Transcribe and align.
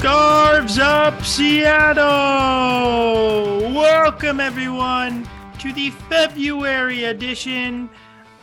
Scarves 0.00 0.78
Up 0.78 1.22
Seattle! 1.22 2.00
Welcome, 3.74 4.40
everyone, 4.40 5.28
to 5.58 5.74
the 5.74 5.90
February 6.08 7.04
edition 7.04 7.90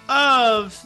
of 0.08 0.80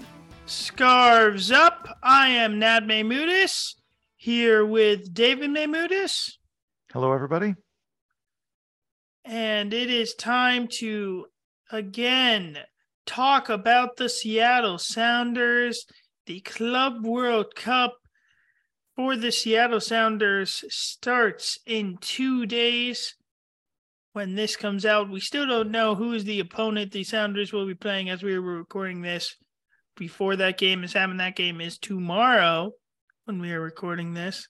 Scarves 0.45 1.51
Up. 1.51 1.89
I 2.01 2.29
am 2.29 2.57
Nat 2.57 2.85
Maymudis 2.85 3.75
here 4.15 4.65
with 4.65 5.13
David 5.13 5.49
Maymudis. 5.49 6.35
Hello, 6.93 7.11
everybody. 7.11 7.55
And 9.25 9.73
it 9.73 9.89
is 9.89 10.13
time 10.13 10.69
to 10.79 11.25
again 11.69 12.59
talk 13.05 13.49
about 13.49 13.97
the 13.97 14.07
Seattle 14.07 14.77
Sounders, 14.77 15.85
the 16.27 16.39
Club 16.39 17.05
World 17.05 17.55
Cup 17.55 17.95
for 19.01 19.15
the 19.15 19.31
Seattle 19.31 19.79
Sounders 19.79 20.63
starts 20.69 21.57
in 21.65 21.97
two 22.01 22.45
days. 22.45 23.15
When 24.13 24.35
this 24.35 24.55
comes 24.55 24.85
out, 24.85 25.09
we 25.09 25.19
still 25.19 25.47
don't 25.47 25.71
know 25.71 25.95
who 25.95 26.13
is 26.13 26.23
the 26.23 26.39
opponent 26.39 26.91
the 26.91 27.03
Sounders 27.03 27.51
will 27.51 27.65
be 27.65 27.73
playing 27.73 28.11
as 28.11 28.21
we 28.21 28.37
were 28.37 28.57
recording 28.57 29.01
this. 29.01 29.35
Before 29.97 30.35
that 30.35 30.59
game 30.59 30.83
is 30.83 30.93
happening, 30.93 31.17
that 31.17 31.35
game 31.35 31.61
is 31.61 31.79
tomorrow 31.79 32.73
when 33.25 33.41
we 33.41 33.51
are 33.53 33.59
recording 33.59 34.13
this. 34.13 34.47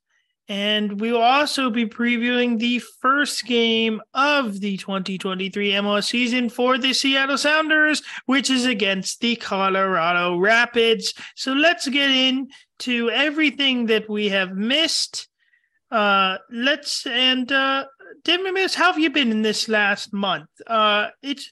And 0.49 0.99
we 0.99 1.13
will 1.13 1.21
also 1.21 1.69
be 1.69 1.85
previewing 1.85 2.59
the 2.59 2.79
first 2.99 3.45
game 3.45 4.01
of 4.13 4.59
the 4.59 4.75
2023 4.75 5.71
MLS 5.71 6.09
season 6.09 6.49
for 6.49 6.77
the 6.77 6.91
Seattle 6.91 7.37
Sounders, 7.37 8.01
which 8.25 8.49
is 8.49 8.65
against 8.65 9.21
the 9.21 9.37
Colorado 9.37 10.37
Rapids. 10.37 11.13
So 11.37 11.53
let's 11.53 11.87
get 11.87 12.09
into 12.81 13.09
everything 13.11 13.87
that 13.87 14.09
we 14.09 14.29
have 14.29 14.55
missed. 14.55 15.27
Uh, 15.91 16.37
let's 16.51 17.05
and 17.05 17.51
uh, 17.51 17.85
David 18.23 18.55
how 18.73 18.91
have 18.91 18.99
you 18.99 19.09
been 19.09 19.31
in 19.31 19.41
this 19.41 19.67
last 19.67 20.13
month? 20.13 20.49
Uh, 20.65 21.09
it's 21.21 21.49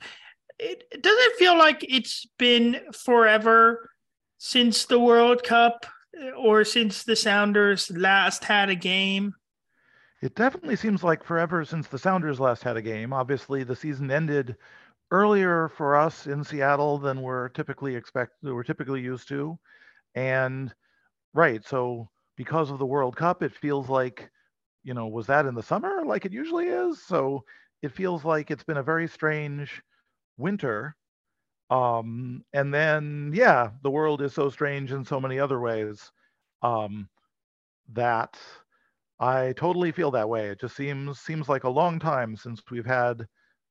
it 0.57 0.83
does 1.01 1.17
it 1.17 1.37
feel 1.37 1.57
like 1.57 1.85
it's 1.87 2.25
been 2.37 2.79
forever 2.93 3.89
since 4.37 4.85
the 4.85 4.99
World 4.99 5.43
Cup 5.43 5.85
or 6.37 6.63
since 6.63 7.03
the 7.03 7.15
Sounders 7.15 7.91
last 7.91 8.43
had 8.43 8.69
a 8.69 8.75
game? 8.75 9.33
It 10.21 10.35
definitely 10.35 10.75
seems 10.75 11.03
like 11.03 11.23
forever 11.23 11.63
since 11.63 11.87
the 11.87 11.99
Sounders 11.99 12.39
last 12.39 12.63
had 12.63 12.77
a 12.77 12.81
game. 12.81 13.13
Obviously, 13.13 13.63
the 13.63 13.75
season 13.75 14.09
ended 14.09 14.55
earlier 15.11 15.69
for 15.69 15.95
us 15.95 16.27
in 16.27 16.43
Seattle 16.43 16.97
than 16.97 17.21
we're 17.21 17.49
typically 17.49 17.95
expect 17.95 18.33
we're 18.41 18.63
typically 18.63 19.01
used 19.01 19.27
to. 19.29 19.59
And 20.15 20.73
right, 21.33 21.63
so 21.65 22.09
because 22.37 22.71
of 22.71 22.79
the 22.79 22.85
World 22.85 23.15
Cup, 23.15 23.43
it 23.43 23.53
feels 23.53 23.89
like, 23.89 24.29
you 24.83 24.93
know, 24.93 25.07
was 25.07 25.27
that 25.27 25.45
in 25.45 25.55
the 25.55 25.63
summer 25.63 26.03
like 26.05 26.25
it 26.25 26.33
usually 26.33 26.67
is? 26.67 27.01
So 27.03 27.43
it 27.81 27.91
feels 27.91 28.25
like 28.25 28.51
it's 28.51 28.63
been 28.63 28.77
a 28.77 28.83
very 28.83 29.07
strange 29.07 29.81
winter 30.37 30.95
um 31.71 32.43
and 32.53 32.73
then 32.73 33.31
yeah 33.33 33.71
the 33.83 33.91
world 33.91 34.21
is 34.21 34.33
so 34.33 34.49
strange 34.49 34.91
in 34.91 35.05
so 35.05 35.19
many 35.19 35.39
other 35.39 35.59
ways 35.59 36.11
um 36.63 37.09
that 37.93 38.39
i 39.19 39.53
totally 39.57 39.91
feel 39.91 40.11
that 40.11 40.29
way 40.29 40.47
it 40.49 40.59
just 40.59 40.75
seems 40.75 41.19
seems 41.19 41.49
like 41.49 41.63
a 41.65 41.69
long 41.69 41.99
time 41.99 42.35
since 42.35 42.61
we've 42.71 42.85
had 42.85 43.27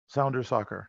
sounder 0.08 0.42
soccer 0.42 0.88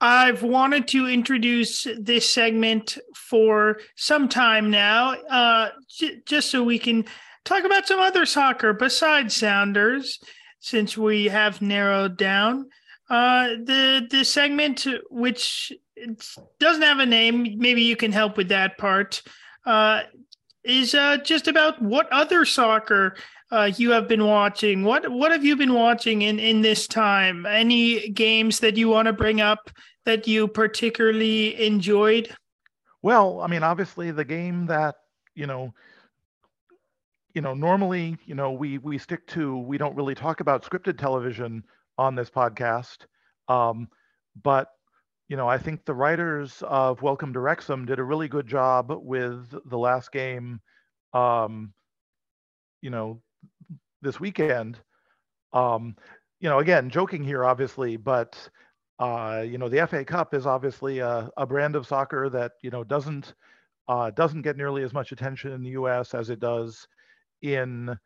I've 0.00 0.42
wanted 0.42 0.88
to 0.88 1.06
introduce 1.08 1.86
this 1.98 2.28
segment 2.28 2.98
for 3.14 3.78
some 3.96 4.28
time 4.28 4.70
now, 4.70 5.14
uh, 5.30 5.70
j- 5.88 6.20
just 6.26 6.50
so 6.50 6.62
we 6.62 6.78
can 6.78 7.04
talk 7.44 7.64
about 7.64 7.86
some 7.86 8.00
other 8.00 8.26
soccer 8.26 8.72
besides 8.72 9.34
Sounders, 9.34 10.18
since 10.60 10.96
we 10.96 11.26
have 11.26 11.62
narrowed 11.62 12.16
down. 12.16 12.68
Uh, 13.08 13.48
the 13.64 14.06
the 14.10 14.24
segment 14.24 14.86
which 15.10 15.72
doesn't 16.58 16.82
have 16.82 16.98
a 16.98 17.06
name, 17.06 17.58
maybe 17.58 17.82
you 17.82 17.96
can 17.96 18.12
help 18.12 18.36
with 18.36 18.48
that 18.48 18.78
part. 18.78 19.22
Uh, 19.64 20.02
is 20.64 20.94
uh, 20.94 21.18
just 21.18 21.48
about 21.48 21.80
what 21.80 22.10
other 22.12 22.44
soccer 22.44 23.16
uh, 23.50 23.70
you 23.76 23.90
have 23.92 24.08
been 24.08 24.24
watching. 24.24 24.82
What 24.82 25.10
what 25.10 25.30
have 25.32 25.44
you 25.44 25.56
been 25.56 25.74
watching 25.74 26.22
in 26.22 26.38
in 26.38 26.62
this 26.62 26.86
time? 26.86 27.46
Any 27.46 28.08
games 28.10 28.60
that 28.60 28.76
you 28.76 28.88
want 28.88 29.06
to 29.06 29.12
bring 29.12 29.40
up 29.40 29.70
that 30.04 30.26
you 30.26 30.48
particularly 30.48 31.64
enjoyed? 31.64 32.34
Well, 33.02 33.40
I 33.40 33.46
mean, 33.46 33.62
obviously 33.62 34.10
the 34.10 34.24
game 34.24 34.66
that 34.66 34.96
you 35.34 35.46
know 35.46 35.74
you 37.34 37.42
know 37.42 37.54
normally 37.54 38.16
you 38.24 38.34
know 38.34 38.52
we 38.52 38.78
we 38.78 38.98
stick 38.98 39.26
to 39.28 39.58
we 39.58 39.78
don't 39.78 39.94
really 39.94 40.14
talk 40.14 40.40
about 40.40 40.64
scripted 40.64 40.98
television 40.98 41.62
on 41.98 42.14
this 42.14 42.30
podcast. 42.30 43.06
Um, 43.48 43.88
but 44.42 44.68
you 45.28 45.36
know, 45.36 45.48
I 45.48 45.58
think 45.58 45.84
the 45.84 45.94
writers 45.94 46.62
of 46.66 47.02
Welcome 47.02 47.32
to 47.32 47.40
Wrexham 47.40 47.86
did 47.86 47.98
a 47.98 48.04
really 48.04 48.28
good 48.28 48.46
job 48.46 48.92
with 49.02 49.54
the 49.66 49.78
last 49.78 50.12
game. 50.12 50.60
Um, 51.12 51.72
you 52.82 52.90
know, 52.90 53.22
this 54.02 54.20
weekend. 54.20 54.78
Um, 55.52 55.96
you 56.40 56.48
know, 56.48 56.58
again, 56.58 56.90
joking 56.90 57.24
here, 57.24 57.44
obviously, 57.44 57.96
but 57.96 58.36
uh, 58.98 59.42
you 59.46 59.58
know, 59.58 59.68
the 59.68 59.86
FA 59.86 60.04
Cup 60.04 60.34
is 60.34 60.46
obviously 60.46 60.98
a, 60.98 61.30
a 61.36 61.46
brand 61.46 61.74
of 61.74 61.86
soccer 61.86 62.28
that 62.28 62.52
you 62.62 62.70
know 62.70 62.84
doesn't 62.84 63.34
uh, 63.88 64.10
doesn't 64.10 64.42
get 64.42 64.56
nearly 64.56 64.82
as 64.82 64.92
much 64.92 65.10
attention 65.12 65.52
in 65.52 65.62
the 65.62 65.70
U.S. 65.70 66.14
as 66.14 66.30
it 66.30 66.40
does 66.40 66.86
in 67.42 67.96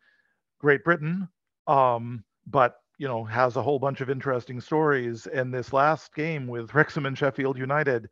Great 0.59 0.83
Britain. 0.83 1.27
Um, 1.67 2.23
but 2.47 2.77
you 2.99 3.07
know, 3.07 3.23
has 3.23 3.55
a 3.55 3.63
whole 3.63 3.79
bunch 3.79 4.01
of 4.01 4.09
interesting 4.09 4.61
stories. 4.61 5.25
And 5.25 5.53
this 5.53 5.73
last 5.73 6.13
game 6.13 6.47
with 6.47 6.73
Wrexham 6.75 7.05
and 7.05 7.17
Sheffield 7.17 7.57
United, 7.57 8.09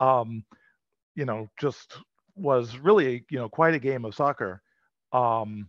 um, 0.00 0.44
you 1.16 1.24
know, 1.26 1.48
just 1.60 1.98
was 2.36 2.78
really, 2.78 3.24
you 3.30 3.38
know, 3.38 3.48
quite 3.48 3.74
a 3.74 3.80
game 3.80 4.04
of 4.04 4.14
soccer. 4.14 4.62
Um, 5.12 5.68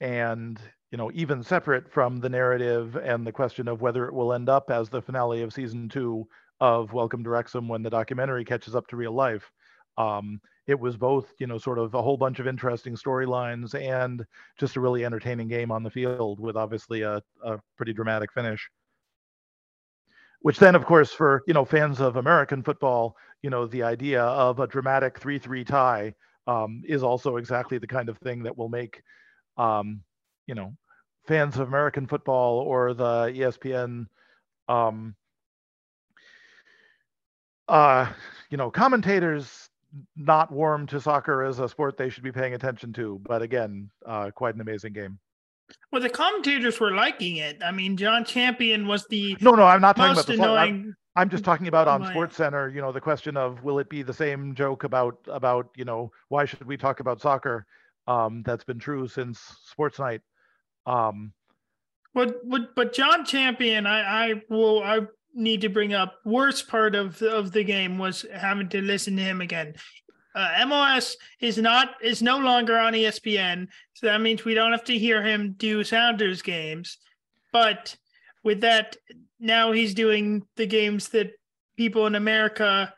and, 0.00 0.58
you 0.90 0.96
know, 0.96 1.10
even 1.12 1.42
separate 1.42 1.92
from 1.92 2.18
the 2.18 2.30
narrative 2.30 2.96
and 2.96 3.26
the 3.26 3.32
question 3.32 3.68
of 3.68 3.82
whether 3.82 4.06
it 4.06 4.14
will 4.14 4.32
end 4.32 4.48
up 4.48 4.70
as 4.70 4.88
the 4.88 5.02
finale 5.02 5.42
of 5.42 5.52
season 5.52 5.88
two 5.90 6.26
of 6.60 6.94
Welcome 6.94 7.22
to 7.24 7.30
Wrexham 7.30 7.68
when 7.68 7.82
the 7.82 7.90
documentary 7.90 8.44
catches 8.44 8.74
up 8.74 8.86
to 8.88 8.96
real 8.96 9.12
life. 9.12 9.50
Um, 9.98 10.40
it 10.68 10.78
was 10.78 10.96
both, 10.96 11.32
you 11.38 11.46
know, 11.46 11.56
sort 11.58 11.78
of 11.78 11.94
a 11.94 12.02
whole 12.02 12.18
bunch 12.18 12.38
of 12.38 12.46
interesting 12.46 12.94
storylines 12.94 13.74
and 13.74 14.24
just 14.58 14.76
a 14.76 14.80
really 14.80 15.04
entertaining 15.04 15.48
game 15.48 15.72
on 15.72 15.82
the 15.82 15.90
field 15.90 16.38
with 16.38 16.56
obviously 16.56 17.02
a, 17.02 17.22
a 17.42 17.58
pretty 17.76 17.94
dramatic 17.94 18.30
finish. 18.32 18.70
Which 20.42 20.58
then, 20.58 20.76
of 20.76 20.84
course, 20.84 21.10
for 21.10 21.42
you 21.48 21.54
know 21.54 21.64
fans 21.64 22.00
of 22.00 22.16
American 22.16 22.62
football, 22.62 23.16
you 23.42 23.50
know, 23.50 23.66
the 23.66 23.82
idea 23.82 24.22
of 24.22 24.60
a 24.60 24.68
dramatic 24.68 25.18
three-three 25.18 25.64
tie 25.64 26.14
um, 26.46 26.82
is 26.86 27.02
also 27.02 27.36
exactly 27.38 27.78
the 27.78 27.86
kind 27.88 28.08
of 28.08 28.18
thing 28.18 28.44
that 28.44 28.56
will 28.56 28.68
make, 28.68 29.02
um, 29.56 30.02
you 30.46 30.54
know, 30.54 30.74
fans 31.26 31.56
of 31.56 31.66
American 31.66 32.06
football 32.06 32.58
or 32.60 32.94
the 32.94 33.32
ESPN 33.34 34.06
um, 34.68 35.16
uh, 37.68 38.10
you 38.50 38.56
know, 38.56 38.70
commentators 38.70 39.67
not 40.16 40.52
warm 40.52 40.86
to 40.88 41.00
soccer 41.00 41.42
as 41.42 41.58
a 41.58 41.68
sport 41.68 41.96
they 41.96 42.08
should 42.08 42.22
be 42.22 42.32
paying 42.32 42.54
attention 42.54 42.92
to. 42.94 43.20
But 43.22 43.42
again, 43.42 43.90
uh, 44.06 44.30
quite 44.30 44.54
an 44.54 44.60
amazing 44.60 44.92
game. 44.92 45.18
Well, 45.92 46.00
the 46.00 46.10
commentators 46.10 46.80
were 46.80 46.92
liking 46.92 47.36
it. 47.36 47.58
I 47.62 47.72
mean, 47.72 47.96
Jon 47.96 48.24
Champion 48.24 48.86
was 48.86 49.06
the 49.08 49.36
no, 49.40 49.52
no. 49.52 49.64
I'm 49.64 49.80
not 49.80 49.96
talking 49.96 50.12
about 50.12 50.26
the 50.26 50.34
annoying. 50.34 50.56
I'm, 50.58 50.96
I'm 51.16 51.28
just 51.28 51.44
talking 51.44 51.68
about 51.68 51.88
on 51.88 52.06
Sports 52.06 52.36
Center. 52.36 52.68
You 52.68 52.80
know, 52.80 52.92
the 52.92 53.00
question 53.00 53.36
of 53.36 53.62
will 53.62 53.78
it 53.78 53.88
be 53.90 54.02
the 54.02 54.14
same 54.14 54.54
joke 54.54 54.84
about 54.84 55.18
about 55.26 55.68
you 55.76 55.84
know 55.84 56.10
why 56.28 56.44
should 56.44 56.64
we 56.64 56.76
talk 56.76 57.00
about 57.00 57.20
soccer? 57.20 57.66
Um, 58.06 58.42
that's 58.46 58.64
been 58.64 58.78
true 58.78 59.08
since 59.08 59.40
Sports 59.64 59.98
Night. 59.98 60.22
Um, 60.86 61.32
but 62.14 62.48
but 62.48 62.74
but 62.74 62.92
Jon 62.92 63.24
Champion, 63.24 63.86
I 63.86 64.00
I 64.00 64.42
will 64.48 64.82
I 64.82 65.00
need 65.38 65.60
to 65.62 65.68
bring 65.68 65.94
up 65.94 66.16
worst 66.24 66.68
part 66.68 66.94
of 66.94 67.22
of 67.22 67.52
the 67.52 67.64
game 67.64 67.96
was 67.96 68.26
having 68.34 68.68
to 68.70 68.82
listen 68.82 69.16
to 69.16 69.22
him 69.22 69.40
again. 69.40 69.74
Uh, 70.34 70.48
MLS 70.66 71.14
is 71.40 71.58
not 71.58 71.94
is 72.02 72.22
no 72.22 72.38
longer 72.38 72.78
on 72.78 72.92
ESPN, 72.92 73.66
so 73.94 74.06
that 74.06 74.20
means 74.20 74.44
we 74.44 74.54
don't 74.54 74.72
have 74.72 74.84
to 74.84 74.98
hear 74.98 75.22
him 75.22 75.54
do 75.56 75.82
Sounders 75.82 76.42
games. 76.42 76.98
But 77.52 77.96
with 78.44 78.60
that, 78.60 78.96
now 79.40 79.72
he's 79.72 79.94
doing 79.94 80.46
the 80.56 80.66
games 80.66 81.08
that 81.10 81.32
people 81.76 82.06
in 82.06 82.14
America 82.14 82.92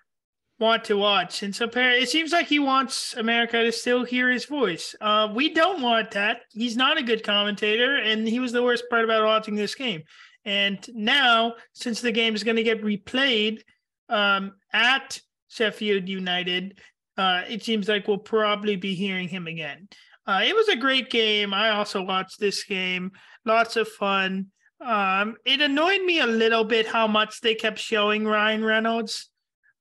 want 0.58 0.84
to 0.84 0.96
watch, 0.96 1.42
and 1.42 1.54
so 1.54 1.70
it 1.72 2.08
seems 2.08 2.32
like 2.32 2.46
he 2.46 2.58
wants 2.58 3.14
America 3.16 3.62
to 3.62 3.72
still 3.72 4.04
hear 4.04 4.28
his 4.28 4.44
voice. 4.44 4.94
Uh, 5.00 5.28
we 5.34 5.54
don't 5.54 5.80
want 5.80 6.10
that. 6.10 6.42
He's 6.52 6.76
not 6.76 6.98
a 6.98 7.02
good 7.02 7.22
commentator, 7.22 7.96
and 7.96 8.28
he 8.28 8.40
was 8.40 8.52
the 8.52 8.62
worst 8.62 8.84
part 8.90 9.04
about 9.04 9.24
watching 9.24 9.54
this 9.54 9.74
game. 9.74 10.02
And 10.44 10.78
now, 10.94 11.54
since 11.72 12.00
the 12.00 12.12
game 12.12 12.34
is 12.34 12.44
going 12.44 12.56
to 12.56 12.62
get 12.62 12.82
replayed 12.82 13.60
um, 14.08 14.52
at 14.72 15.20
Sheffield 15.48 16.08
United, 16.08 16.80
uh, 17.16 17.42
it 17.48 17.62
seems 17.62 17.88
like 17.88 18.08
we'll 18.08 18.18
probably 18.18 18.76
be 18.76 18.94
hearing 18.94 19.28
him 19.28 19.46
again. 19.46 19.88
Uh, 20.26 20.42
it 20.44 20.54
was 20.54 20.68
a 20.68 20.76
great 20.76 21.10
game. 21.10 21.52
I 21.52 21.70
also 21.70 22.02
watched 22.02 22.40
this 22.40 22.64
game. 22.64 23.12
Lots 23.44 23.76
of 23.76 23.88
fun. 23.88 24.46
Um, 24.80 25.36
it 25.44 25.60
annoyed 25.60 26.02
me 26.02 26.20
a 26.20 26.26
little 26.26 26.64
bit 26.64 26.86
how 26.86 27.06
much 27.06 27.40
they 27.40 27.54
kept 27.54 27.78
showing 27.78 28.24
Ryan 28.24 28.64
Reynolds. 28.64 29.28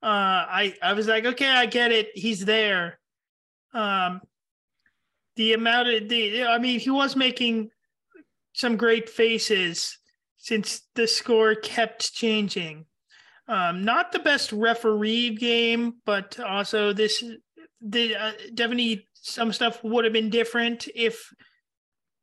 Uh, 0.01 0.07
I 0.50 0.75
I 0.81 0.94
was 0.94 1.07
like, 1.07 1.25
okay, 1.25 1.47
I 1.50 1.65
get 1.65 1.91
it. 1.91 2.09
He's 2.15 2.44
there. 2.44 3.00
Um, 3.73 4.21
the 5.35 5.53
amount 5.53 5.88
of 5.88 6.09
the, 6.09 6.45
I 6.45 6.57
mean, 6.57 6.79
he 6.79 6.89
was 6.89 7.15
making 7.15 7.69
some 8.53 8.75
great 8.75 9.07
faces 9.09 9.99
since 10.39 10.81
the 10.95 11.06
score 11.06 11.53
kept 11.53 12.13
changing. 12.13 12.86
Um, 13.47 13.83
not 13.83 14.12
the 14.12 14.19
best 14.19 14.51
referee 14.51 15.36
game, 15.36 15.95
but 16.06 16.39
also 16.39 16.94
this 16.94 17.24
the 17.81 18.15
uh, 18.15 18.31
definitely 18.53 19.06
some 19.13 19.51
stuff 19.53 19.83
would 19.83 20.06
have 20.06 20.13
been 20.13 20.30
different 20.30 20.88
if 20.95 21.31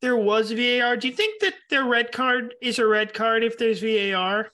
there 0.00 0.16
was 0.16 0.50
VAR. 0.52 0.96
Do 0.96 1.08
you 1.08 1.14
think 1.14 1.40
that 1.40 1.54
their 1.70 1.84
red 1.84 2.12
card 2.12 2.54
is 2.62 2.78
a 2.78 2.86
red 2.86 3.12
card 3.12 3.44
if 3.44 3.58
there's 3.58 3.80
VAR? 3.80 4.50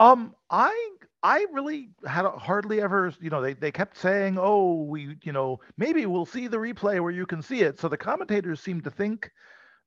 Um, 0.00 0.34
I 0.50 0.90
I 1.22 1.46
really 1.52 1.90
had 2.06 2.26
hardly 2.26 2.80
ever, 2.80 3.12
you 3.20 3.30
know, 3.30 3.40
they, 3.40 3.54
they 3.54 3.72
kept 3.72 3.96
saying, 3.96 4.36
oh, 4.38 4.82
we, 4.82 5.16
you 5.22 5.32
know, 5.32 5.60
maybe 5.78 6.06
we'll 6.06 6.26
see 6.26 6.46
the 6.46 6.58
replay 6.58 7.00
where 7.00 7.12
you 7.12 7.26
can 7.26 7.42
see 7.42 7.62
it. 7.62 7.80
So 7.80 7.88
the 7.88 7.96
commentators 7.96 8.60
seemed 8.60 8.84
to 8.84 8.90
think 8.90 9.30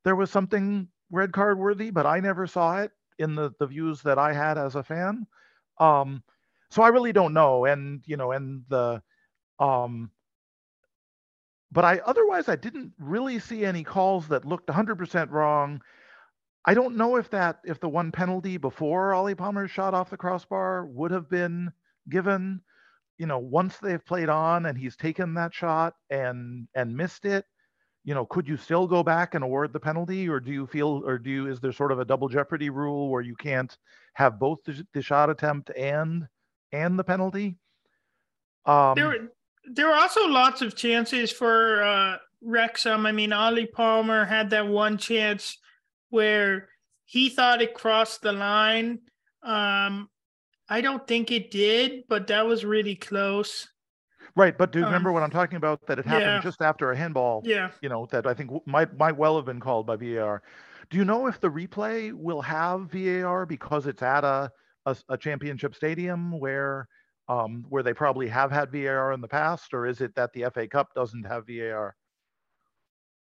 there 0.03 0.15
was 0.15 0.31
something 0.31 0.87
red 1.11 1.31
card 1.31 1.59
worthy, 1.59 1.91
but 1.91 2.05
I 2.05 2.19
never 2.19 2.47
saw 2.47 2.79
it 2.79 2.91
in 3.19 3.35
the, 3.35 3.51
the 3.59 3.67
views 3.67 4.01
that 4.03 4.17
I 4.17 4.33
had 4.33 4.57
as 4.57 4.75
a 4.75 4.83
fan. 4.83 5.27
Um, 5.79 6.23
so 6.71 6.81
I 6.83 6.89
really 6.89 7.13
don't 7.13 7.33
know. 7.33 7.65
And, 7.65 8.03
you 8.05 8.17
know, 8.17 8.31
and 8.31 8.63
the, 8.69 9.01
um, 9.59 10.11
but 11.71 11.85
I 11.85 11.99
otherwise 11.99 12.49
I 12.49 12.55
didn't 12.55 12.93
really 12.99 13.39
see 13.39 13.65
any 13.65 13.83
calls 13.83 14.27
that 14.29 14.45
looked 14.45 14.69
100% 14.69 15.31
wrong. 15.31 15.81
I 16.65 16.73
don't 16.73 16.97
know 16.97 17.15
if 17.17 17.29
that 17.31 17.59
if 17.65 17.79
the 17.79 17.89
one 17.89 18.11
penalty 18.11 18.57
before 18.57 19.13
Ollie 19.13 19.35
Palmer 19.35 19.67
shot 19.67 19.93
off 19.93 20.09
the 20.09 20.17
crossbar 20.17 20.85
would 20.87 21.11
have 21.11 21.29
been 21.29 21.71
given. 22.09 22.61
You 23.17 23.27
know, 23.27 23.39
once 23.39 23.77
they've 23.77 24.05
played 24.05 24.29
on 24.29 24.65
and 24.65 24.77
he's 24.77 24.95
taken 24.95 25.33
that 25.35 25.53
shot 25.53 25.95
and 26.09 26.67
and 26.75 26.95
missed 26.97 27.25
it, 27.25 27.45
you 28.03 28.13
know, 28.13 28.25
could 28.25 28.47
you 28.47 28.57
still 28.57 28.87
go 28.87 29.03
back 29.03 29.35
and 29.35 29.43
award 29.43 29.73
the 29.73 29.79
penalty, 29.79 30.27
or 30.27 30.39
do 30.39 30.51
you 30.51 30.65
feel, 30.65 31.03
or 31.05 31.17
do 31.17 31.29
you 31.29 31.47
is 31.47 31.59
there 31.59 31.71
sort 31.71 31.91
of 31.91 31.99
a 31.99 32.05
double 32.05 32.29
jeopardy 32.29 32.69
rule 32.69 33.09
where 33.09 33.21
you 33.21 33.35
can't 33.35 33.77
have 34.13 34.39
both 34.39 34.59
the, 34.65 34.85
the 34.93 35.01
shot 35.01 35.29
attempt 35.29 35.69
and 35.77 36.27
and 36.71 36.97
the 36.97 37.03
penalty? 37.03 37.57
Um, 38.65 38.95
there, 38.95 39.29
there 39.65 39.87
were 39.87 39.95
also 39.95 40.27
lots 40.27 40.61
of 40.61 40.75
chances 40.75 41.31
for 41.31 41.83
uh, 41.83 42.17
Wrexham. 42.41 43.05
I 43.05 43.11
mean, 43.11 43.33
Ollie 43.33 43.67
Palmer 43.67 44.25
had 44.25 44.51
that 44.51 44.67
one 44.67 44.97
chance 44.97 45.57
where 46.09 46.69
he 47.05 47.29
thought 47.29 47.61
it 47.61 47.73
crossed 47.73 48.21
the 48.21 48.31
line. 48.31 48.99
Um, 49.43 50.09
I 50.69 50.81
don't 50.81 51.07
think 51.07 51.31
it 51.31 51.51
did, 51.51 52.03
but 52.07 52.27
that 52.27 52.45
was 52.45 52.63
really 52.63 52.95
close. 52.95 53.67
Right, 54.35 54.57
but 54.57 54.71
do 54.71 54.79
you 54.79 54.85
um, 54.85 54.91
remember 54.91 55.11
what 55.11 55.23
I'm 55.23 55.31
talking 55.31 55.57
about? 55.57 55.85
That 55.87 55.99
it 55.99 56.05
happened 56.05 56.25
yeah. 56.25 56.41
just 56.41 56.61
after 56.61 56.91
a 56.91 56.97
handball. 56.97 57.41
Yeah. 57.45 57.71
You 57.81 57.89
know 57.89 58.07
that 58.11 58.27
I 58.27 58.33
think 58.33 58.51
might 58.65 58.97
might 58.97 59.17
well 59.17 59.35
have 59.35 59.45
been 59.45 59.59
called 59.59 59.87
by 59.87 59.95
VAR. 59.95 60.41
Do 60.89 60.97
you 60.97 61.05
know 61.05 61.27
if 61.27 61.39
the 61.39 61.49
replay 61.49 62.13
will 62.13 62.41
have 62.41 62.91
VAR 62.91 63.45
because 63.45 63.87
it's 63.87 64.01
at 64.01 64.23
a 64.23 64.51
a, 64.85 64.95
a 65.09 65.17
championship 65.17 65.75
stadium 65.75 66.39
where 66.39 66.87
um, 67.27 67.65
where 67.69 67.83
they 67.83 67.93
probably 67.93 68.27
have 68.27 68.51
had 68.51 68.71
VAR 68.71 69.13
in 69.13 69.21
the 69.21 69.27
past, 69.27 69.73
or 69.73 69.85
is 69.85 70.01
it 70.01 70.15
that 70.15 70.33
the 70.33 70.45
FA 70.53 70.67
Cup 70.67 70.93
doesn't 70.95 71.25
have 71.25 71.45
VAR? 71.47 71.95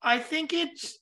I 0.01 0.19
think 0.19 0.53
it's. 0.53 0.99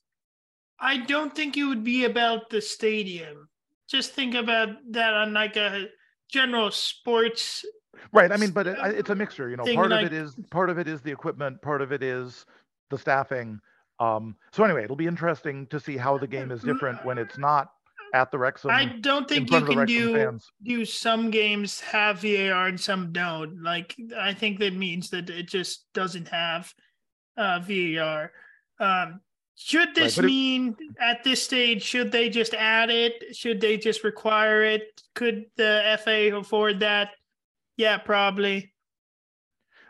I 0.78 0.98
don't 0.98 1.34
think 1.34 1.56
it 1.56 1.64
would 1.64 1.84
be 1.84 2.04
about 2.04 2.50
the 2.50 2.60
stadium. 2.60 3.48
Just 3.88 4.12
think 4.12 4.34
about 4.34 4.70
that 4.90 5.14
on 5.14 5.32
like 5.32 5.56
a 5.56 5.86
general 6.30 6.70
sports. 6.70 7.64
Right. 8.12 8.32
I 8.32 8.36
mean, 8.36 8.50
but 8.50 8.66
it, 8.66 8.78
it's 8.82 9.10
a 9.10 9.14
mixture. 9.14 9.48
You 9.48 9.56
know, 9.56 9.64
part 9.74 9.92
of 9.92 10.00
it 10.00 10.12
is 10.12 10.34
part 10.50 10.70
of 10.70 10.78
it 10.78 10.88
is 10.88 11.00
the 11.00 11.10
equipment, 11.10 11.60
part 11.62 11.82
of 11.82 11.92
it 11.92 12.02
is 12.02 12.46
the 12.90 12.98
staffing. 12.98 13.60
Um, 13.98 14.36
so 14.52 14.64
anyway, 14.64 14.84
it'll 14.84 14.96
be 14.96 15.06
interesting 15.06 15.66
to 15.68 15.78
see 15.78 15.96
how 15.96 16.18
the 16.18 16.26
game 16.26 16.50
is 16.50 16.62
different 16.62 17.04
when 17.04 17.18
it's 17.18 17.38
not 17.38 17.70
at 18.14 18.30
the 18.30 18.38
Wrexham. 18.38 18.70
I 18.70 18.86
don't 19.00 19.28
think 19.28 19.50
you 19.50 19.64
can 19.64 19.86
do 19.86 20.14
fans. 20.14 20.50
do 20.62 20.84
some 20.84 21.30
games 21.30 21.80
have 21.80 22.20
VAR 22.20 22.66
and 22.66 22.80
some 22.80 23.12
don't. 23.12 23.62
Like 23.62 23.96
I 24.18 24.34
think 24.34 24.58
that 24.60 24.74
means 24.74 25.10
that 25.10 25.30
it 25.30 25.48
just 25.48 25.86
doesn't 25.94 26.28
have 26.28 26.72
uh, 27.36 27.60
VAR. 27.60 28.32
Um, 28.78 29.20
should 29.54 29.94
this 29.94 30.18
right, 30.18 30.26
mean 30.26 30.76
it, 30.78 30.96
at 31.00 31.24
this 31.24 31.42
stage? 31.42 31.82
Should 31.82 32.10
they 32.10 32.28
just 32.28 32.54
add 32.54 32.90
it? 32.90 33.36
Should 33.36 33.60
they 33.60 33.76
just 33.76 34.04
require 34.04 34.64
it? 34.64 35.02
Could 35.14 35.46
the 35.56 35.98
FA 36.02 36.36
afford 36.36 36.80
that? 36.80 37.10
Yeah, 37.76 37.98
probably. 37.98 38.72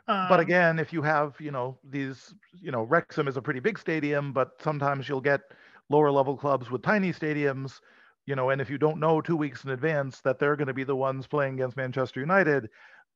Um, 0.08 0.26
but 0.28 0.40
again, 0.40 0.78
if 0.78 0.92
you 0.92 1.02
have, 1.02 1.40
you 1.40 1.50
know, 1.50 1.78
these, 1.84 2.34
you 2.60 2.70
know, 2.70 2.82
Wrexham 2.82 3.28
is 3.28 3.36
a 3.36 3.42
pretty 3.42 3.60
big 3.60 3.78
stadium, 3.78 4.32
but 4.32 4.60
sometimes 4.60 5.08
you'll 5.08 5.20
get 5.20 5.40
lower 5.88 6.10
level 6.10 6.36
clubs 6.36 6.70
with 6.70 6.82
tiny 6.82 7.12
stadiums 7.12 7.80
you 8.24 8.36
know, 8.36 8.50
and 8.50 8.60
if 8.60 8.70
you 8.70 8.78
don't 8.78 9.00
know 9.00 9.20
two 9.20 9.36
weeks 9.36 9.64
in 9.64 9.70
advance 9.70 10.20
that 10.20 10.38
they're 10.38 10.54
going 10.54 10.68
to 10.68 10.72
be 10.72 10.84
the 10.84 10.94
ones 10.94 11.26
playing 11.26 11.54
against 11.54 11.76
Manchester 11.76 12.20
United, 12.20 12.68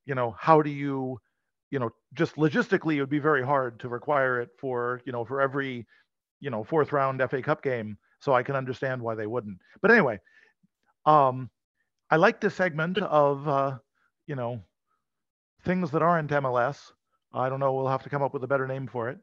you 0.05 0.17
know, 0.17 0.33
how 0.37 0.61
do 0.61 0.69
you, 0.69 1.21
you 1.71 1.79
know, 1.79 1.91
just 2.15 2.35
logistically, 2.35 2.97
it 2.97 3.01
would 3.01 3.09
be 3.09 3.21
very 3.21 3.45
hard 3.45 3.79
to 3.81 3.89
require 3.89 4.41
it 4.41 4.51
for, 4.59 5.01
you 5.07 5.13
know, 5.13 5.25
for 5.25 5.41
every, 5.41 5.87
you 6.41 6.51
know, 6.51 6.65
fourth 6.65 6.93
round 6.93 7.23
FA 7.23 7.41
Cup 7.41 7.63
game. 7.63 7.99
So 8.21 8.33
I 8.35 8.43
can 8.43 8.57
understand 8.57 9.01
why 9.01 9.15
they 9.15 9.29
wouldn't. 9.29 9.59
But 9.81 9.93
anyway, 9.93 10.19
um, 11.07 11.51
I 12.11 12.17
like 12.17 12.41
this 12.41 12.55
segment 12.55 12.99
of, 12.99 13.49
uh, 13.49 13.79
you 14.27 14.35
know, 14.35 14.63
things 15.65 15.91
that 15.91 16.03
aren't 16.03 16.31
MLS. 16.31 16.93
I 17.33 17.49
don't 17.49 17.61
know. 17.61 17.75
We'll 17.75 17.89
have 17.89 18.03
to 18.05 18.09
come 18.09 18.23
up 18.23 18.33
with 18.33 18.45
a 18.45 18.49
better 18.49 18.67
name 18.67 18.87
for 18.87 19.09
it. 19.11 19.19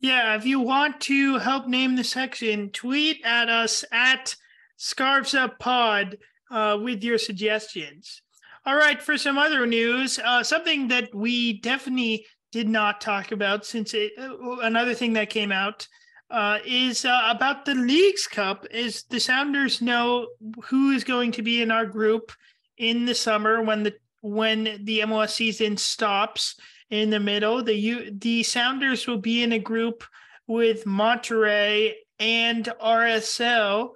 Yeah, 0.00 0.34
if 0.34 0.46
you 0.46 0.60
want 0.60 1.00
to 1.02 1.38
help 1.38 1.66
name 1.66 1.94
the 1.94 2.04
section, 2.04 2.70
tweet 2.70 3.20
at 3.24 3.50
us 3.50 3.84
at 3.92 4.34
Scarves 4.78 5.34
Up 5.34 5.58
Pod 5.58 6.16
uh, 6.50 6.78
with 6.82 7.04
your 7.04 7.18
suggestions. 7.18 8.22
All 8.64 8.76
right, 8.76 9.00
for 9.00 9.18
some 9.18 9.36
other 9.36 9.66
news, 9.66 10.18
uh, 10.18 10.42
something 10.42 10.88
that 10.88 11.14
we 11.14 11.60
definitely 11.60 12.26
did 12.50 12.68
not 12.68 13.00
talk 13.00 13.32
about 13.32 13.66
since 13.66 13.94
it, 13.94 14.12
uh, 14.18 14.56
another 14.60 14.94
thing 14.94 15.12
that 15.14 15.30
came 15.30 15.52
out 15.52 15.86
uh, 16.30 16.58
is 16.64 17.04
uh, 17.04 17.28
about 17.28 17.64
the 17.64 17.74
Leagues 17.74 18.26
Cup. 18.26 18.66
Is 18.70 19.04
the 19.04 19.20
Sounders 19.20 19.82
know 19.82 20.28
who 20.64 20.92
is 20.92 21.04
going 21.04 21.32
to 21.32 21.42
be 21.42 21.60
in 21.60 21.70
our 21.70 21.86
group 21.86 22.32
in 22.80 23.04
the 23.04 23.14
summer 23.14 23.62
when 23.62 23.84
the 23.84 23.94
when 24.22 24.64
the 24.84 25.00
MLS 25.00 25.30
season 25.30 25.76
stops 25.76 26.56
in 26.90 27.10
the 27.10 27.20
middle? 27.20 27.62
The 27.62 27.74
U, 27.74 28.10
the 28.18 28.42
Sounders 28.42 29.06
will 29.06 29.18
be 29.18 29.42
in 29.42 29.52
a 29.52 29.58
group 29.58 30.02
with 30.46 30.84
Monterrey 30.84 31.92
and 32.18 32.64
RSL. 32.82 33.90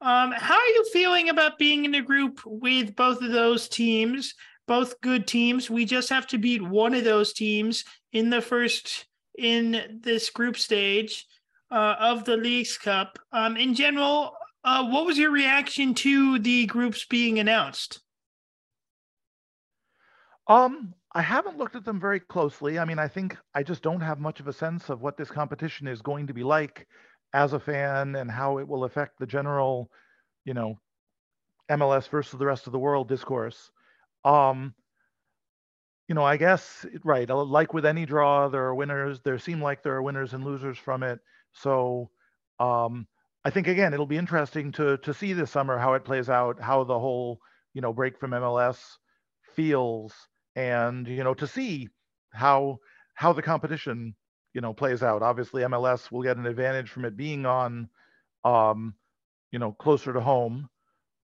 Um, 0.00 0.32
how 0.32 0.54
are 0.54 0.68
you 0.68 0.84
feeling 0.92 1.28
about 1.28 1.58
being 1.58 1.84
in 1.84 1.94
a 1.96 2.02
group 2.02 2.40
with 2.46 2.96
both 2.96 3.20
of 3.20 3.32
those 3.32 3.68
teams? 3.68 4.34
Both 4.66 5.00
good 5.00 5.26
teams. 5.26 5.68
We 5.68 5.84
just 5.84 6.08
have 6.10 6.26
to 6.28 6.38
beat 6.38 6.62
one 6.62 6.94
of 6.94 7.04
those 7.04 7.32
teams 7.32 7.84
in 8.12 8.30
the 8.30 8.40
first 8.40 9.06
in 9.36 10.00
this 10.02 10.30
group 10.30 10.56
stage 10.56 11.26
uh, 11.70 11.96
of 11.98 12.24
the 12.24 12.36
Leagues 12.36 12.78
Cup. 12.78 13.18
Um, 13.32 13.56
in 13.56 13.74
general, 13.74 14.32
uh, 14.64 14.86
what 14.88 15.06
was 15.06 15.18
your 15.18 15.30
reaction 15.30 15.94
to 15.94 16.38
the 16.38 16.66
groups 16.66 17.04
being 17.06 17.38
announced? 17.38 18.00
Um, 20.48 20.94
I 21.12 21.22
haven't 21.22 21.58
looked 21.58 21.76
at 21.76 21.84
them 21.84 22.00
very 22.00 22.20
closely. 22.20 22.78
I 22.78 22.84
mean, 22.84 22.98
I 22.98 23.08
think 23.08 23.36
I 23.54 23.62
just 23.62 23.82
don't 23.82 24.00
have 24.00 24.18
much 24.20 24.40
of 24.40 24.48
a 24.48 24.52
sense 24.52 24.88
of 24.88 25.00
what 25.02 25.16
this 25.16 25.30
competition 25.30 25.86
is 25.86 26.02
going 26.02 26.26
to 26.26 26.34
be 26.34 26.42
like 26.42 26.86
as 27.32 27.52
a 27.52 27.60
fan 27.60 28.16
and 28.16 28.30
how 28.30 28.58
it 28.58 28.66
will 28.68 28.84
affect 28.84 29.18
the 29.18 29.26
general, 29.26 29.90
you 30.44 30.54
know, 30.54 30.80
MLS 31.70 32.08
versus 32.08 32.38
the 32.38 32.46
rest 32.46 32.66
of 32.66 32.72
the 32.72 32.78
world 32.78 33.08
discourse. 33.08 33.70
Um, 34.24 34.74
you 36.08 36.14
know, 36.14 36.24
I 36.24 36.36
guess 36.38 36.86
right, 37.04 37.28
like 37.28 37.74
with 37.74 37.84
any 37.84 38.06
draw, 38.06 38.48
there 38.48 38.64
are 38.64 38.74
winners. 38.74 39.20
There 39.20 39.38
seem 39.38 39.60
like 39.60 39.82
there 39.82 39.94
are 39.94 40.02
winners 40.02 40.32
and 40.32 40.44
losers 40.44 40.78
from 40.78 41.02
it. 41.02 41.20
So, 41.52 42.10
um, 42.58 43.06
I 43.44 43.50
think 43.50 43.66
again, 43.68 43.92
it'll 43.92 44.06
be 44.06 44.16
interesting 44.16 44.72
to 44.72 44.96
to 44.98 45.12
see 45.12 45.34
this 45.34 45.50
summer 45.50 45.76
how 45.78 45.94
it 45.94 46.04
plays 46.04 46.30
out, 46.30 46.60
how 46.60 46.84
the 46.84 46.98
whole 46.98 47.40
you 47.74 47.82
know 47.82 47.92
break 47.92 48.18
from 48.18 48.32
MLS 48.32 48.80
feels, 49.54 50.14
and 50.56 51.06
you 51.06 51.24
know 51.24 51.34
to 51.34 51.46
see 51.46 51.88
how 52.32 52.78
how 53.14 53.32
the 53.32 53.42
competition 53.42 54.14
you 54.54 54.60
know 54.60 54.72
plays 54.72 55.02
out. 55.02 55.22
Obviously, 55.22 55.62
MLS 55.62 56.10
will 56.10 56.22
get 56.22 56.36
an 56.36 56.46
advantage 56.46 56.90
from 56.90 57.04
it 57.04 57.16
being 57.16 57.46
on, 57.46 57.88
um, 58.44 58.94
you 59.52 59.58
know, 59.58 59.72
closer 59.72 60.12
to 60.12 60.20
home. 60.20 60.68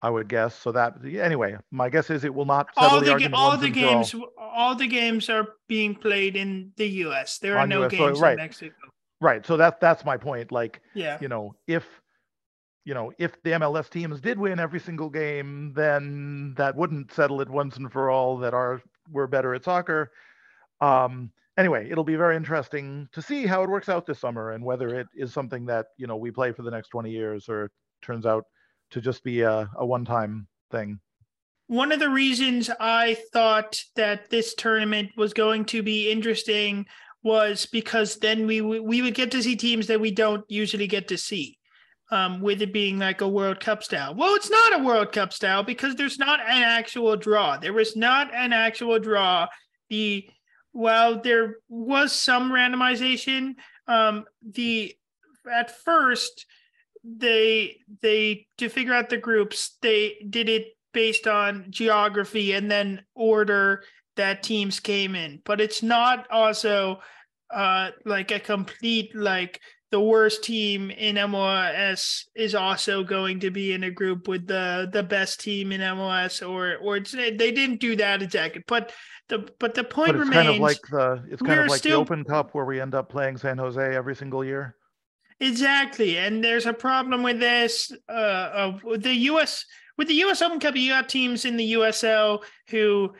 I 0.00 0.10
would 0.10 0.28
guess. 0.28 0.54
So 0.54 0.70
that 0.72 0.94
anyway, 1.04 1.56
my 1.72 1.88
guess 1.88 2.08
is 2.10 2.22
it 2.22 2.32
will 2.32 2.44
not. 2.44 2.68
All 2.76 3.00
the, 3.00 3.06
the 3.16 3.30
all 3.32 3.56
the 3.56 3.68
games, 3.68 4.14
all 4.38 4.76
the 4.76 4.86
games 4.86 5.28
are 5.28 5.48
being 5.66 5.96
played 5.96 6.36
in 6.36 6.72
the 6.76 6.86
U.S. 7.06 7.38
There 7.38 7.56
are 7.56 7.62
on 7.62 7.68
no 7.68 7.84
US, 7.84 7.90
games 7.90 8.18
so, 8.18 8.22
right. 8.22 8.32
in 8.32 8.36
Mexico. 8.38 8.74
Right. 9.20 9.44
So 9.44 9.56
that's 9.56 9.76
that's 9.80 10.04
my 10.04 10.16
point. 10.16 10.52
Like, 10.52 10.80
Yeah. 10.94 11.18
you 11.20 11.26
know, 11.28 11.56
if 11.66 11.84
you 12.84 12.94
know, 12.94 13.12
if 13.18 13.42
the 13.42 13.50
MLS 13.50 13.90
teams 13.90 14.20
did 14.20 14.38
win 14.38 14.60
every 14.60 14.78
single 14.78 15.10
game, 15.10 15.72
then 15.74 16.54
that 16.56 16.76
wouldn't 16.76 17.12
settle 17.12 17.40
it 17.40 17.50
once 17.50 17.76
and 17.76 17.92
for 17.92 18.08
all 18.08 18.38
that 18.38 18.54
our 18.54 18.80
we're 19.10 19.26
better 19.26 19.54
at 19.54 19.64
soccer. 19.64 20.10
Um, 20.80 21.30
anyway, 21.56 21.90
it'll 21.90 22.04
be 22.04 22.16
very 22.16 22.36
interesting 22.36 23.08
to 23.12 23.20
see 23.20 23.46
how 23.46 23.62
it 23.62 23.70
works 23.70 23.88
out 23.88 24.06
this 24.06 24.20
summer 24.20 24.52
and 24.52 24.64
whether 24.64 24.98
it 25.00 25.08
is 25.14 25.32
something 25.32 25.66
that 25.66 25.86
you 25.96 26.06
know 26.06 26.16
we 26.16 26.30
play 26.30 26.52
for 26.52 26.62
the 26.62 26.70
next 26.70 26.88
20 26.88 27.10
years 27.10 27.48
or 27.48 27.70
turns 28.02 28.26
out 28.26 28.44
to 28.90 29.00
just 29.00 29.22
be 29.22 29.42
a, 29.42 29.68
a 29.76 29.84
one-time 29.84 30.46
thing. 30.70 30.98
One 31.66 31.92
of 31.92 32.00
the 32.00 32.08
reasons 32.08 32.70
I 32.80 33.18
thought 33.32 33.78
that 33.96 34.30
this 34.30 34.54
tournament 34.54 35.10
was 35.16 35.34
going 35.34 35.66
to 35.66 35.82
be 35.82 36.10
interesting 36.10 36.86
was 37.22 37.66
because 37.66 38.16
then 38.16 38.46
we 38.46 38.60
we 38.60 39.02
would 39.02 39.14
get 39.14 39.30
to 39.32 39.42
see 39.42 39.56
teams 39.56 39.88
that 39.88 40.00
we 40.00 40.10
don't 40.10 40.44
usually 40.48 40.86
get 40.86 41.08
to 41.08 41.18
see. 41.18 41.57
Um, 42.10 42.40
with 42.40 42.62
it 42.62 42.72
being 42.72 42.98
like 42.98 43.20
a 43.20 43.28
World 43.28 43.60
Cup 43.60 43.84
style. 43.84 44.14
Well, 44.14 44.34
it's 44.34 44.48
not 44.48 44.80
a 44.80 44.82
World 44.82 45.12
Cup 45.12 45.30
style 45.30 45.62
because 45.62 45.94
there's 45.94 46.18
not 46.18 46.40
an 46.40 46.62
actual 46.62 47.16
draw. 47.16 47.58
There 47.58 47.74
was 47.74 47.96
not 47.96 48.32
an 48.32 48.54
actual 48.54 48.98
draw. 48.98 49.46
The 49.90 50.26
well, 50.72 51.20
there 51.20 51.56
was 51.68 52.12
some 52.12 52.50
randomization. 52.50 53.56
Um, 53.86 54.24
the 54.42 54.94
at 55.50 55.70
first 55.82 56.46
they 57.04 57.78
they 58.02 58.46
to 58.58 58.68
figure 58.68 58.94
out 58.94 59.08
the 59.08 59.16
groups 59.16 59.76
they 59.82 60.16
did 60.28 60.48
it 60.48 60.66
based 60.92 61.26
on 61.26 61.66
geography 61.70 62.52
and 62.52 62.70
then 62.70 63.02
order 63.14 63.82
that 64.16 64.42
teams 64.42 64.80
came 64.80 65.14
in 65.14 65.40
but 65.44 65.60
it's 65.60 65.82
not 65.82 66.26
also 66.30 66.98
uh 67.54 67.90
like 68.04 68.30
a 68.30 68.40
complete 68.40 69.14
like 69.14 69.60
the 69.90 70.00
worst 70.00 70.44
team 70.44 70.90
in 70.90 71.16
MLS 71.16 72.24
is 72.34 72.54
also 72.54 73.02
going 73.02 73.40
to 73.40 73.50
be 73.50 73.72
in 73.72 73.84
a 73.84 73.90
group 73.90 74.28
with 74.28 74.46
the 74.46 74.88
the 74.92 75.02
best 75.02 75.40
team 75.40 75.72
in 75.72 75.80
MLS 75.80 76.46
or 76.46 76.76
or 76.76 77.00
they 77.00 77.52
didn't 77.52 77.80
do 77.80 77.96
that 77.96 78.22
exactly 78.22 78.62
but 78.66 78.92
the 79.28 79.48
but 79.58 79.74
the 79.74 79.84
point 79.84 80.08
but 80.08 80.16
it's 80.16 80.28
remains 80.28 80.46
kind 80.46 80.48
of 80.48 80.58
like 80.58 80.80
the 80.90 81.24
it's 81.30 81.42
kind 81.42 81.60
of 81.60 81.68
like 81.68 81.78
still- 81.78 81.98
the 81.98 82.02
Open 82.02 82.24
Cup 82.24 82.54
where 82.54 82.64
we 82.64 82.80
end 82.80 82.94
up 82.94 83.08
playing 83.08 83.36
San 83.36 83.58
Jose 83.58 83.94
every 83.94 84.16
single 84.16 84.44
year. 84.44 84.74
Exactly, 85.40 86.18
and 86.18 86.42
there's 86.42 86.66
a 86.66 86.72
problem 86.72 87.22
with 87.22 87.38
this. 87.38 87.92
Uh, 88.08 88.50
of 88.52 88.82
with 88.82 89.04
the 89.04 89.14
U.S. 89.14 89.64
with 89.96 90.08
the 90.08 90.14
U.S. 90.14 90.42
Open 90.42 90.58
Cup, 90.58 90.74
you 90.74 90.90
got 90.90 91.08
teams 91.08 91.44
in 91.44 91.56
the 91.56 91.74
USL 91.74 92.42
who 92.70 93.12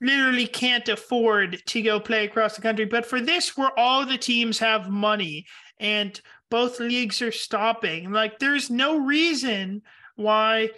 literally 0.00 0.46
can't 0.46 0.88
afford 0.88 1.62
to 1.66 1.82
go 1.82 2.00
play 2.00 2.24
across 2.24 2.56
the 2.56 2.62
country. 2.62 2.86
But 2.86 3.06
for 3.06 3.20
this, 3.20 3.56
where 3.56 3.76
all 3.78 4.04
the 4.04 4.18
teams 4.18 4.58
have 4.58 4.88
money 4.88 5.46
and 5.80 6.20
both 6.50 6.80
leagues 6.80 7.20
are 7.22 7.32
stopping, 7.32 8.10
like 8.10 8.38
there's 8.38 8.70
no 8.70 8.98
reason 8.98 9.82
why 10.16 10.70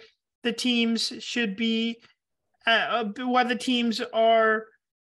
the 0.43 0.51
teams 0.53 1.13
should 1.19 1.55
be 1.55 1.97
uh, 2.67 2.69
uh, 3.17 3.25
why 3.25 3.43
the 3.43 3.55
teams 3.55 4.01
are 4.13 4.65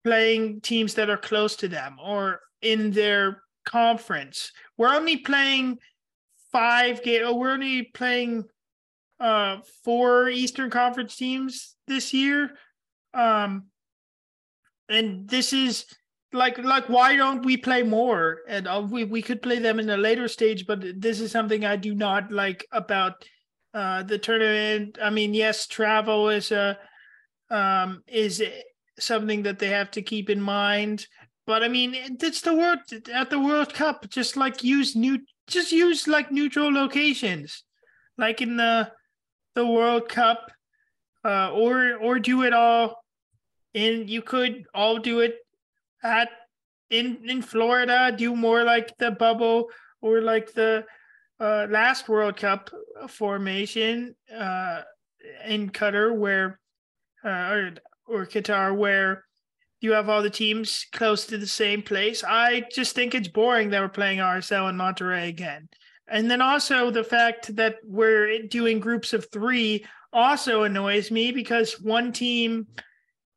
playing 0.04 0.60
teams 0.60 0.94
that 0.94 1.10
are 1.10 1.16
close 1.16 1.56
to 1.56 1.68
them 1.68 1.96
or 2.02 2.40
in 2.62 2.90
their 2.90 3.42
conference. 3.64 4.52
We're 4.76 4.94
only 4.94 5.18
playing 5.18 5.78
five 6.52 7.02
game. 7.02 7.22
oh, 7.24 7.36
We're 7.36 7.52
only 7.52 7.82
playing 7.82 8.44
uh 9.18 9.58
four 9.84 10.28
Eastern 10.28 10.70
Conference 10.70 11.16
teams 11.16 11.74
this 11.86 12.12
year. 12.12 12.50
Um 13.14 13.66
and 14.88 15.28
this 15.28 15.52
is 15.52 15.86
like 16.32 16.58
like 16.58 16.88
why 16.88 17.16
don't 17.16 17.44
we 17.44 17.56
play 17.56 17.82
more 17.82 18.40
and 18.48 18.66
uh, 18.66 18.84
we 18.90 19.04
we 19.04 19.22
could 19.22 19.40
play 19.42 19.58
them 19.58 19.78
in 19.78 19.88
a 19.90 19.96
later 19.96 20.28
stage 20.28 20.66
but 20.66 20.82
this 21.00 21.20
is 21.20 21.30
something 21.30 21.64
I 21.64 21.76
do 21.76 21.94
not 21.94 22.30
like 22.32 22.66
about 22.72 23.24
uh 23.74 24.02
the 24.02 24.18
tournament. 24.18 24.98
I 25.02 25.10
mean, 25.10 25.34
yes, 25.34 25.66
travel 25.66 26.28
is 26.30 26.50
a 26.52 26.78
um 27.50 28.02
is 28.08 28.42
something 28.98 29.42
that 29.44 29.58
they 29.58 29.68
have 29.68 29.90
to 29.92 30.02
keep 30.02 30.30
in 30.30 30.40
mind 30.40 31.06
but 31.46 31.62
I 31.62 31.68
mean, 31.68 31.94
it's 31.94 32.40
the 32.40 32.54
world 32.54 32.80
at 33.12 33.30
the 33.30 33.38
World 33.38 33.72
Cup. 33.72 34.08
Just 34.10 34.36
like 34.36 34.64
use 34.64 34.96
new, 34.96 35.20
just 35.46 35.70
use 35.70 36.08
like 36.08 36.32
neutral 36.32 36.72
locations, 36.72 37.62
like 38.18 38.42
in 38.42 38.56
the 38.56 38.90
the 39.54 39.64
World 39.66 40.08
Cup, 40.08 40.50
uh, 41.24 41.52
or 41.52 41.96
or 41.98 42.18
do 42.18 42.42
it 42.42 42.52
all. 42.52 43.02
and 43.74 44.08
you 44.10 44.22
could 44.22 44.64
all 44.74 44.98
do 44.98 45.20
it 45.20 45.36
at 46.06 46.30
in 46.90 47.18
in 47.28 47.42
Florida. 47.42 48.14
Do 48.16 48.34
more 48.36 48.64
like 48.64 48.96
the 48.98 49.10
bubble 49.10 49.68
or 50.00 50.20
like 50.20 50.52
the 50.52 50.84
uh, 51.40 51.66
last 51.68 52.08
World 52.08 52.36
Cup 52.36 52.70
formation 53.08 54.14
uh, 54.34 54.82
in 55.46 55.70
Qatar, 55.70 56.16
where 56.16 56.60
uh, 57.24 57.28
or 57.28 57.72
or 58.06 58.26
Qatar, 58.26 58.76
where 58.76 59.24
you 59.80 59.92
have 59.92 60.08
all 60.08 60.22
the 60.22 60.30
teams 60.30 60.86
close 60.92 61.26
to 61.26 61.38
the 61.38 61.46
same 61.46 61.82
place. 61.82 62.24
I 62.26 62.64
just 62.72 62.94
think 62.94 63.14
it's 63.14 63.28
boring 63.28 63.70
that 63.70 63.80
we're 63.80 63.88
playing 63.88 64.20
RSL 64.20 64.68
and 64.68 64.78
Monterrey 64.78 65.28
again. 65.28 65.68
And 66.08 66.30
then 66.30 66.40
also 66.40 66.90
the 66.90 67.04
fact 67.04 67.54
that 67.56 67.76
we're 67.84 68.42
doing 68.46 68.80
groups 68.80 69.12
of 69.12 69.30
three 69.30 69.84
also 70.12 70.62
annoys 70.62 71.10
me 71.10 71.32
because 71.32 71.80
one 71.80 72.12
team 72.12 72.68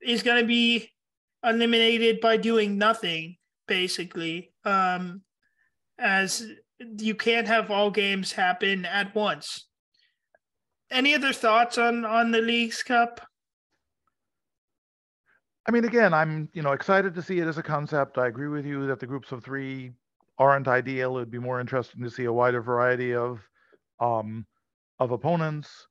is 0.01 0.23
going 0.23 0.41
to 0.41 0.47
be 0.47 0.89
eliminated 1.43 2.19
by 2.21 2.37
doing 2.37 2.77
nothing, 2.77 3.37
basically. 3.67 4.51
Um, 4.65 5.21
as 5.97 6.45
you 6.79 7.15
can't 7.15 7.47
have 7.47 7.69
all 7.69 7.91
games 7.91 8.31
happen 8.31 8.85
at 8.85 9.13
once. 9.13 9.67
Any 10.91 11.13
other 11.13 11.33
thoughts 11.33 11.77
on 11.77 12.05
on 12.05 12.31
the 12.31 12.41
League's 12.41 12.81
Cup? 12.81 13.21
I 15.67 15.71
mean, 15.71 15.85
again, 15.85 16.13
I'm 16.13 16.49
you 16.53 16.63
know 16.63 16.71
excited 16.71 17.13
to 17.15 17.21
see 17.21 17.39
it 17.39 17.47
as 17.47 17.57
a 17.57 17.63
concept. 17.63 18.17
I 18.17 18.27
agree 18.27 18.47
with 18.47 18.65
you 18.65 18.87
that 18.87 18.99
the 18.99 19.05
groups 19.05 19.31
of 19.31 19.43
three 19.43 19.91
aren't 20.39 20.67
ideal. 20.67 21.17
It 21.17 21.19
would 21.19 21.31
be 21.31 21.39
more 21.39 21.59
interesting 21.59 22.01
to 22.01 22.09
see 22.09 22.25
a 22.25 22.33
wider 22.33 22.61
variety 22.61 23.13
of 23.13 23.39
um, 23.99 24.47
of 24.99 25.11
opponents. 25.11 25.87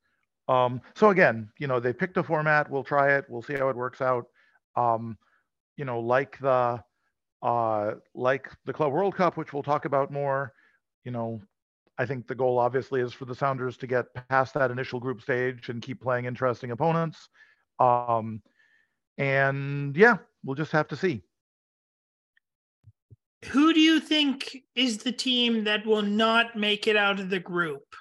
Um, 0.49 0.81
so 0.95 1.11
again, 1.11 1.49
you 1.59 1.67
know, 1.67 1.79
they 1.79 1.93
picked 1.93 2.17
a 2.17 2.23
format. 2.23 2.69
We'll 2.69 2.83
try 2.83 3.13
it. 3.13 3.25
We'll 3.29 3.43
see 3.43 3.53
how 3.53 3.69
it 3.69 3.75
works 3.75 4.01
out. 4.01 4.25
Um, 4.75 5.17
you 5.79 5.85
know, 5.85 6.01
like 6.01 6.37
the 6.39 6.83
uh, 7.41 7.91
like 8.13 8.49
the 8.65 8.73
Club 8.73 8.91
World 8.91 9.15
Cup, 9.15 9.37
which 9.37 9.53
we'll 9.53 9.63
talk 9.63 9.85
about 9.85 10.11
more. 10.11 10.53
You 11.05 11.11
know, 11.11 11.41
I 11.97 12.05
think 12.05 12.27
the 12.27 12.35
goal 12.35 12.59
obviously 12.59 12.99
is 12.99 13.13
for 13.13 13.23
the 13.23 13.33
Sounders 13.33 13.77
to 13.77 13.87
get 13.87 14.13
past 14.29 14.53
that 14.55 14.71
initial 14.71 14.99
group 14.99 15.21
stage 15.21 15.69
and 15.69 15.81
keep 15.81 16.01
playing 16.01 16.25
interesting 16.25 16.71
opponents. 16.71 17.29
Um, 17.79 18.41
and 19.17 19.95
yeah, 19.95 20.17
we'll 20.43 20.55
just 20.55 20.73
have 20.73 20.89
to 20.89 20.97
see. 20.97 21.23
who 23.45 23.73
do 23.73 23.79
you 23.79 24.01
think 24.01 24.57
is 24.75 24.97
the 24.97 25.13
team 25.13 25.63
that 25.63 25.85
will 25.85 26.01
not 26.01 26.57
make 26.57 26.87
it 26.87 26.97
out 26.97 27.21
of 27.21 27.29
the 27.29 27.39
group 27.39 27.95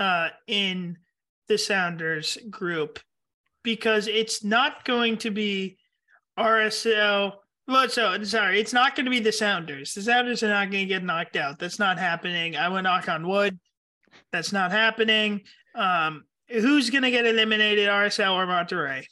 uh, 0.00 0.30
in 0.48 0.98
the 1.46 1.56
Sounders 1.56 2.36
group? 2.50 2.98
Because 3.62 4.08
it's 4.08 4.42
not 4.42 4.84
going 4.84 5.18
to 5.18 5.30
be 5.30 5.78
RSL. 6.38 7.32
Well, 7.68 7.88
so 7.88 8.22
sorry, 8.24 8.60
it's 8.60 8.72
not 8.72 8.96
going 8.96 9.04
to 9.04 9.10
be 9.10 9.20
the 9.20 9.32
Sounders. 9.32 9.94
The 9.94 10.02
Sounders 10.02 10.42
are 10.42 10.48
not 10.48 10.70
going 10.70 10.84
to 10.84 10.88
get 10.88 11.04
knocked 11.04 11.36
out. 11.36 11.58
That's 11.58 11.78
not 11.78 11.98
happening. 11.98 12.56
I 12.56 12.68
will 12.68 12.82
knock 12.82 13.08
on 13.08 13.26
wood. 13.26 13.58
That's 14.32 14.52
not 14.52 14.72
happening. 14.72 15.42
Um, 15.74 16.24
who's 16.48 16.90
going 16.90 17.02
to 17.04 17.10
get 17.10 17.26
eliminated, 17.26 17.88
RSL 17.88 18.34
or 18.34 18.46
Monterrey? 18.46 19.04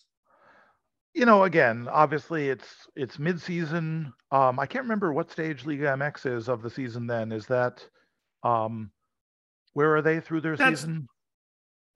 you 1.12 1.27
know, 1.27 1.43
again, 1.43 1.89
obviously 1.91 2.50
it's 2.50 2.69
it's 2.95 3.19
mid-season. 3.19 4.12
Um, 4.31 4.61
I 4.61 4.67
can't 4.67 4.85
remember 4.85 5.12
what 5.12 5.31
stage 5.31 5.67
Liga 5.67 5.87
MX 5.87 6.39
is 6.39 6.49
of 6.49 6.62
the 6.62 6.71
season. 6.71 7.07
Then 7.09 7.33
is 7.33 7.47
that, 7.47 7.85
um, 8.45 8.93
where 9.73 9.95
are 9.97 10.03
they 10.03 10.21
through 10.21 10.43
their 10.43 10.57
That's- 10.57 10.81
season? 10.81 11.09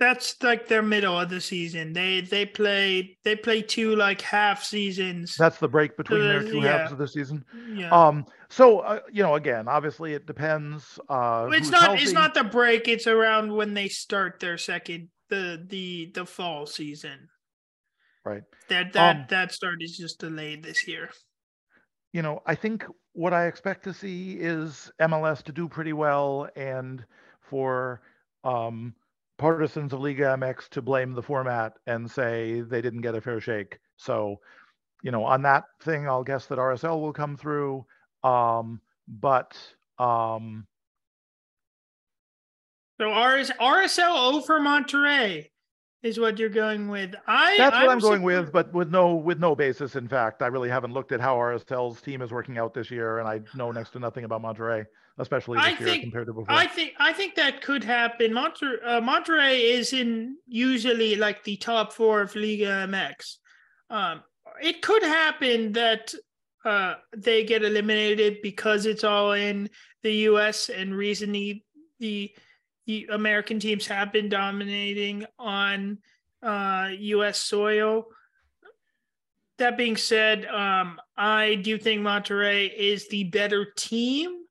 That's 0.00 0.42
like 0.42 0.66
their 0.66 0.82
middle 0.82 1.18
of 1.18 1.30
the 1.30 1.40
season. 1.40 1.92
They 1.92 2.20
they 2.20 2.46
play 2.46 3.16
they 3.24 3.36
play 3.36 3.62
two 3.62 3.94
like 3.94 4.20
half 4.20 4.64
seasons. 4.64 5.36
That's 5.36 5.58
the 5.58 5.68
break 5.68 5.96
between 5.96 6.20
their 6.20 6.40
Uh, 6.40 6.42
two 6.42 6.60
yeah. 6.60 6.78
halves 6.78 6.92
of 6.92 6.98
the 6.98 7.06
season. 7.08 7.44
yeah. 7.72 7.90
Um, 7.90 8.26
so 8.50 8.80
uh, 8.80 9.00
you 9.12 9.22
know, 9.22 9.36
again, 9.36 9.68
obviously 9.68 10.14
it 10.14 10.26
depends. 10.26 10.98
Uh, 11.08 11.48
it's 11.52 11.70
not 11.70 11.82
healthy. 11.82 12.02
it's 12.02 12.12
not 12.12 12.34
the 12.34 12.44
break 12.44 12.88
it's 12.88 13.06
around 13.06 13.52
when 13.52 13.74
they 13.74 13.88
start 13.88 14.40
their 14.40 14.58
second 14.58 15.10
the 15.30 15.64
the 15.68 16.10
the 16.14 16.26
fall 16.26 16.66
season 16.66 17.28
right. 18.24 18.42
that 18.68 18.92
that 18.92 19.16
Um, 19.16 19.26
that 19.30 19.52
start 19.52 19.82
is 19.82 19.96
just 19.96 20.18
delayed 20.20 20.62
this 20.62 20.86
year 20.86 21.10
you 22.12 22.22
know, 22.22 22.42
I 22.46 22.54
think 22.54 22.84
what 23.12 23.32
I 23.34 23.46
expect 23.46 23.82
to 23.84 23.92
see 23.92 24.34
is 24.34 24.90
MLS 25.00 25.42
to 25.42 25.52
do 25.52 25.68
pretty 25.68 25.92
well 25.92 26.48
and 26.54 27.04
for 27.40 28.02
um, 28.44 28.94
partisans 29.38 29.92
of 29.92 30.00
Liga 30.00 30.36
MX 30.38 30.68
to 30.70 30.82
blame 30.82 31.12
the 31.12 31.22
format 31.22 31.74
and 31.86 32.10
say 32.10 32.60
they 32.60 32.80
didn't 32.80 33.02
get 33.02 33.14
a 33.14 33.20
fair 33.20 33.40
shake. 33.40 33.78
So, 33.96 34.40
you 35.02 35.10
know, 35.10 35.24
on 35.24 35.42
that 35.42 35.64
thing, 35.82 36.08
I'll 36.08 36.24
guess 36.24 36.46
that 36.46 36.58
RSL 36.58 37.00
will 37.00 37.12
come 37.12 37.36
through. 37.36 37.84
Um, 38.22 38.80
but 39.06 39.56
Um, 39.98 40.66
so 43.00 43.10
RS, 43.10 43.50
RSL 43.60 44.32
over 44.34 44.60
Monterrey 44.60 45.50
is 46.04 46.20
what 46.20 46.38
you're 46.38 46.50
going 46.50 46.86
with. 46.88 47.14
I 47.26 47.56
that's 47.56 47.74
what 47.74 47.84
I'm, 47.84 47.90
I'm 47.90 47.98
going 47.98 48.22
with, 48.22 48.52
but 48.52 48.72
with 48.74 48.90
no 48.90 49.14
with 49.14 49.40
no 49.40 49.56
basis. 49.56 49.96
In 49.96 50.06
fact, 50.06 50.42
I 50.42 50.46
really 50.48 50.68
haven't 50.68 50.92
looked 50.92 51.12
at 51.12 51.20
how 51.20 51.34
RSL's 51.36 52.00
team 52.02 52.20
is 52.20 52.30
working 52.30 52.58
out 52.58 52.74
this 52.74 52.90
year, 52.90 53.18
and 53.18 53.26
I 53.26 53.40
know 53.56 53.72
next 53.72 53.90
to 53.92 53.98
nothing 53.98 54.24
about 54.24 54.42
Monterrey, 54.42 54.84
especially 55.18 55.56
this 55.56 55.64
I 55.64 55.70
year 55.70 55.78
think- 55.78 56.02
compared 56.02 56.26
to 56.26 56.34
before. 56.34 56.52
I 56.54 56.66
think 56.66 56.92
I 57.00 57.14
think 57.14 57.34
that 57.36 57.62
could 57.62 57.82
happen. 57.82 58.32
Monter, 58.32 58.76
uh, 58.84 59.00
Monterrey 59.00 59.72
is 59.72 59.94
in 59.94 60.36
usually 60.46 61.16
like 61.16 61.42
the 61.42 61.56
top 61.56 61.92
four 61.92 62.20
of 62.20 62.36
Liga 62.36 62.86
MX. 62.86 63.36
Um, 63.88 64.22
it 64.62 64.82
could 64.82 65.02
happen 65.02 65.72
that 65.72 66.14
uh, 66.66 66.94
they 67.16 67.44
get 67.44 67.64
eliminated 67.64 68.38
because 68.42 68.84
it's 68.84 69.04
all 69.04 69.32
in 69.32 69.70
the 70.02 70.12
U.S. 70.28 70.68
and 70.68 70.94
recently 70.94 71.64
the 71.98 72.30
the 72.30 72.32
American 73.10 73.58
teams 73.60 73.86
have 73.86 74.12
been 74.12 74.28
dominating 74.28 75.24
on 75.38 75.98
uh, 76.42 76.90
U.S. 76.98 77.38
soil. 77.38 78.06
That 79.58 79.76
being 79.76 79.96
said, 79.96 80.46
um, 80.46 81.00
I 81.16 81.54
do 81.56 81.78
think 81.78 82.02
Monterrey 82.02 82.72
is 82.74 83.08
the 83.08 83.24
better 83.24 83.66
team. 83.76 84.42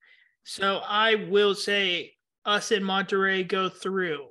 So 0.46 0.82
I 0.88 1.16
will 1.30 1.56
say 1.56 2.13
us 2.46 2.72
and 2.72 2.86
Monterrey 2.86 3.48
go 3.48 3.70
through. 3.70 4.28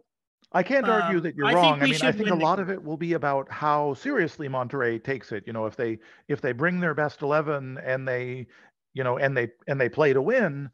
I 0.52 0.62
can't 0.62 0.86
argue 0.86 1.18
Um, 1.18 1.22
that 1.22 1.34
you're 1.34 1.46
I 1.46 1.54
wrong. 1.54 1.80
I 1.80 1.84
we 1.84 1.90
mean, 1.92 2.02
I 2.02 2.12
think 2.12 2.28
a 2.30 2.34
lot 2.34 2.56
game. 2.56 2.64
of 2.64 2.70
it 2.70 2.82
will 2.82 2.98
be 2.98 3.14
about 3.14 3.50
how 3.50 3.94
seriously 3.94 4.48
Monterrey 4.48 5.02
takes 5.02 5.32
it. 5.32 5.44
You 5.46 5.52
know, 5.52 5.64
if 5.66 5.76
they 5.76 5.98
if 6.28 6.40
they 6.42 6.52
bring 6.52 6.78
their 6.80 6.94
best 6.94 7.22
eleven 7.22 7.78
and 7.82 8.06
they, 8.06 8.46
you 8.92 9.02
know, 9.04 9.16
and 9.18 9.34
they 9.36 9.48
and 9.66 9.80
they 9.80 9.88
play 9.88 10.12
to 10.12 10.20
win, 10.20 10.68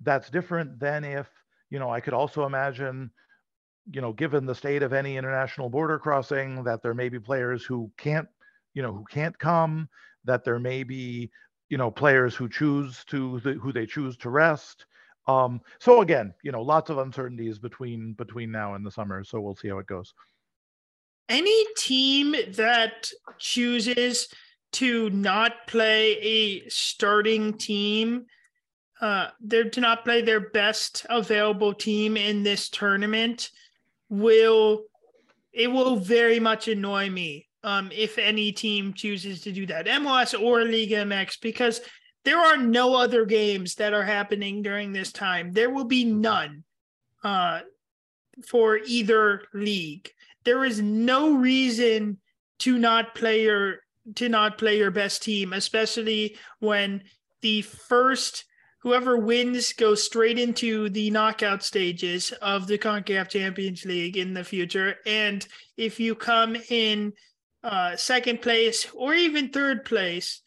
that's 0.00 0.28
different 0.28 0.78
than 0.78 1.04
if 1.04 1.28
you 1.72 1.78
know. 1.78 1.90
I 1.90 2.00
could 2.00 2.12
also 2.12 2.44
imagine, 2.44 3.10
you 3.90 4.02
know, 4.02 4.12
given 4.12 4.44
the 4.44 4.54
state 4.54 4.82
of 4.82 4.92
any 4.92 5.16
international 5.16 5.70
border 5.70 5.98
crossing, 5.98 6.62
that 6.64 6.82
there 6.82 6.94
may 6.94 7.08
be 7.08 7.18
players 7.18 7.64
who 7.64 7.90
can't, 7.96 8.28
you 8.74 8.82
know, 8.82 8.92
who 8.92 9.04
can't 9.10 9.36
come. 9.38 9.88
That 10.24 10.44
there 10.44 10.60
may 10.60 10.84
be, 10.84 11.30
you 11.70 11.78
know, 11.78 11.90
players 11.90 12.36
who 12.36 12.48
choose 12.48 13.02
to 13.06 13.38
who 13.38 13.72
they 13.72 13.86
choose 13.86 14.16
to 14.18 14.30
rest. 14.30 14.84
Um, 15.26 15.60
so 15.78 16.02
again, 16.02 16.34
you 16.42 16.52
know, 16.52 16.62
lots 16.62 16.90
of 16.90 16.98
uncertainties 16.98 17.58
between 17.58 18.12
between 18.12 18.50
now 18.52 18.74
and 18.74 18.84
the 18.84 18.90
summer. 18.90 19.24
So 19.24 19.40
we'll 19.40 19.56
see 19.56 19.68
how 19.68 19.78
it 19.78 19.86
goes. 19.86 20.12
Any 21.28 21.64
team 21.76 22.36
that 22.56 23.10
chooses 23.38 24.28
to 24.72 25.10
not 25.10 25.66
play 25.66 26.18
a 26.18 26.68
starting 26.68 27.54
team, 27.54 28.26
uh, 29.02 29.28
they're 29.40 29.68
to 29.68 29.80
not 29.80 30.04
play 30.04 30.22
their 30.22 30.40
best 30.50 31.04
available 31.10 31.74
team 31.74 32.16
in 32.16 32.42
this 32.42 32.70
tournament 32.70 33.50
will 34.08 34.84
it 35.52 35.70
will 35.70 35.96
very 35.96 36.40
much 36.40 36.68
annoy 36.68 37.10
me 37.10 37.46
um, 37.64 37.90
if 37.92 38.18
any 38.18 38.52
team 38.52 38.92
chooses 38.92 39.42
to 39.42 39.52
do 39.52 39.66
that, 39.66 39.86
MLS 39.86 40.40
or 40.40 40.64
Liga 40.64 40.96
MX, 41.04 41.40
because 41.40 41.80
there 42.24 42.38
are 42.38 42.56
no 42.56 42.94
other 42.94 43.24
games 43.24 43.76
that 43.76 43.92
are 43.92 44.04
happening 44.04 44.62
during 44.62 44.92
this 44.92 45.12
time. 45.12 45.52
There 45.52 45.70
will 45.70 45.84
be 45.84 46.04
none 46.04 46.64
uh, 47.22 47.60
for 48.46 48.78
either 48.78 49.42
league. 49.52 50.10
There 50.44 50.64
is 50.64 50.80
no 50.80 51.34
reason 51.34 52.18
to 52.60 52.78
not 52.78 53.14
play 53.14 53.42
your 53.42 53.76
to 54.16 54.28
not 54.28 54.58
play 54.58 54.78
your 54.78 54.90
best 54.90 55.22
team, 55.22 55.52
especially 55.52 56.36
when 56.58 57.04
the 57.40 57.62
first 57.62 58.44
whoever 58.82 59.16
wins 59.16 59.72
goes 59.72 60.02
straight 60.02 60.38
into 60.38 60.88
the 60.88 61.10
knockout 61.10 61.62
stages 61.62 62.32
of 62.42 62.66
the 62.66 62.76
CONCACAF 62.76 63.28
Champions 63.28 63.84
League 63.84 64.16
in 64.16 64.34
the 64.34 64.42
future. 64.42 64.96
And 65.06 65.46
if 65.76 66.00
you 66.00 66.14
come 66.16 66.56
in 66.68 67.12
uh, 67.62 67.96
second 67.96 68.42
place 68.42 68.88
or 68.92 69.14
even 69.14 69.50
third 69.50 69.84
place, 69.84 70.42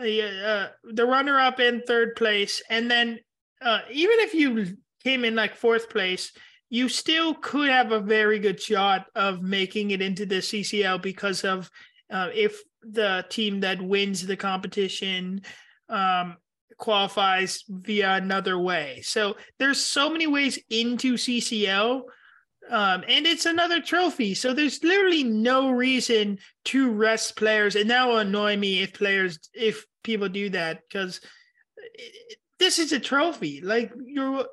uh, 0.00 0.06
uh, 0.06 0.68
the 0.84 1.04
runner 1.04 1.38
up 1.38 1.60
in 1.60 1.82
third 1.82 2.16
place, 2.16 2.62
and 2.70 2.90
then 2.90 3.20
uh, 3.60 3.80
even 3.90 4.18
if 4.20 4.34
you 4.34 4.76
came 5.04 5.24
in 5.24 5.34
like 5.34 5.54
fourth 5.54 5.90
place, 5.90 6.32
you 6.70 6.88
still 6.88 7.34
could 7.34 7.68
have 7.68 7.92
a 7.92 8.00
very 8.00 8.38
good 8.38 8.60
shot 8.60 9.06
of 9.14 9.42
making 9.42 9.90
it 9.90 10.00
into 10.00 10.24
the 10.24 10.36
CCL 10.36 11.02
because 11.02 11.44
of 11.44 11.70
uh, 12.10 12.30
if 12.34 12.62
the 12.82 13.24
team 13.28 13.60
that 13.60 13.80
wins 13.80 14.26
the 14.26 14.36
competition 14.36 15.42
um, 15.88 16.36
qualifies 16.78 17.64
via 17.68 18.14
another 18.14 18.58
way. 18.58 19.00
So 19.02 19.36
there's 19.58 19.84
so 19.84 20.10
many 20.10 20.26
ways 20.26 20.58
into 20.70 21.14
CCL. 21.14 22.02
Um, 22.70 23.04
and 23.06 23.26
it's 23.26 23.44
another 23.44 23.82
trophy. 23.82 24.34
So 24.34 24.54
there's 24.54 24.82
literally 24.82 25.24
no 25.24 25.70
reason 25.70 26.38
to 26.66 26.90
rest 26.90 27.36
players. 27.36 27.76
And 27.76 27.90
that 27.90 28.06
will 28.06 28.18
annoy 28.18 28.56
me 28.56 28.82
if 28.82 28.94
players, 28.94 29.38
if 29.52 29.84
people 30.02 30.28
do 30.28 30.48
that, 30.50 30.80
because 30.88 31.20
this 32.58 32.78
is 32.78 32.92
a 32.92 33.00
trophy. 33.00 33.60
Like 33.60 33.92
your 34.06 34.46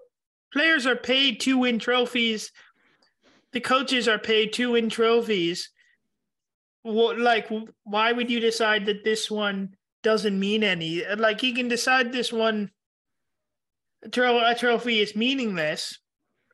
players 0.52 0.86
are 0.86 0.96
paid 0.96 1.40
to 1.42 1.58
win 1.58 1.80
trophies. 1.80 2.52
The 3.54 3.62
coaches 3.62 4.08
are 4.08 4.20
paid 4.20 4.54
to 4.54 4.72
win 4.72 4.90
trophies. 4.90 5.70
What, 6.84 7.20
like, 7.20 7.50
why 7.84 8.12
would 8.12 8.30
you 8.32 8.40
decide 8.40 8.88
that 8.88 9.04
this 9.04 9.30
one 9.30 9.76
doesn't 10.04 10.40
mean 10.40 10.64
any? 10.64 11.04
Like, 11.16 11.42
he 11.42 11.54
can 11.54 11.68
decide 11.68 12.12
this 12.12 12.32
one 12.32 12.72
a 14.04 14.56
trophy 14.58 15.00
is 15.00 15.16
meaningless, 15.16 16.00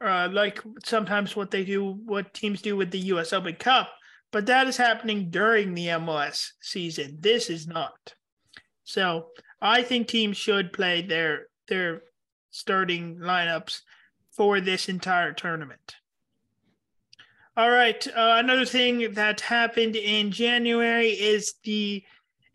uh, 0.02 0.30
like 0.32 0.62
sometimes 0.84 1.36
what 1.36 1.52
they 1.52 1.64
do, 1.64 1.92
what 2.06 2.34
teams 2.34 2.62
do 2.62 2.76
with 2.76 2.92
the 2.92 3.00
U.S. 3.00 3.34
Open 3.34 3.56
Cup, 3.56 3.90
but 4.32 4.46
that 4.48 4.68
is 4.68 4.78
happening 4.78 5.30
during 5.30 5.74
the 5.74 5.88
MLS 5.88 6.52
season. 6.62 7.18
This 7.20 7.50
is 7.50 7.68
not. 7.68 8.14
So 8.84 9.28
I 9.62 9.84
think 9.84 10.08
teams 10.08 10.38
should 10.38 10.74
play 10.74 11.02
their 11.02 11.48
their 11.68 12.04
starting 12.52 13.18
lineups 13.18 13.82
for 14.32 14.62
this 14.62 14.90
entire 14.90 15.34
tournament. 15.34 15.96
All 17.56 17.72
right, 17.72 18.06
uh, 18.10 18.36
another 18.38 18.66
thing 18.66 19.14
that 19.14 19.42
happened 19.42 19.96
in 19.96 20.32
January 20.32 21.10
is 21.10 21.56
the 21.64 22.04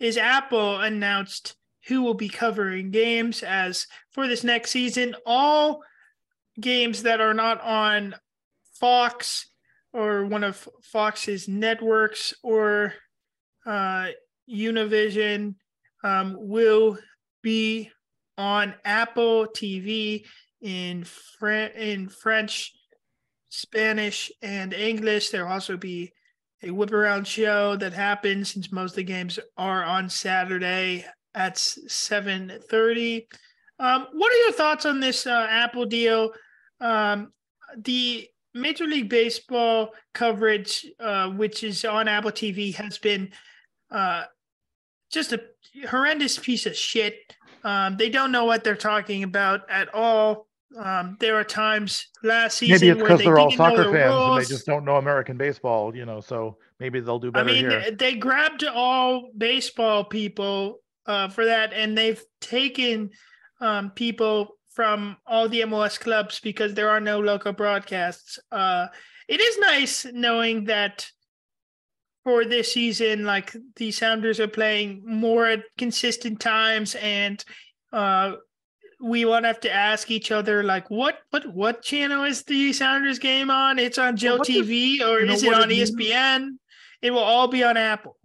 is 0.03 0.19
Apple 0.19 0.81
announced 0.81 1.55
who 1.87 2.03
will 2.03 2.15
be 2.15 2.29
covering 2.29 2.91
games 2.91 3.43
as 3.43 3.87
for 4.11 4.27
this 4.27 4.43
next 4.45 4.73
season 4.73 5.15
all 5.25 5.81
games 6.61 7.05
that 7.05 7.21
are 7.21 7.33
not 7.33 7.61
on 7.63 8.15
Fox 8.81 9.49
or 9.93 10.27
one 10.27 10.43
of 10.43 10.69
Fox's 10.83 11.47
networks 11.49 12.35
or 12.43 12.95
uh, 13.65 14.09
Univision 14.51 15.55
um, 16.03 16.37
will 16.37 16.99
be 17.43 17.91
on 18.37 18.75
Apple 18.85 19.47
TV 19.47 20.25
in 20.61 21.05
Fran- 21.05 21.73
in 21.73 22.09
French, 22.09 22.73
Spanish, 23.51 24.33
and 24.43 24.73
English. 24.73 25.31
There'll 25.31 25.53
also 25.53 25.77
be 25.77 26.13
a 26.63 26.71
whip 26.71 26.93
around 26.93 27.27
show 27.27 27.77
that 27.77 27.93
happens 27.93 28.53
since 28.53 28.73
most 28.73 28.93
of 28.93 28.97
the 28.97 29.05
games 29.05 29.39
are 29.57 29.85
on 29.85 30.09
Saturday 30.09 31.05
at 31.35 31.59
seven 31.59 32.53
thirty. 32.71 33.27
Um, 33.79 34.07
what 34.13 34.33
are 34.33 34.39
your 34.39 34.53
thoughts 34.53 34.87
on 34.87 35.01
this 35.01 35.27
uh, 35.27 35.47
Apple 35.51 35.87
deal? 35.87 36.33
Um, 36.81 37.33
the 37.77 38.29
Major 38.55 38.85
League 38.85 39.09
Baseball 39.09 39.91
coverage, 40.15 40.87
uh, 41.01 41.31
which 41.31 41.65
is 41.65 41.85
on 41.85 42.07
Apple 42.07 42.31
TV, 42.31 42.75
has 42.75 42.99
been 42.99 43.33
uh, 43.91 44.25
just 45.11 45.33
a 45.33 45.43
horrendous 45.89 46.39
piece 46.39 46.67
of 46.67 46.77
shit. 46.77 47.17
Um, 47.65 47.97
they 47.97 48.11
don't 48.11 48.33
know 48.33 48.45
what 48.45 48.63
they're 48.63 48.77
talking 48.77 49.23
about 49.23 49.69
at 49.71 49.95
all. 49.95 50.47
Um, 50.77 51.17
there 51.21 51.37
are 51.37 51.45
times 51.45 52.09
last 52.23 52.59
season 52.59 52.75
Maybe 52.75 52.89
it's 52.89 52.97
where 52.97 53.05
because 53.05 53.19
they 53.19 53.25
they're 53.27 53.39
all 53.39 53.51
soccer 53.51 53.85
the 53.85 53.93
fans 53.93 54.15
and 54.15 54.41
they 54.41 54.45
just 54.45 54.67
don't 54.67 54.85
know 54.85 54.97
American 54.97 55.37
baseball, 55.37 55.95
you 55.95 56.05
know. 56.05 56.21
So 56.21 56.57
maybe 56.81 57.01
they'll 57.01 57.19
do 57.19 57.31
better 57.31 57.49
I 57.49 57.53
mean, 57.53 57.71
here. 57.71 57.91
they 57.91 58.15
grabbed 58.15 58.65
all 58.65 59.31
baseball 59.37 60.05
people 60.05 60.81
uh, 61.07 61.29
for 61.29 61.45
that, 61.45 61.73
and 61.73 61.97
they've 61.97 62.23
taken 62.41 63.11
um, 63.61 63.91
people 63.91 64.57
from 64.71 65.17
all 65.27 65.49
the 65.49 65.61
MLS 65.63 66.01
clubs 66.01 66.41
because 66.41 66.75
there 66.75 66.89
are 66.89 67.01
no 67.01 67.21
local 67.21 67.53
broadcasts. 67.53 68.39
Uh, 68.51 68.87
it 69.29 69.41
is 69.41 69.59
nice 69.59 70.07
knowing 70.13 70.65
that 70.65 71.07
for 72.25 72.45
this 72.45 72.73
season, 72.73 73.25
like 73.25 73.55
the 73.77 73.91
Sounders 73.91 74.41
are 74.41 74.49
playing 74.49 75.03
more 75.05 75.47
at 75.47 75.65
consistent 75.77 76.41
times, 76.41 76.95
and 76.97 77.45
uh, 77.93 78.35
we 79.03 79.25
won't 79.25 79.45
have 79.45 79.61
to 79.61 79.73
ask 79.73 80.11
each 80.11 80.31
other 80.31 80.63
like, 80.63 80.89
what, 80.89 81.19
what, 81.31 81.47
what 81.53 81.83
channel 81.83 82.25
is 82.25 82.43
the 82.45 82.73
Sounders 82.73 83.19
game 83.19 83.51
on? 83.51 83.79
It's 83.79 83.99
on 83.99 84.17
Joe 84.17 84.39
does- 84.39 84.49
TV 84.49 85.01
or 85.01 85.19
is 85.21 85.43
it 85.43 85.53
on 85.53 85.71
it? 85.71 85.75
ESPN? 85.75 86.51
It 87.03 87.11
will 87.11 87.19
all 87.19 87.49
be 87.49 87.65
on 87.65 87.77
Apple. 87.77 88.17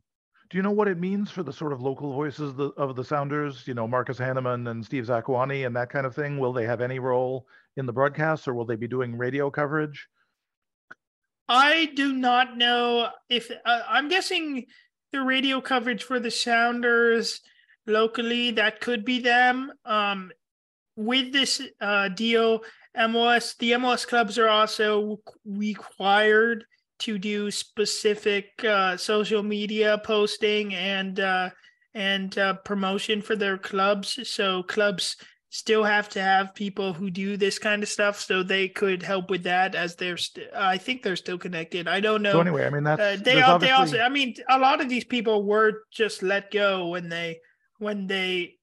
Do 0.50 0.56
you 0.56 0.64
know 0.64 0.72
what 0.72 0.88
it 0.88 0.98
means 0.98 1.30
for 1.30 1.44
the 1.44 1.52
sort 1.52 1.74
of 1.74 1.82
local 1.82 2.14
voices 2.14 2.52
of 2.52 2.58
the, 2.58 2.70
of 2.78 2.96
the 2.96 3.04
Sounders? 3.04 3.68
You 3.68 3.74
know, 3.74 3.88
Marcus 3.88 4.18
Hahnemann 4.18 4.68
and 4.68 4.86
Steve 4.86 5.06
Zakuani 5.06 5.66
and 5.66 5.76
that 5.76 5.90
kind 5.90 6.06
of 6.06 6.16
thing. 6.16 6.38
Will 6.38 6.54
they 6.54 6.66
have 6.66 6.80
any 6.80 7.00
role 7.00 7.48
in 7.76 7.86
the 7.86 7.92
broadcast, 7.92 8.48
or 8.48 8.54
will 8.54 8.66
they 8.66 8.78
be 8.78 8.88
doing 8.88 9.18
radio 9.18 9.50
coverage? 9.52 10.08
I 11.50 11.92
do 11.96 12.14
not 12.14 12.56
know 12.56 13.10
if 13.30 13.52
uh, 13.66 13.82
I'm 13.90 14.08
guessing 14.08 14.68
the 15.12 15.22
radio 15.22 15.60
coverage 15.60 16.04
for 16.04 16.20
the 16.20 16.32
Sounders 16.32 17.42
locally 17.86 18.52
that 18.52 18.80
could 18.80 19.04
be 19.04 19.20
them. 19.20 19.72
Um, 19.86 20.32
with 20.98 21.32
this 21.32 21.62
uh, 21.80 22.10
deal, 22.10 22.62
MLS 22.98 23.56
the 23.58 23.72
MLS 23.74 24.06
clubs 24.06 24.38
are 24.38 24.50
also 24.50 25.20
required 25.46 26.66
to 27.00 27.18
do 27.18 27.52
specific 27.52 28.64
uh, 28.66 28.98
social 28.98 29.44
media 29.44 30.02
posting 30.04 30.74
and 30.74 31.20
uh, 31.20 31.50
and 31.94 32.38
uh, 32.38 32.56
promotion 32.66 33.22
for 33.22 33.36
their 33.36 33.58
clubs. 33.58 34.20
So 34.28 34.64
clubs 34.64 35.16
still 35.50 35.84
have 35.84 36.10
to 36.10 36.22
have 36.22 36.54
people 36.56 36.94
who 36.94 37.10
do 37.10 37.38
this 37.38 37.58
kind 37.58 37.82
of 37.82 37.90
stuff 37.90 38.20
so 38.20 38.44
they 38.44 38.68
could 38.68 39.02
help 39.02 39.30
with 39.30 39.44
that 39.44 39.76
as 39.76 39.96
they're 39.96 40.18
st- 40.18 40.48
i 40.54 40.78
think 40.78 41.02
they're 41.02 41.16
still 41.16 41.38
connected 41.38 41.88
i 41.88 42.02
don't 42.02 42.22
know 42.22 42.34
so 42.34 42.42
anyway 42.42 42.66
i 42.66 42.70
mean 42.70 42.84
that's 42.84 43.02
uh, 43.02 43.18
they, 43.24 43.42
all, 43.42 43.58
they 43.58 43.72
also 43.72 43.98
i 44.00 44.10
mean 44.10 44.36
a 44.50 44.60
lot 44.60 44.82
of 44.82 44.90
these 44.90 45.06
people 45.06 45.46
were 45.46 45.84
just 45.90 46.22
let 46.22 46.52
go 46.52 46.90
when 46.90 47.08
they 47.08 47.40
when 47.80 48.08
they 48.08 48.58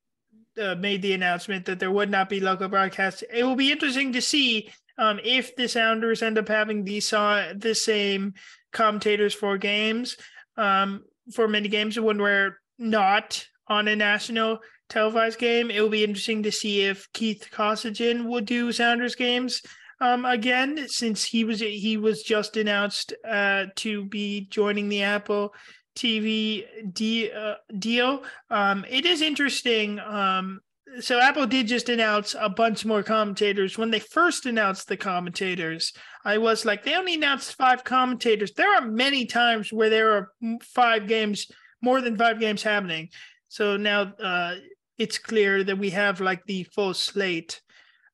uh, 0.60 0.74
made 0.76 1.02
the 1.02 1.12
announcement 1.12 1.64
that 1.64 1.78
there 1.78 1.90
would 1.90 2.10
not 2.10 2.28
be 2.28 2.40
local 2.40 2.68
broadcasts 2.68 3.22
it 3.32 3.44
will 3.44 3.56
be 3.56 3.72
interesting 3.72 4.12
to 4.12 4.20
see 4.20 4.70
um, 4.98 5.18
if 5.24 5.56
the 5.56 5.68
sounders 5.68 6.22
end 6.22 6.38
up 6.38 6.48
having 6.48 6.84
the, 6.84 7.02
uh, 7.12 7.52
the 7.56 7.74
same 7.74 8.34
commentators 8.72 9.34
for 9.34 9.58
games 9.58 10.16
um, 10.56 11.02
for 11.32 11.48
many 11.48 11.68
games 11.68 11.98
when 11.98 12.20
we're 12.20 12.58
not 12.78 13.44
on 13.66 13.88
a 13.88 13.96
national 13.96 14.58
televised 14.88 15.38
game. 15.38 15.70
It 15.70 15.80
will 15.80 15.88
be 15.88 16.04
interesting 16.04 16.42
to 16.44 16.52
see 16.52 16.82
if 16.82 17.10
Keith 17.12 17.48
Costigan 17.50 18.28
will 18.28 18.42
do 18.42 18.70
Sounders 18.70 19.14
games 19.14 19.62
um, 20.00 20.24
again, 20.24 20.86
since 20.88 21.24
he 21.24 21.44
was 21.44 21.60
he 21.60 21.96
was 21.96 22.22
just 22.22 22.56
announced 22.56 23.14
uh, 23.26 23.66
to 23.76 24.04
be 24.06 24.46
joining 24.50 24.88
the 24.88 25.02
Apple 25.02 25.54
TV 25.96 26.64
de- 26.92 27.32
uh, 27.32 27.54
deal. 27.78 28.22
Um, 28.50 28.84
it 28.88 29.06
is 29.06 29.22
interesting. 29.22 30.00
Um, 30.00 30.60
so 31.00 31.18
Apple 31.18 31.46
did 31.46 31.66
just 31.66 31.88
announce 31.88 32.36
a 32.38 32.48
bunch 32.48 32.84
more 32.84 33.02
commentators. 33.02 33.76
When 33.76 33.90
they 33.90 33.98
first 33.98 34.46
announced 34.46 34.88
the 34.88 34.96
commentators, 34.96 35.92
I 36.24 36.38
was 36.38 36.64
like, 36.64 36.84
they 36.84 36.94
only 36.94 37.14
announced 37.14 37.56
five 37.56 37.84
commentators. 37.84 38.52
There 38.52 38.72
are 38.72 38.86
many 38.86 39.26
times 39.26 39.72
where 39.72 39.90
there 39.90 40.12
are 40.12 40.30
five 40.62 41.08
games, 41.08 41.50
more 41.82 42.00
than 42.00 42.16
five 42.16 42.38
games 42.38 42.62
happening. 42.62 43.08
So 43.48 43.76
now 43.76 44.12
uh, 44.22 44.56
it's 44.98 45.18
clear 45.18 45.64
that 45.64 45.78
we 45.78 45.90
have 45.90 46.20
like 46.20 46.44
the 46.46 46.64
full 46.64 46.94
slate. 46.94 47.60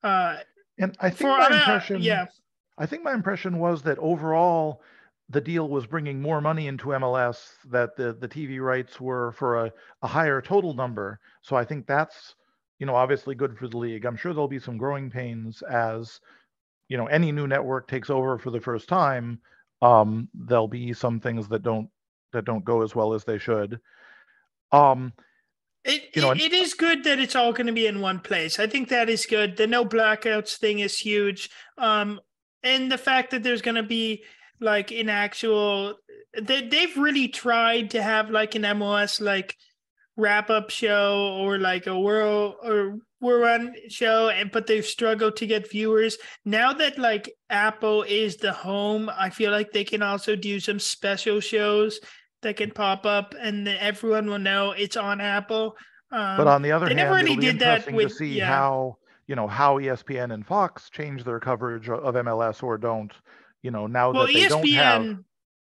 Uh, 0.03 0.39
and 0.79 0.97
I 1.01 1.11
think 1.11 1.21
for, 1.21 1.39
my 1.39 1.47
impression, 1.47 2.01
yeah, 2.01 2.27
I 2.79 2.87
think 2.87 3.05
my 3.05 3.13
impression 3.13 3.59
was 3.59 3.83
that 3.83 3.99
overall 3.99 4.83
the 5.31 5.41
deal 5.41 5.69
was 5.69 5.87
bringing 5.87 6.21
more 6.21 6.41
money 6.41 6.67
into 6.67 6.89
MLS. 6.89 7.53
That 7.71 7.97
the 7.97 8.13
the 8.13 8.29
TV 8.29 8.61
rights 8.61 9.01
were 9.01 9.33
for 9.33 9.67
a, 9.67 9.73
a 10.03 10.07
higher 10.07 10.43
total 10.43 10.75
number. 10.75 11.21
So 11.41 11.57
I 11.57 11.65
think 11.65 11.87
that's 11.87 12.35
you 12.79 12.87
know 12.87 12.97
obviously 12.97 13.35
good 13.35 13.57
for 13.57 13.69
the 13.69 13.79
league. 13.79 14.05
I'm 14.05 14.17
sure 14.17 14.33
there'll 14.33 14.49
be 14.49 14.59
some 14.59 14.77
growing 14.77 15.11
pains 15.11 15.63
as 15.63 16.21
you 16.89 16.97
know 16.97 17.07
any 17.07 17.33
new 17.33 17.47
network 17.47 17.89
takes 17.89 18.11
over 18.11 18.39
for 18.39 18.51
the 18.51 18.61
first 18.61 18.89
time. 18.89 19.41
Um, 19.81 20.29
there'll 20.35 20.69
be 20.69 20.93
some 20.93 21.21
things 21.21 21.49
that 21.49 21.63
don't 21.63 21.89
that 22.33 22.45
don't 22.45 22.65
go 22.65 22.83
as 22.83 22.95
well 22.95 23.15
as 23.15 23.25
they 23.25 23.39
should. 23.39 23.81
Um, 24.73 25.13
it, 25.85 26.11
you 26.15 26.23
know, 26.23 26.33
it, 26.33 26.41
it 26.41 26.53
is 26.53 26.75
good 26.75 27.05
that 27.05 27.19
it's 27.19 27.37
all 27.37 27.53
going 27.53 27.67
to 27.67 27.73
be 27.73 27.87
in 27.87 28.01
one 28.01 28.21
place. 28.21 28.59
I 28.59 28.67
think 28.67 28.89
that 28.89 29.09
is 29.09 29.27
good. 29.27 29.57
The 29.57 29.67
no 29.67 29.85
blackouts 29.85 30.57
thing 30.57 30.81
is 30.81 30.99
huge. 30.99 31.51
Um, 31.79 32.21
and 32.63 32.93
the 32.93 32.99
fact 32.99 33.31
that 33.31 33.43
there's 33.43 33.63
going 33.63 33.77
to 33.77 33.83
be 33.83 34.23
like 34.61 34.93
an 34.93 35.09
actual, 35.09 35.97
they, 36.41 36.67
they've 36.69 36.97
really 36.97 37.29
tried 37.29 37.91
to 37.91 38.03
have 38.03 38.31
like 38.31 38.55
an 38.55 38.63
MLS 38.63 39.21
like 39.21 39.57
wrap 40.17 40.51
up 40.51 40.71
show 40.71 41.37
or 41.41 41.59
like 41.59 41.87
a 41.87 41.99
world 41.99 42.57
or 42.63 42.99
world 43.21 43.43
run 43.43 43.75
show, 43.89 44.29
and 44.29 44.51
but 44.51 44.67
they've 44.67 44.85
struggled 44.85 45.37
to 45.37 45.47
get 45.47 45.71
viewers. 45.71 46.19
Now 46.45 46.73
that 46.75 46.99
like 46.99 47.33
Apple 47.49 48.03
is 48.03 48.37
the 48.37 48.53
home, 48.53 49.11
I 49.17 49.31
feel 49.31 49.51
like 49.51 49.73
they 49.73 49.85
can 49.85 50.03
also 50.03 50.37
do 50.37 50.61
some 50.61 50.79
special 50.79 51.41
shows 51.41 52.01
that 52.43 52.57
can 52.57 52.71
pop 52.71 53.05
up 53.05 53.35
and 53.39 53.69
everyone 53.69 54.29
will 54.29 54.39
know 54.39 54.73
it's 54.73 54.97
on 54.97 55.21
Apple. 55.21 55.77
Um, 56.13 56.37
but 56.37 56.47
on 56.47 56.63
the 56.63 56.73
other 56.73 56.89
they 56.89 56.95
hand, 56.95 57.15
really 57.15 57.33
it'll 57.33 57.41
be 57.41 57.49
interesting 57.49 57.95
with, 57.95 58.09
to 58.09 58.15
see 58.15 58.39
yeah. 58.39 58.47
how 58.47 58.97
you 59.27 59.37
know 59.37 59.47
how 59.47 59.79
ESPN 59.79 60.33
and 60.33 60.47
Fox 60.47 60.91
change 60.91 61.25
their 61.25 61.41
coverage 61.41 61.89
of 61.89 62.15
MLS 62.15 62.63
or 62.63 62.79
don't. 62.79 63.13
You 63.63 63.71
know 63.71 63.87
now 63.87 64.13
well, 64.13 64.27
that 64.27 64.33
they 64.33 64.41
ESPN, 64.43 64.49
don't 64.49 64.69
have. 64.69 65.19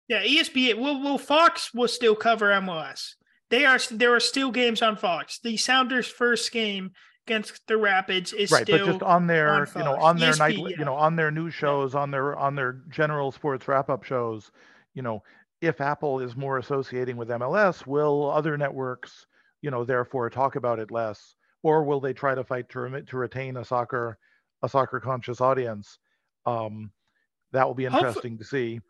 Yeah, 0.09 0.23
ESPN. 0.23 0.79
Well, 0.79 1.03
well, 1.03 1.19
Fox 1.19 1.73
will 1.73 1.89
still 1.89 2.15
cover 2.15 2.51
MLS. 2.51 3.15
They 3.51 3.65
are 3.65 3.79
there 3.91 4.15
are 4.15 4.21
still 4.21 4.51
games 4.51 4.83
on 4.83 4.97
Fox. 4.97 5.39
The 5.43 5.57
Sounders' 5.57 6.07
first 6.07 6.51
game 6.53 6.93
against 7.27 7.67
the 7.69 7.77
Rapids 7.77 8.33
is 8.33 8.51
right, 8.51 8.67
but 8.67 8.85
just 8.85 9.03
on 9.03 9.27
their 9.27 9.49
on 9.51 9.69
you 9.77 9.85
know 9.85 9.97
on 9.97 10.19
their 10.19 10.33
ESP, 10.33 10.39
night 10.39 10.59
yeah. 10.59 10.77
you 10.79 10.85
know 10.85 10.95
on 10.95 11.17
their 11.17 11.31
news 11.31 11.55
shows 11.55 11.95
on 11.95 12.11
their 12.11 12.37
on 12.37 12.55
their 12.55 12.83
general 12.91 13.33
sports 13.33 13.69
wrap 13.69 13.89
up 13.89 14.05
shows, 14.05 14.51
you 14.95 15.03
know 15.03 15.23
if 15.65 15.81
Apple 15.81 16.21
is 16.21 16.37
more 16.37 16.59
associating 16.59 17.17
with 17.17 17.29
MLS, 17.29 17.87
will 17.87 18.31
other 18.31 18.59
networks, 18.59 19.27
you 19.63 19.71
know, 19.71 19.85
therefore 19.85 20.29
talk 20.29 20.57
about 20.57 20.79
it 20.79 20.91
less, 20.91 21.37
or 21.63 21.85
will 21.85 22.01
they 22.01 22.13
try 22.13 22.35
to 22.35 22.45
fight 22.45 22.69
to, 22.71 23.03
to 23.03 23.17
retain 23.17 23.57
a 23.57 23.65
soccer 23.65 24.19
a 24.63 24.69
soccer 24.69 25.01
conscious 25.01 25.41
audience? 25.41 25.99
Um, 26.47 26.91
that 27.55 27.67
will 27.67 27.75
be 27.75 27.87
interesting 27.87 28.37
to 28.39 28.45
see. 28.45 28.81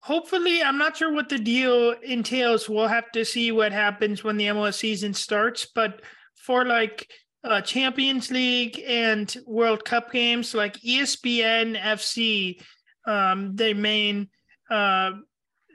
Hopefully, 0.00 0.62
I'm 0.62 0.76
not 0.76 0.96
sure 0.98 1.12
what 1.12 1.30
the 1.30 1.38
deal 1.38 1.92
entails. 2.02 2.68
We'll 2.68 2.88
have 2.88 3.10
to 3.12 3.24
see 3.24 3.52
what 3.52 3.72
happens 3.72 4.22
when 4.22 4.36
the 4.36 4.46
MLS 4.48 4.74
season 4.74 5.14
starts. 5.14 5.66
But 5.74 6.02
for 6.34 6.66
like 6.66 7.08
uh, 7.42 7.62
Champions 7.62 8.30
League 8.30 8.82
and 8.86 9.34
World 9.46 9.84
Cup 9.84 10.12
games, 10.12 10.54
like 10.54 10.74
ESPN 10.82 11.80
FC, 11.80 12.60
um, 13.06 13.56
the 13.56 13.72
main 13.72 14.28
uh, 14.70 15.12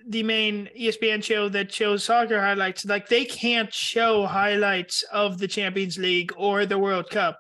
the 0.08 0.24
main 0.24 0.70
ESPN 0.80 1.24
show 1.24 1.50
that 1.50 1.74
shows 1.74 2.04
soccer 2.04 2.40
highlights, 2.40 2.86
like 2.86 3.10
they 3.10 3.26
can't 3.26 3.74
show 3.74 4.26
highlights 4.26 5.04
of 5.12 5.40
the 5.40 5.48
Champions 5.48 5.98
League 5.98 6.32
or 6.38 6.66
the 6.66 6.78
World 6.78 7.10
Cup. 7.10 7.40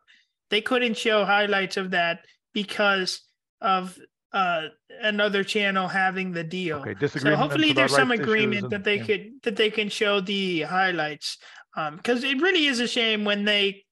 They 0.49 0.61
couldn't 0.61 0.97
show 0.97 1.25
highlights 1.25 1.77
of 1.77 1.91
that 1.91 2.19
because 2.53 3.21
of 3.61 3.97
uh, 4.31 4.67
another 5.01 5.43
channel 5.43 5.87
having 5.87 6.31
the 6.31 6.43
deal. 6.43 6.77
Okay, 6.77 7.07
so 7.07 7.35
hopefully 7.35 7.73
there's 7.73 7.95
some 7.95 8.11
agreement 8.11 8.63
and, 8.63 8.71
that 8.71 8.83
they 8.83 8.97
yeah. 8.97 9.05
could 9.05 9.31
that 9.43 9.55
they 9.55 9.69
can 9.69 9.89
show 9.89 10.21
the 10.21 10.61
highlights. 10.61 11.37
Um, 11.75 11.97
because 11.97 12.23
it 12.23 12.41
really 12.41 12.65
is 12.65 12.79
a 12.79 12.87
shame 12.87 13.25
when 13.25 13.45
they 13.45 13.85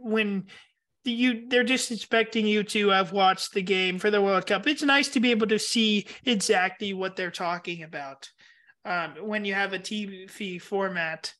when 0.00 0.46
you 1.04 1.48
they're 1.48 1.64
just 1.64 1.90
expecting 1.90 2.46
you 2.46 2.62
to 2.64 2.88
have 2.88 3.12
watched 3.12 3.54
the 3.54 3.62
game 3.62 3.98
for 3.98 4.10
the 4.10 4.20
World 4.20 4.46
Cup. 4.46 4.66
It's 4.66 4.82
nice 4.82 5.08
to 5.08 5.20
be 5.20 5.30
able 5.30 5.46
to 5.48 5.58
see 5.58 6.06
exactly 6.24 6.92
what 6.92 7.16
they're 7.16 7.30
talking 7.30 7.82
about 7.82 8.28
um, 8.84 9.14
when 9.22 9.44
you 9.44 9.54
have 9.54 9.72
a 9.72 9.78
TV 9.78 10.60
format. 10.60 11.32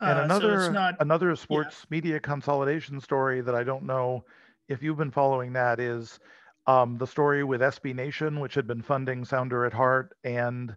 Uh, 0.00 0.06
and 0.06 0.18
another 0.20 0.60
so 0.62 0.72
not, 0.72 0.94
another 1.00 1.36
sports 1.36 1.78
yeah. 1.82 1.86
media 1.90 2.20
consolidation 2.20 3.00
story 3.00 3.40
that 3.40 3.54
I 3.54 3.62
don't 3.62 3.84
know 3.84 4.24
if 4.68 4.82
you've 4.82 4.96
been 4.96 5.10
following 5.10 5.52
that 5.52 5.78
is 5.78 6.18
um, 6.66 6.98
the 6.98 7.06
story 7.06 7.44
with 7.44 7.60
SB 7.60 7.94
Nation, 7.94 8.40
which 8.40 8.54
had 8.54 8.66
been 8.66 8.82
funding 8.82 9.24
Sounder 9.24 9.64
at 9.64 9.72
Heart 9.72 10.14
and 10.24 10.76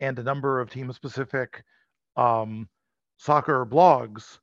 and 0.00 0.18
a 0.18 0.22
number 0.22 0.60
of 0.60 0.70
team 0.70 0.92
specific 0.92 1.64
um, 2.16 2.68
soccer 3.16 3.64
blogs 3.64 4.38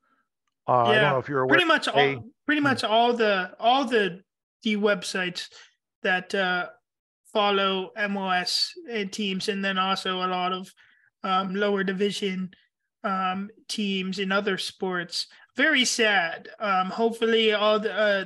uh, 0.67 0.85
yeah, 0.87 0.91
I 0.91 1.01
don't 1.01 1.11
know 1.11 1.19
if 1.19 1.29
you're 1.29 1.41
aware. 1.41 1.55
Pretty 1.55 1.67
much 1.67 1.87
they, 1.93 2.15
all, 2.15 2.23
pretty 2.45 2.61
hmm. 2.61 2.67
much 2.67 2.83
all 2.83 3.13
the 3.13 3.51
all 3.59 3.85
the 3.85 4.21
the 4.63 4.77
websites 4.77 5.49
that 6.03 6.33
uh, 6.33 6.67
follow 7.33 7.91
MLS 7.97 8.69
and 8.89 9.11
teams, 9.11 9.49
and 9.49 9.63
then 9.63 9.77
also 9.77 10.17
a 10.17 10.27
lot 10.27 10.53
of 10.53 10.73
um, 11.23 11.53
lower 11.53 11.83
division 11.83 12.51
um, 13.03 13.49
teams 13.67 14.19
in 14.19 14.31
other 14.31 14.57
sports. 14.57 15.27
Very 15.57 15.85
sad. 15.85 16.47
Um, 16.59 16.89
hopefully, 16.89 17.53
all 17.53 17.79
the 17.79 17.93
uh, 17.93 18.25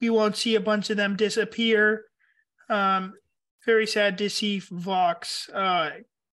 we 0.00 0.10
won't 0.10 0.36
see 0.36 0.54
a 0.54 0.60
bunch 0.60 0.90
of 0.90 0.96
them 0.96 1.16
disappear. 1.16 2.04
Um, 2.68 3.14
very 3.64 3.86
sad 3.86 4.18
to 4.18 4.30
see 4.30 4.60
Vox 4.60 5.48
uh, 5.50 5.90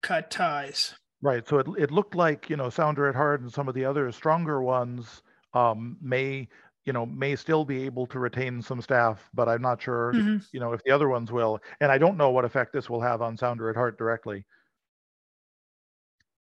cut 0.02 0.30
ties. 0.30 0.94
Right. 1.22 1.46
So 1.46 1.58
it 1.58 1.66
it 1.78 1.90
looked 1.90 2.14
like 2.14 2.48
you 2.48 2.56
know 2.56 2.70
Sounder 2.70 3.08
at 3.08 3.14
Heart 3.14 3.42
and 3.42 3.52
some 3.52 3.68
of 3.68 3.74
the 3.74 3.84
other 3.84 4.10
stronger 4.12 4.62
ones 4.62 5.22
um, 5.54 5.96
may 6.00 6.48
you 6.86 6.92
know 6.92 7.04
may 7.04 7.36
still 7.36 7.64
be 7.64 7.84
able 7.84 8.06
to 8.06 8.18
retain 8.18 8.62
some 8.62 8.80
staff 8.80 9.28
but 9.34 9.50
i'm 9.50 9.60
not 9.60 9.82
sure 9.82 10.12
mm-hmm. 10.14 10.38
you 10.50 10.58
know 10.58 10.72
if 10.72 10.82
the 10.84 10.90
other 10.90 11.10
ones 11.10 11.30
will 11.30 11.60
and 11.82 11.92
i 11.92 11.98
don't 11.98 12.16
know 12.16 12.30
what 12.30 12.46
effect 12.46 12.72
this 12.72 12.88
will 12.88 13.02
have 13.02 13.20
on 13.20 13.36
sounder 13.36 13.68
at 13.68 13.76
heart 13.76 13.98
directly 13.98 14.46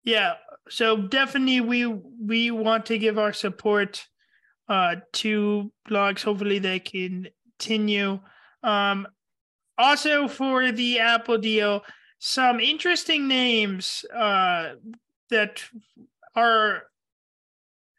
Yeah, 0.05 0.35
so 0.69 0.97
definitely 0.97 1.61
we 1.61 1.87
we 1.87 2.51
want 2.51 2.87
to 2.87 2.99
give 2.99 3.19
our 3.19 3.33
support 3.33 4.07
uh 4.69 4.97
to 5.13 5.71
blogs. 5.89 6.23
Hopefully 6.23 6.59
they 6.59 6.79
can 6.79 7.29
continue. 7.59 8.21
Um 8.63 9.07
also 9.79 10.29
for 10.29 10.71
the 10.73 11.01
Apple 11.01 11.39
deal, 11.39 11.83
some 12.19 12.61
interesting 12.61 13.29
names 13.29 14.05
uh 14.15 14.75
that 15.31 15.63
are 16.35 16.85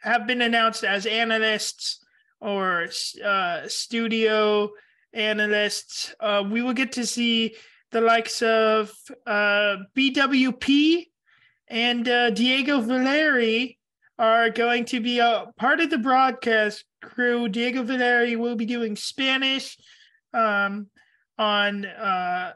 have 0.01 0.27
been 0.27 0.41
announced 0.41 0.83
as 0.83 1.05
analysts 1.05 2.03
or 2.41 2.87
uh, 3.23 3.67
studio 3.67 4.69
analysts. 5.13 6.13
Uh, 6.19 6.43
we 6.49 6.61
will 6.61 6.73
get 6.73 6.91
to 6.91 7.05
see 7.05 7.55
the 7.91 8.01
likes 8.01 8.41
of 8.41 8.91
uh, 9.25 9.77
BWP 9.95 11.07
and 11.69 12.07
uh, 12.07 12.29
Diego 12.31 12.81
Valeri 12.81 13.79
are 14.19 14.49
going 14.49 14.85
to 14.85 14.99
be 14.99 15.19
a 15.19 15.45
part 15.57 15.79
of 15.79 15.89
the 15.89 15.97
broadcast 15.97 16.85
crew. 17.01 17.49
Diego 17.49 17.83
Valeri 17.83 18.35
will 18.35 18.55
be 18.55 18.65
doing 18.65 18.95
Spanish 18.95 19.77
um, 20.33 20.87
on. 21.37 21.85
Uh, 21.85 22.53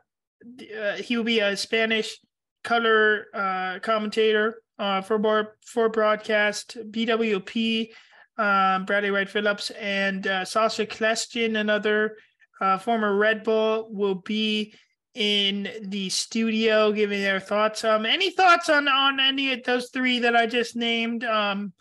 uh, 0.79 0.95
he 0.95 1.17
will 1.17 1.23
be 1.23 1.39
a 1.39 1.57
Spanish 1.57 2.19
color 2.63 3.25
uh, 3.33 3.79
commentator 3.79 4.61
uh, 4.79 5.01
for 5.01 5.55
for 5.65 5.89
broadcast. 5.89 6.77
BWP, 6.91 7.89
um, 8.37 8.85
Bradley 8.85 9.09
Wright 9.09 9.29
Phillips, 9.29 9.71
and 9.71 10.27
uh, 10.27 10.45
Sacha 10.45 10.85
Kljestan, 10.85 11.57
another 11.57 12.17
uh, 12.61 12.77
former 12.77 13.15
Red 13.15 13.43
Bull, 13.43 13.87
will 13.91 14.15
be 14.15 14.73
in 15.17 15.67
the 15.81 16.09
studio 16.09 16.91
giving 16.91 17.21
their 17.21 17.39
thoughts. 17.39 17.83
Um, 17.83 18.05
any 18.05 18.29
thoughts 18.29 18.69
on 18.69 18.87
on 18.87 19.19
any 19.19 19.51
of 19.51 19.63
those 19.63 19.89
three 19.89 20.19
that 20.19 20.35
I 20.35 20.45
just 20.45 20.75
named? 20.75 21.23
Um, 21.23 21.73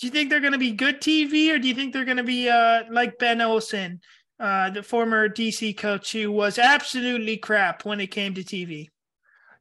do 0.00 0.08
you 0.08 0.10
think 0.10 0.28
they're 0.28 0.40
going 0.40 0.52
to 0.52 0.58
be 0.58 0.72
good 0.72 1.00
TV, 1.00 1.54
or 1.54 1.60
do 1.60 1.68
you 1.68 1.74
think 1.74 1.92
they're 1.92 2.04
going 2.04 2.16
to 2.16 2.24
be 2.24 2.50
uh 2.50 2.82
like 2.90 3.16
Ben 3.20 3.40
Olsen, 3.40 4.00
uh, 4.40 4.70
the 4.70 4.82
former 4.82 5.28
DC 5.28 5.78
coach 5.78 6.10
who 6.10 6.32
was 6.32 6.58
absolutely 6.58 7.36
crap 7.36 7.84
when 7.84 8.00
it 8.00 8.08
came 8.08 8.34
to 8.34 8.42
TV? 8.42 8.88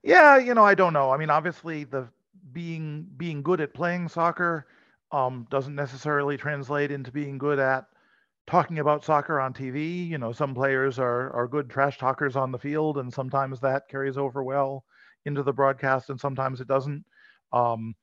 Yeah, 0.02 0.38
you 0.38 0.56
know, 0.56 0.66
I 0.66 0.74
don't 0.74 0.94
know. 0.94 1.12
I 1.12 1.18
mean, 1.18 1.30
obviously, 1.30 1.84
the 1.84 2.08
being 2.52 3.06
being 3.16 3.44
good 3.44 3.62
at 3.62 3.76
playing 3.76 4.10
soccer 4.10 4.66
um, 5.12 5.46
doesn't 5.52 5.76
necessarily 5.76 6.36
translate 6.36 6.90
into 6.92 7.12
being 7.12 7.38
good 7.38 7.60
at 7.60 7.86
talking 8.48 8.80
about 8.80 9.04
soccer 9.06 9.40
on 9.40 9.54
TV. 9.54 10.04
You 10.04 10.18
know, 10.18 10.32
some 10.32 10.54
players 10.54 11.00
are 11.00 11.32
are 11.34 11.48
good 11.48 11.70
trash 11.70 11.98
talkers 11.98 12.36
on 12.36 12.52
the 12.52 12.60
field, 12.60 12.98
and 12.98 13.14
sometimes 13.14 13.60
that 13.62 13.88
carries 13.90 14.18
over 14.18 14.44
well 14.44 14.86
into 15.26 15.44
the 15.44 15.54
broadcast, 15.54 16.10
and 16.10 16.20
sometimes 16.20 16.62
it 16.62 16.68
doesn't. 16.68 17.06
Um, 17.54 17.96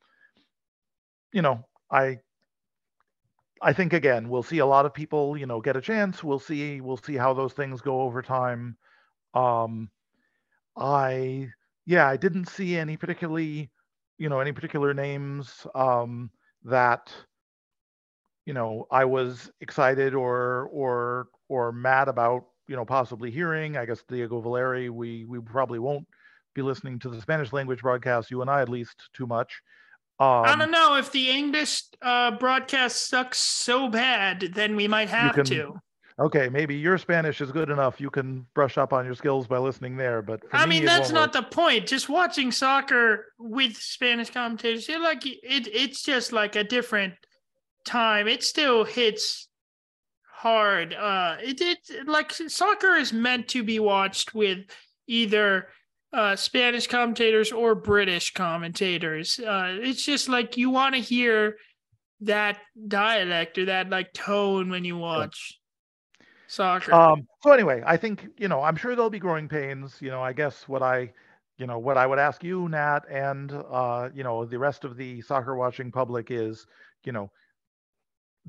you 1.33 1.41
know, 1.41 1.65
I 1.91 2.19
I 3.61 3.73
think 3.73 3.93
again 3.93 4.29
we'll 4.29 4.43
see 4.43 4.59
a 4.59 4.65
lot 4.65 4.85
of 4.85 4.93
people 4.93 5.37
you 5.37 5.45
know 5.45 5.61
get 5.61 5.75
a 5.77 5.81
chance. 5.81 6.23
We'll 6.23 6.39
see 6.39 6.81
we'll 6.81 6.97
see 6.97 7.15
how 7.15 7.33
those 7.33 7.53
things 7.53 7.81
go 7.81 8.01
over 8.01 8.21
time. 8.21 8.77
Um, 9.33 9.89
I 10.77 11.51
yeah, 11.85 12.07
I 12.07 12.17
didn't 12.17 12.47
see 12.47 12.77
any 12.77 12.97
particularly 12.97 13.71
you 14.17 14.29
know 14.29 14.39
any 14.39 14.51
particular 14.53 14.93
names 14.93 15.67
um, 15.75 16.31
that 16.63 17.13
you 18.45 18.53
know 18.53 18.87
I 18.91 19.05
was 19.05 19.51
excited 19.61 20.13
or 20.13 20.69
or 20.71 21.27
or 21.47 21.71
mad 21.71 22.07
about 22.07 22.45
you 22.67 22.75
know 22.75 22.85
possibly 22.85 23.31
hearing. 23.31 23.77
I 23.77 23.85
guess 23.85 24.03
Diego 24.07 24.41
Valeri, 24.41 24.89
we 24.89 25.25
we 25.25 25.39
probably 25.39 25.79
won't 25.79 26.07
be 26.53 26.61
listening 26.61 26.99
to 26.99 27.09
the 27.09 27.21
Spanish 27.21 27.53
language 27.53 27.81
broadcast. 27.81 28.31
You 28.31 28.41
and 28.41 28.49
I 28.49 28.61
at 28.61 28.69
least 28.69 29.09
too 29.13 29.27
much. 29.27 29.61
Um, 30.19 30.43
I 30.45 30.55
don't 30.57 30.71
know 30.71 30.97
if 30.97 31.11
the 31.13 31.29
English 31.29 31.83
uh, 32.01 32.31
broadcast 32.31 33.07
sucks 33.07 33.37
so 33.37 33.87
bad, 33.87 34.51
then 34.53 34.75
we 34.75 34.85
might 34.85 35.09
have 35.09 35.33
can, 35.33 35.45
to. 35.45 35.79
Okay, 36.19 36.49
maybe 36.49 36.75
your 36.75 36.97
Spanish 36.97 37.39
is 37.39 37.53
good 37.53 37.69
enough. 37.69 38.01
You 38.01 38.09
can 38.09 38.45
brush 38.53 38.77
up 38.77 38.91
on 38.91 39.05
your 39.05 39.15
skills 39.15 39.47
by 39.47 39.57
listening 39.57 39.95
there. 39.95 40.21
But 40.21 40.41
I 40.51 40.65
me, 40.65 40.77
mean, 40.77 40.85
that's 40.85 41.11
not 41.11 41.33
work. 41.33 41.49
the 41.49 41.55
point. 41.55 41.87
Just 41.87 42.09
watching 42.09 42.51
soccer 42.51 43.27
with 43.37 43.77
Spanish 43.77 44.29
commentators, 44.29 44.89
you're 44.89 45.01
like 45.01 45.25
it. 45.25 45.39
It's 45.43 46.03
just 46.03 46.33
like 46.33 46.57
a 46.57 46.65
different 46.65 47.13
time, 47.89 48.27
it 48.27 48.43
still 48.43 48.83
hits 48.83 49.47
hard. 50.31 50.93
Uh, 50.93 51.37
it 51.41 51.59
it 51.61 52.07
like 52.07 52.31
soccer 52.31 52.95
is 52.95 53.11
meant 53.11 53.47
to 53.49 53.63
be 53.63 53.79
watched 53.79 54.33
with 54.33 54.59
either 55.07 55.67
uh, 56.13 56.35
Spanish 56.35 56.87
commentators 56.87 57.51
or 57.51 57.75
British 57.75 58.33
commentators. 58.33 59.39
Uh, 59.39 59.77
it's 59.81 60.03
just 60.03 60.29
like 60.29 60.55
you 60.55 60.69
want 60.69 60.95
to 60.95 61.01
hear 61.01 61.57
that 62.21 62.57
dialect 62.87 63.57
or 63.57 63.65
that 63.65 63.89
like 63.89 64.13
tone 64.13 64.69
when 64.69 64.85
you 64.85 64.97
watch 64.97 65.57
yeah. 66.19 66.25
soccer. 66.47 66.93
Um, 66.93 67.27
so 67.41 67.51
anyway, 67.51 67.81
I 67.85 67.97
think 67.97 68.27
you 68.37 68.47
know 68.47 68.61
I'm 68.61 68.75
sure 68.75 68.95
there'll 68.95 69.09
be 69.09 69.19
growing 69.19 69.49
pains. 69.49 69.97
You 69.99 70.11
know, 70.11 70.21
I 70.21 70.33
guess 70.33 70.67
what 70.67 70.83
I 70.83 71.11
you 71.57 71.67
know 71.67 71.79
what 71.79 71.97
I 71.97 72.07
would 72.07 72.19
ask 72.19 72.43
you, 72.43 72.69
Nat, 72.69 73.01
and 73.09 73.51
uh, 73.51 74.09
you 74.13 74.23
know 74.23 74.45
the 74.45 74.59
rest 74.59 74.85
of 74.85 74.95
the 74.95 75.21
soccer 75.21 75.55
watching 75.55 75.91
public 75.91 76.31
is 76.31 76.65
you 77.03 77.11
know 77.11 77.31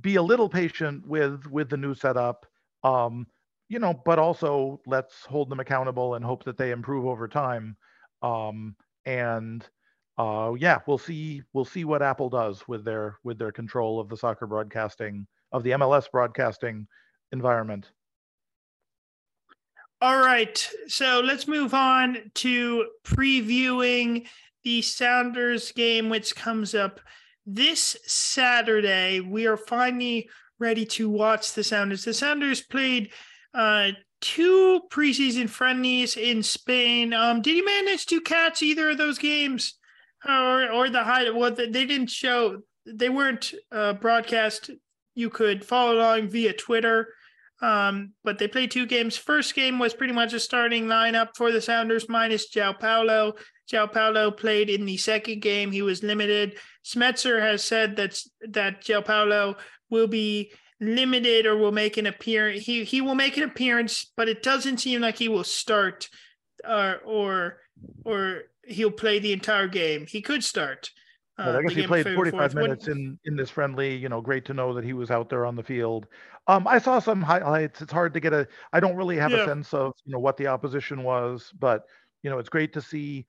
be 0.00 0.16
a 0.16 0.22
little 0.22 0.48
patient 0.48 1.06
with 1.06 1.46
with 1.46 1.68
the 1.68 1.76
new 1.76 1.94
setup 1.94 2.46
um 2.84 3.26
you 3.68 3.78
know 3.78 3.94
but 4.04 4.18
also 4.18 4.80
let's 4.86 5.24
hold 5.24 5.48
them 5.50 5.60
accountable 5.60 6.14
and 6.14 6.24
hope 6.24 6.44
that 6.44 6.56
they 6.56 6.70
improve 6.70 7.06
over 7.06 7.28
time. 7.28 7.76
Um 8.22 8.76
and 9.06 9.66
uh 10.18 10.52
yeah 10.58 10.78
we'll 10.86 10.98
see 10.98 11.42
we'll 11.52 11.64
see 11.64 11.84
what 11.84 12.02
apple 12.02 12.28
does 12.28 12.66
with 12.68 12.84
their 12.84 13.16
with 13.24 13.38
their 13.38 13.52
control 13.52 13.98
of 14.00 14.08
the 14.08 14.16
soccer 14.16 14.46
broadcasting 14.46 15.26
of 15.52 15.62
the 15.62 15.70
mls 15.70 16.10
broadcasting 16.10 16.86
environment. 17.32 17.90
All 20.02 20.18
right. 20.20 20.66
So 20.86 21.20
let's 21.20 21.46
move 21.46 21.74
on 21.74 22.30
to 22.36 22.86
previewing 23.04 24.26
the 24.62 24.80
sounders 24.82 25.72
game 25.72 26.08
which 26.08 26.34
comes 26.34 26.74
up 26.74 27.00
this 27.46 27.96
Saturday, 28.06 29.20
we 29.20 29.46
are 29.46 29.56
finally 29.56 30.28
ready 30.58 30.84
to 30.84 31.08
watch 31.08 31.54
the 31.54 31.64
Sounders. 31.64 32.04
The 32.04 32.14
Sounders 32.14 32.60
played 32.60 33.12
uh, 33.54 33.92
two 34.20 34.82
preseason 34.90 35.48
friendlies 35.48 36.16
in 36.16 36.42
Spain. 36.42 37.12
Um, 37.12 37.42
did 37.42 37.56
you 37.56 37.64
manage 37.64 38.06
to 38.06 38.20
catch 38.20 38.62
either 38.62 38.90
of 38.90 38.98
those 38.98 39.18
games, 39.18 39.78
or 40.28 40.70
or 40.70 40.90
the 40.90 41.02
high? 41.02 41.30
Well, 41.30 41.54
they 41.54 41.66
didn't 41.66 42.10
show. 42.10 42.60
They 42.86 43.08
weren't 43.08 43.52
uh, 43.72 43.94
broadcast. 43.94 44.70
You 45.14 45.30
could 45.30 45.64
follow 45.64 45.96
along 45.96 46.28
via 46.28 46.52
Twitter. 46.52 47.14
Um, 47.62 48.14
but 48.24 48.38
they 48.38 48.48
played 48.48 48.70
two 48.70 48.86
games. 48.86 49.16
First 49.16 49.54
game 49.54 49.78
was 49.78 49.92
pretty 49.92 50.14
much 50.14 50.32
a 50.32 50.40
starting 50.40 50.86
lineup 50.86 51.36
for 51.36 51.52
the 51.52 51.60
Sounders 51.60 52.08
minus 52.08 52.50
João 52.50 52.78
Paulo. 52.78 53.34
João 53.70 53.92
Paulo 53.92 54.30
played 54.30 54.70
in 54.70 54.86
the 54.86 54.96
second 54.96 55.42
game. 55.42 55.70
He 55.70 55.82
was 55.82 56.02
limited. 56.02 56.56
Schmetzer 56.84 57.40
has 57.40 57.62
said 57.62 57.96
that 57.96 58.18
that 58.48 58.82
João 58.82 59.04
Paulo 59.04 59.56
will 59.90 60.06
be 60.06 60.52
limited 60.80 61.46
or 61.46 61.56
will 61.56 61.72
make 61.72 61.96
an 61.96 62.06
appearance. 62.06 62.64
He 62.64 62.84
he 62.84 63.00
will 63.00 63.14
make 63.14 63.36
an 63.36 63.42
appearance, 63.42 64.10
but 64.16 64.28
it 64.28 64.42
doesn't 64.42 64.78
seem 64.78 65.00
like 65.00 65.18
he 65.18 65.28
will 65.28 65.44
start 65.44 66.08
uh, 66.64 66.94
or 67.04 67.58
or 68.04 68.42
he'll 68.64 68.90
play 68.90 69.18
the 69.18 69.32
entire 69.32 69.68
game. 69.68 70.06
He 70.06 70.22
could 70.22 70.42
start. 70.42 70.90
Uh, 71.38 71.56
I 71.58 71.62
guess 71.62 71.72
he 71.72 71.86
played 71.86 72.06
45 72.06 72.54
minutes 72.54 72.88
in 72.88 73.18
in 73.24 73.36
this 73.36 73.50
friendly. 73.50 73.96
You 73.96 74.08
know, 74.08 74.20
great 74.20 74.44
to 74.46 74.54
know 74.54 74.74
that 74.74 74.84
he 74.84 74.92
was 74.92 75.10
out 75.10 75.28
there 75.28 75.46
on 75.46 75.56
the 75.56 75.62
field. 75.62 76.06
Um, 76.46 76.66
I 76.66 76.78
saw 76.78 76.98
some 76.98 77.22
highlights. 77.22 77.80
It's 77.80 77.92
hard 77.92 78.14
to 78.14 78.20
get 78.20 78.32
a. 78.32 78.46
I 78.72 78.80
don't 78.80 78.96
really 78.96 79.16
have 79.16 79.30
yeah. 79.30 79.42
a 79.42 79.46
sense 79.46 79.72
of 79.72 79.92
you 80.04 80.12
know 80.12 80.18
what 80.18 80.36
the 80.36 80.48
opposition 80.48 81.02
was, 81.02 81.52
but 81.58 81.84
you 82.22 82.30
know, 82.30 82.38
it's 82.38 82.48
great 82.48 82.72
to 82.74 82.82
see 82.82 83.26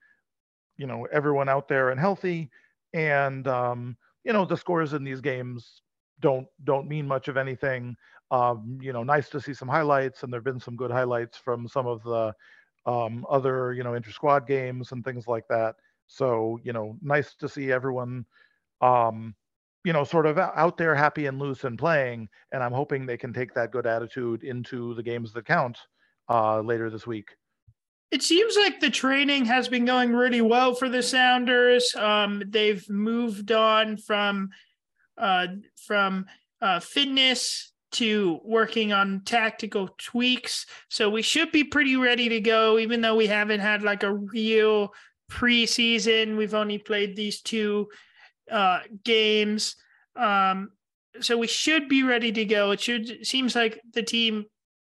you 0.76 0.86
know 0.86 1.06
everyone 1.12 1.48
out 1.48 1.68
there 1.68 1.90
and 1.90 2.00
healthy 2.00 2.50
and 2.94 3.46
um, 3.48 3.96
you 4.24 4.32
know 4.32 4.44
the 4.44 4.56
scores 4.56 4.92
in 4.92 5.04
these 5.04 5.20
games 5.20 5.82
don't 6.20 6.46
don't 6.64 6.88
mean 6.88 7.06
much 7.06 7.28
of 7.28 7.36
anything. 7.36 7.96
Um, 8.30 8.78
you 8.80 8.92
know, 8.92 9.02
nice 9.02 9.28
to 9.30 9.40
see 9.40 9.54
some 9.54 9.68
highlights, 9.68 10.22
and 10.22 10.32
there've 10.32 10.44
been 10.44 10.60
some 10.60 10.76
good 10.76 10.90
highlights 10.90 11.36
from 11.36 11.68
some 11.68 11.86
of 11.86 12.02
the 12.02 12.32
um, 12.86 13.26
other 13.30 13.72
you 13.74 13.82
know 13.82 13.94
inter 13.94 14.10
squad 14.10 14.46
games 14.46 14.92
and 14.92 15.04
things 15.04 15.26
like 15.26 15.44
that. 15.48 15.76
So 16.06 16.58
you 16.62 16.72
know, 16.72 16.96
nice 17.02 17.34
to 17.36 17.48
see 17.48 17.72
everyone 17.72 18.24
um, 18.80 19.34
you 19.84 19.92
know 19.92 20.04
sort 20.04 20.26
of 20.26 20.38
out 20.38 20.76
there 20.78 20.94
happy 20.94 21.26
and 21.26 21.38
loose 21.38 21.64
and 21.64 21.78
playing. 21.78 22.28
And 22.52 22.62
I'm 22.62 22.72
hoping 22.72 23.06
they 23.06 23.16
can 23.18 23.32
take 23.32 23.54
that 23.54 23.72
good 23.72 23.86
attitude 23.86 24.44
into 24.44 24.94
the 24.94 25.02
games 25.02 25.32
that 25.32 25.46
count 25.46 25.78
uh, 26.28 26.60
later 26.60 26.90
this 26.90 27.06
week. 27.06 27.28
It 28.12 28.22
seems 28.22 28.56
like 28.56 28.78
the 28.78 28.90
training 28.90 29.46
has 29.46 29.68
been 29.68 29.86
going 29.86 30.12
really 30.12 30.42
well 30.42 30.74
for 30.74 30.90
the 30.90 31.02
Sounders. 31.02 31.94
Um, 31.96 32.42
they've 32.46 32.88
moved 32.90 33.50
on 33.50 33.96
from 33.96 34.50
uh, 35.16 35.46
from 35.86 36.26
uh, 36.60 36.80
fitness 36.80 37.72
to 37.92 38.38
working 38.44 38.92
on 38.92 39.22
tactical 39.24 39.88
tweaks. 39.98 40.66
So 40.90 41.08
we 41.08 41.22
should 41.22 41.52
be 41.52 41.64
pretty 41.64 41.96
ready 41.96 42.28
to 42.28 42.40
go, 42.40 42.78
even 42.78 43.00
though 43.00 43.16
we 43.16 43.28
haven't 43.28 43.60
had 43.60 43.82
like 43.82 44.02
a 44.02 44.12
real 44.12 44.92
preseason. 45.30 46.36
We've 46.36 46.54
only 46.54 46.78
played 46.78 47.16
these 47.16 47.40
two 47.40 47.88
uh, 48.50 48.80
games. 49.04 49.76
Um, 50.16 50.70
so 51.20 51.38
we 51.38 51.46
should 51.46 51.88
be 51.88 52.02
ready 52.02 52.30
to 52.32 52.44
go. 52.44 52.72
It 52.72 52.80
should 52.80 53.26
seems 53.26 53.54
like 53.54 53.80
the 53.94 54.02
team 54.02 54.44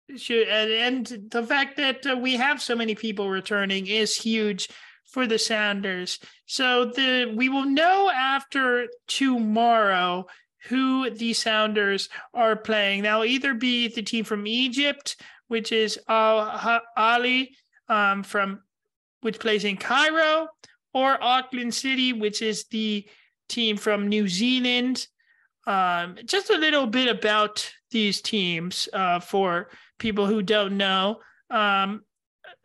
and, 0.08 0.70
and 1.10 1.30
the 1.30 1.42
fact 1.42 1.76
that 1.76 2.06
uh, 2.06 2.16
we 2.16 2.36
have 2.36 2.62
so 2.62 2.76
many 2.76 2.94
people 2.94 3.28
returning 3.28 3.86
is 3.86 4.16
huge 4.16 4.68
for 5.04 5.26
the 5.26 5.38
Sounders. 5.38 6.18
So 6.46 6.86
the 6.86 7.32
we 7.34 7.48
will 7.48 7.64
know 7.64 8.10
after 8.10 8.88
tomorrow 9.06 10.26
who 10.68 11.10
the 11.10 11.32
Sounders 11.32 12.08
are 12.34 12.56
playing. 12.56 13.02
That'll 13.02 13.24
either 13.24 13.54
be 13.54 13.88
the 13.88 14.02
team 14.02 14.24
from 14.24 14.46
Egypt, 14.46 15.16
which 15.48 15.72
is 15.72 15.98
Al 16.08 16.80
Ahly 16.98 17.50
um, 17.88 18.22
from 18.22 18.62
which 19.20 19.38
plays 19.38 19.64
in 19.64 19.76
Cairo, 19.76 20.48
or 20.92 21.22
Auckland 21.22 21.74
City, 21.74 22.12
which 22.12 22.42
is 22.42 22.64
the 22.66 23.06
team 23.48 23.76
from 23.76 24.08
New 24.08 24.28
Zealand. 24.28 25.06
Um, 25.66 26.16
just 26.24 26.50
a 26.50 26.58
little 26.58 26.86
bit 26.86 27.08
about 27.08 27.68
these 27.96 28.20
teams 28.20 28.90
uh, 28.92 29.18
for 29.20 29.70
people 29.98 30.26
who 30.26 30.42
don't 30.42 30.76
know. 30.76 31.18
Um, 31.48 32.02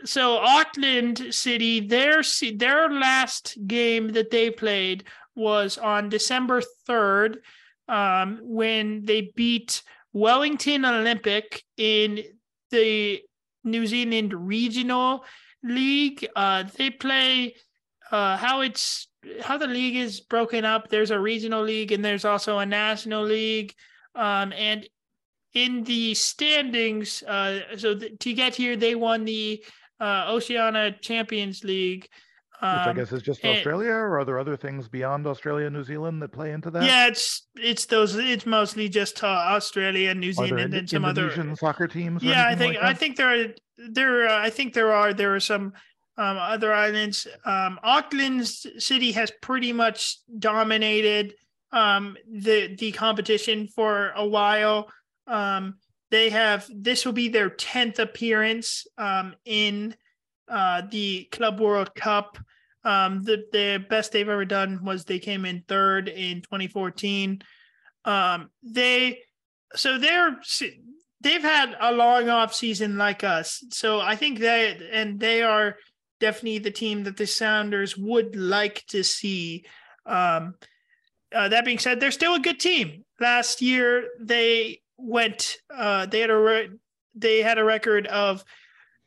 so 0.03 0.37
Auckland 0.39 1.33
City, 1.33 1.79
their 1.79 2.21
their 2.55 2.91
last 2.91 3.57
game 3.65 4.09
that 4.09 4.29
they 4.29 4.51
played 4.51 5.05
was 5.33 5.77
on 5.77 6.09
December 6.09 6.61
third, 6.85 7.39
um, 7.87 8.39
when 8.41 9.05
they 9.05 9.31
beat 9.33 9.83
Wellington 10.11 10.83
Olympic 10.83 11.63
in 11.77 12.23
the 12.71 13.21
New 13.63 13.87
Zealand 13.87 14.33
Regional 14.33 15.23
League. 15.63 16.27
Uh, 16.35 16.63
they 16.75 16.89
play 16.89 17.55
uh, 18.11 18.35
how 18.35 18.61
it's 18.61 19.07
how 19.41 19.57
the 19.57 19.67
league 19.67 19.95
is 19.95 20.19
broken 20.19 20.65
up. 20.65 20.89
There's 20.89 21.11
a 21.11 21.19
regional 21.19 21.63
league 21.63 21.93
and 21.93 22.03
there's 22.03 22.25
also 22.25 22.59
a 22.59 22.65
national 22.65 23.23
league. 23.23 23.73
Um, 24.15 24.51
and 24.51 24.85
in 25.53 25.83
the 25.83 26.13
standings, 26.13 27.23
uh, 27.23 27.59
so 27.77 27.95
th- 27.95 28.17
to 28.19 28.33
get 28.33 28.55
here, 28.55 28.75
they 28.75 28.95
won 28.95 29.25
the 29.25 29.63
uh, 29.99 30.25
Oceania 30.29 30.95
Champions 31.01 31.63
League. 31.63 32.07
Um, 32.61 32.77
Which 32.77 32.87
I 32.87 32.89
um, 32.91 32.95
guess 32.95 33.11
is 33.11 33.21
just 33.23 33.43
and, 33.43 33.57
Australia, 33.57 33.91
or 33.91 34.19
are 34.19 34.25
there 34.25 34.37
other 34.37 34.55
things 34.55 34.87
beyond 34.87 35.25
Australia 35.25 35.65
and 35.65 35.75
New 35.75 35.83
Zealand 35.83 36.21
that 36.21 36.31
play 36.31 36.51
into 36.51 36.69
that? 36.71 36.83
Yeah, 36.83 37.07
it's 37.07 37.47
it's 37.55 37.85
those. 37.87 38.15
It's 38.15 38.45
mostly 38.45 38.87
just 38.87 39.23
uh, 39.23 39.27
Australia, 39.27 40.13
New 40.13 40.31
Zealand, 40.31 40.73
and 40.75 40.89
some 40.89 41.05
Indonesian 41.05 41.49
other 41.49 41.55
soccer 41.55 41.87
teams. 41.87 42.21
Yeah, 42.21 42.47
I 42.47 42.55
think 42.55 42.75
like 42.75 42.83
I 42.83 42.93
think 42.93 43.17
there 43.17 43.33
are 43.33 43.45
there 43.89 44.27
uh, 44.29 44.39
I 44.39 44.51
think 44.51 44.73
there 44.73 44.93
are 44.93 45.11
there 45.11 45.33
are 45.33 45.39
some 45.39 45.73
um, 46.17 46.37
other 46.37 46.71
islands. 46.71 47.27
Um, 47.45 47.79
Auckland 47.81 48.47
City 48.47 49.11
has 49.13 49.31
pretty 49.41 49.73
much 49.73 50.19
dominated 50.37 51.33
um, 51.71 52.15
the 52.29 52.75
the 52.75 52.91
competition 52.91 53.67
for 53.67 54.11
a 54.15 54.25
while. 54.25 54.89
Um, 55.31 55.75
they 56.11 56.29
have 56.29 56.67
this 56.69 57.05
will 57.05 57.13
be 57.13 57.29
their 57.29 57.49
tenth 57.49 57.97
appearance 57.99 58.85
um, 58.97 59.33
in 59.45 59.95
uh, 60.49 60.83
the 60.91 61.23
Club 61.31 61.59
World 61.59 61.95
Cup. 61.95 62.37
Um, 62.83 63.23
the 63.23 63.45
the 63.51 63.83
best 63.89 64.11
they've 64.11 64.27
ever 64.27 64.45
done 64.45 64.83
was 64.83 65.05
they 65.05 65.19
came 65.19 65.45
in 65.45 65.63
third 65.67 66.09
in 66.09 66.41
2014. 66.41 67.41
Um, 68.03 68.49
they 68.61 69.19
so 69.73 69.97
they're 69.97 70.37
they've 71.21 71.41
had 71.41 71.77
a 71.79 71.93
long 71.93 72.27
off 72.27 72.53
season 72.53 72.97
like 72.97 73.23
us. 73.23 73.63
So 73.71 74.01
I 74.01 74.17
think 74.17 74.39
they 74.39 74.89
and 74.91 75.19
they 75.19 75.43
are 75.43 75.77
definitely 76.19 76.59
the 76.59 76.71
team 76.71 77.05
that 77.05 77.15
the 77.15 77.27
Sounders 77.27 77.97
would 77.97 78.35
like 78.35 78.85
to 78.87 79.03
see. 79.03 79.65
Um, 80.05 80.55
uh, 81.33 81.47
that 81.47 81.63
being 81.63 81.79
said, 81.79 82.01
they're 82.01 82.11
still 82.11 82.35
a 82.35 82.39
good 82.39 82.59
team. 82.59 83.05
Last 83.19 83.61
year 83.61 84.09
they 84.19 84.80
went 85.01 85.57
uh, 85.73 86.05
they 86.05 86.19
had 86.19 86.29
a 86.29 86.37
re- 86.37 86.69
they 87.15 87.41
had 87.41 87.57
a 87.57 87.63
record 87.63 88.07
of 88.07 88.43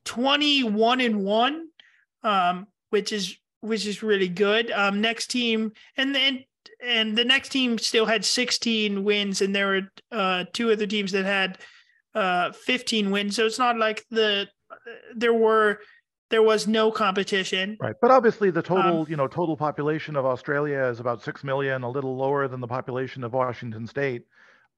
21 0.05 1.01
and 1.01 1.25
1 1.25 1.69
um, 2.23 2.67
which 2.91 3.13
is 3.13 3.37
which 3.61 3.87
is 3.87 4.03
really 4.03 4.29
good. 4.29 4.71
Um, 4.71 5.01
next 5.01 5.29
team 5.29 5.73
and 5.97 6.15
then 6.15 6.45
and 6.83 7.17
the 7.17 7.25
next 7.25 7.51
team 7.51 7.79
still 7.79 8.07
had 8.07 8.25
16 8.25 9.05
wins 9.05 9.41
and 9.41 9.55
there 9.55 9.67
were 9.67 9.81
uh, 10.13 10.45
two 10.53 10.71
other 10.71 10.87
teams 10.87 11.13
that 11.13 11.25
had 11.25 11.59
uh, 12.15 12.53
15 12.53 13.11
wins. 13.11 13.37
So 13.37 13.47
it's 13.47 13.59
not 13.59 13.79
like 13.79 14.05
the 14.11 14.49
there 15.15 15.35
were 15.35 15.81
there 16.31 16.43
was 16.43 16.67
no 16.67 16.91
competition. 16.91 17.77
Right 17.81 17.95
but 18.01 18.11
obviously 18.11 18.51
the 18.51 18.63
total 18.63 19.03
um, 19.03 19.07
you 19.09 19.17
know 19.17 19.27
total 19.27 19.57
population 19.57 20.17
of 20.17 20.27
australia 20.27 20.85
is 20.85 21.01
about 21.01 21.23
6 21.23 21.45
million 21.45 21.83
a 21.83 21.91
little 21.91 22.17
lower 22.17 22.49
than 22.49 22.61
the 22.61 22.67
population 22.67 23.25
of 23.25 23.33
washington 23.33 23.87
state 23.87 24.25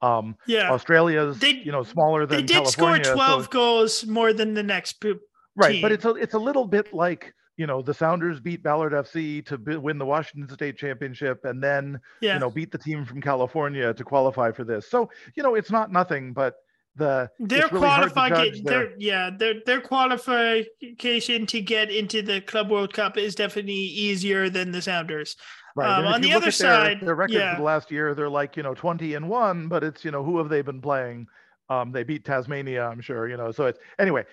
um, 0.03 0.37
yeah, 0.47 0.71
Australia's 0.71 1.39
they, 1.39 1.51
you 1.51 1.73
know 1.73 1.83
smaller 1.83 2.27
than 2.27 2.39
they 2.39 2.43
did 2.43 2.55
California, 2.55 3.05
score 3.05 3.15
twelve 3.15 3.45
so 3.45 3.51
goals 3.51 4.07
more 4.07 4.33
than 4.33 4.55
the 4.55 4.63
next 4.63 4.95
poop. 4.95 5.21
Right, 5.55 5.81
but 5.81 5.93
it's 5.93 6.05
a 6.05 6.11
it's 6.11 6.35
a 6.35 6.39
little 6.39 6.67
bit 6.67 6.93
like 6.93 7.35
you 7.57 7.67
know 7.67 7.81
the 7.81 7.95
Sounders 7.95 8.41
beat 8.41 8.63
Ballard 8.63 8.93
FC 8.93 9.45
to 9.47 9.57
be, 9.57 9.77
win 9.77 9.99
the 9.99 10.05
Washington 10.05 10.53
State 10.53 10.77
championship, 10.77 11.45
and 11.45 11.63
then 11.63 11.99
yeah. 12.21 12.35
you 12.35 12.41
know 12.41 12.51
beat 12.51 12.71
the 12.71 12.79
team 12.79 13.05
from 13.05 13.21
California 13.21 13.95
to 13.95 14.05
qualify 14.05 14.53
for 14.53 14.65
this. 14.65 14.91
So 14.91 15.11
you 15.35 15.43
know 15.43 15.55
it's 15.55 15.71
not 15.71 15.91
nothing, 15.91 16.33
but 16.33 16.57
the 16.97 17.31
their 17.39 17.69
really 17.69 17.79
qualification, 17.79 18.65
their, 18.65 18.93
yeah, 18.99 19.31
their 19.37 19.55
their 19.65 19.81
qualification 19.81 21.47
to 21.47 21.61
get 21.61 21.91
into 21.91 22.23
the 22.23 22.41
Club 22.41 22.71
World 22.71 22.93
Cup 22.93 23.17
is 23.17 23.35
definitely 23.35 23.73
easier 23.75 24.51
than 24.51 24.73
the 24.73 24.83
Sounders. 24.83 25.37
Right. 25.77 25.99
Um, 25.99 26.07
on 26.07 26.23
the 26.23 26.33
other 26.33 26.51
side, 26.51 27.01
their, 27.01 27.07
their 27.07 27.15
record 27.15 27.35
yeah. 27.35 27.55
for 27.55 27.59
the 27.59 27.65
last 27.65 27.91
year, 27.91 28.15
they're 28.15 28.31
like 28.31 28.57
you 28.57 28.63
know 28.63 28.75
twenty 28.75 29.13
and 29.15 29.29
one, 29.29 29.69
but 29.69 29.85
it's 29.85 30.05
you 30.07 30.11
know 30.11 30.25
who 30.25 30.39
have 30.39 30.49
they 30.49 30.63
been 30.63 30.81
playing? 30.81 31.27
Um, 31.69 31.93
they 31.93 32.03
beat 32.03 32.25
Tasmania, 32.25 32.87
I'm 32.87 33.03
sure. 33.03 33.29
You 33.29 33.37
know, 33.37 33.53
so 33.53 33.67
it's 33.67 33.79
anyway. 33.99 34.25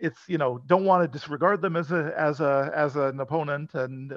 It's 0.00 0.20
you 0.28 0.38
know 0.38 0.62
don't 0.66 0.84
want 0.84 1.02
to 1.02 1.08
disregard 1.08 1.62
them 1.62 1.76
as 1.76 1.90
a 1.90 2.14
as 2.16 2.40
a 2.40 2.70
as 2.74 2.94
an 2.94 3.18
opponent, 3.18 3.74
and 3.74 4.12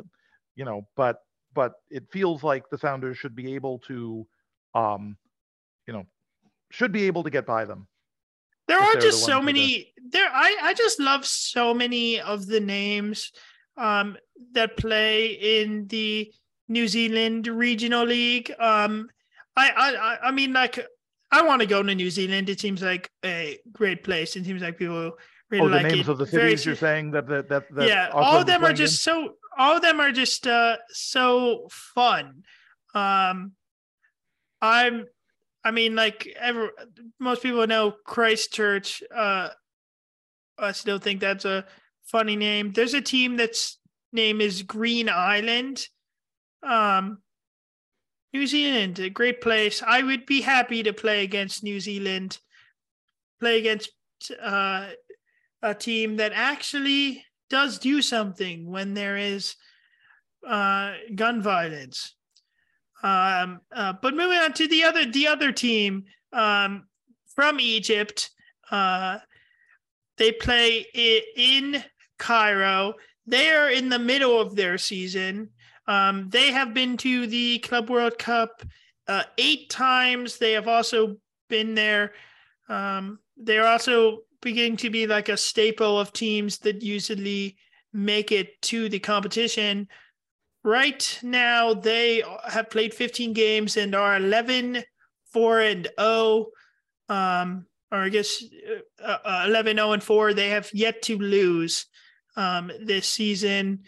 you 0.55 0.65
know, 0.65 0.87
but 0.95 1.21
but 1.55 1.73
it 1.89 2.03
feels 2.11 2.43
like 2.43 2.69
the 2.69 2.77
Sounders 2.77 3.17
should 3.17 3.35
be 3.35 3.55
able 3.55 3.79
to, 3.79 4.27
um, 4.75 5.17
you 5.87 5.93
know, 5.93 6.05
should 6.69 6.91
be 6.91 7.05
able 7.05 7.23
to 7.23 7.29
get 7.31 7.45
by 7.47 7.65
them. 7.65 7.87
There 8.67 8.79
are 8.79 8.95
just 8.95 9.25
the 9.25 9.31
so 9.31 9.41
many. 9.41 9.93
There, 10.09 10.29
I 10.31 10.57
I 10.61 10.73
just 10.75 10.99
love 10.99 11.25
so 11.25 11.73
many 11.73 12.19
of 12.19 12.45
the 12.45 12.59
names 12.59 13.31
um, 13.77 14.17
that 14.53 14.77
play 14.77 15.27
in 15.27 15.87
the 15.87 16.31
New 16.67 16.87
Zealand 16.87 17.47
Regional 17.47 18.05
League. 18.05 18.51
Um, 18.59 19.09
I, 19.55 19.71
I, 19.71 20.27
I 20.27 20.31
mean, 20.31 20.53
like, 20.53 20.85
I 21.31 21.41
want 21.41 21.61
to 21.61 21.67
go 21.67 21.83
to 21.83 21.95
New 21.95 22.09
Zealand. 22.09 22.49
It 22.49 22.59
seems 22.59 22.81
like 22.81 23.09
a 23.23 23.57
great 23.71 24.03
place. 24.03 24.35
It 24.35 24.45
seems 24.45 24.61
like 24.61 24.77
people 24.77 25.13
really 25.49 25.65
oh, 25.65 25.69
like 25.69 25.83
the 25.83 25.95
names 25.95 26.07
it. 26.07 26.11
of 26.11 26.17
the 26.17 26.25
cities 26.25 26.63
Very, 26.63 26.71
you're 26.71 26.75
saying 26.75 27.11
that 27.11 27.27
that 27.27 27.49
that, 27.49 27.63
that 27.75 27.87
yeah, 27.87 28.09
all 28.13 28.39
of 28.39 28.45
them 28.45 28.63
are 28.63 28.73
just 28.73 29.03
so 29.03 29.35
all 29.57 29.75
of 29.75 29.81
them 29.81 29.99
are 29.99 30.11
just 30.11 30.47
uh, 30.47 30.77
so 30.89 31.67
fun. 31.71 32.43
Um, 32.93 33.53
I'm, 34.61 35.05
I 35.63 35.71
mean, 35.71 35.95
like, 35.95 36.27
ever 36.39 36.71
most 37.19 37.43
people 37.43 37.65
know 37.67 37.91
Christchurch. 38.05 39.03
Uh, 39.13 39.49
I 40.57 40.71
still 40.71 40.99
think 40.99 41.19
that's 41.19 41.45
a 41.45 41.65
funny 42.05 42.35
name. 42.35 42.71
There's 42.71 42.93
a 42.93 43.01
team 43.01 43.37
that's 43.37 43.79
name 44.11 44.41
is 44.41 44.63
Green 44.63 45.09
Island. 45.09 45.87
Um, 46.63 47.19
New 48.33 48.47
Zealand, 48.47 48.99
a 48.99 49.09
great 49.09 49.39
place. 49.39 49.81
I 49.85 50.03
would 50.03 50.25
be 50.25 50.41
happy 50.41 50.83
to 50.83 50.93
play 50.93 51.23
against 51.23 51.63
New 51.63 51.79
Zealand, 51.79 52.39
play 53.39 53.59
against 53.59 53.91
uh, 54.41 54.87
a 55.61 55.73
team 55.73 56.17
that 56.17 56.33
actually 56.35 57.23
does 57.49 57.79
do 57.79 58.01
something 58.01 58.69
when 58.69 58.93
there 58.93 59.15
is 59.15 59.55
uh, 60.45 60.93
gun 61.15 61.41
violence. 61.41 62.15
Um, 63.03 63.61
uh, 63.73 63.93
but 64.01 64.15
moving 64.15 64.39
on 64.39 64.53
to 64.53 64.67
the 64.67 64.83
other 64.83 65.05
the 65.05 65.27
other 65.27 65.51
team 65.51 66.05
um, 66.33 66.87
from 67.35 67.59
Egypt, 67.59 68.31
uh, 68.71 69.19
they 70.17 70.31
play 70.31 70.85
in 71.35 71.83
Cairo. 72.17 72.95
They 73.27 73.49
are 73.51 73.69
in 73.69 73.89
the 73.89 73.99
middle 73.99 74.39
of 74.39 74.55
their 74.55 74.77
season. 74.77 75.49
Um, 75.87 76.29
they 76.29 76.51
have 76.51 76.73
been 76.73 76.97
to 76.97 77.27
the 77.27 77.59
Club 77.59 77.89
World 77.89 78.17
Cup 78.17 78.63
uh, 79.07 79.23
eight 79.37 79.69
times. 79.69 80.37
They 80.37 80.53
have 80.53 80.67
also 80.67 81.17
been 81.49 81.75
there. 81.75 82.13
Um, 82.69 83.19
they're 83.37 83.67
also 83.67 84.19
beginning 84.41 84.77
to 84.77 84.89
be 84.89 85.07
like 85.07 85.29
a 85.29 85.37
staple 85.37 85.99
of 85.99 86.13
teams 86.13 86.59
that 86.59 86.81
usually 86.81 87.57
make 87.93 88.31
it 88.31 88.61
to 88.63 88.89
the 88.89 88.99
competition. 88.99 89.87
Right 90.63 91.19
now, 91.21 91.73
they 91.73 92.23
have 92.47 92.69
played 92.69 92.93
15 92.93 93.33
games 93.33 93.77
and 93.77 93.93
are 93.93 94.17
11, 94.17 94.83
4 95.31 95.61
and 95.61 95.87
0. 95.99 96.47
Um, 97.07 97.67
or 97.91 97.99
I 97.99 98.09
guess 98.09 98.43
uh, 99.03 99.17
uh, 99.23 99.45
11, 99.47 99.77
0 99.77 99.91
and 99.91 100.03
4. 100.03 100.33
They 100.33 100.49
have 100.49 100.69
yet 100.73 101.01
to 101.03 101.17
lose 101.17 101.85
um, 102.35 102.71
this 102.81 103.07
season. 103.07 103.83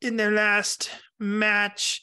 in 0.00 0.16
their 0.16 0.32
last 0.32 0.90
match. 1.18 2.02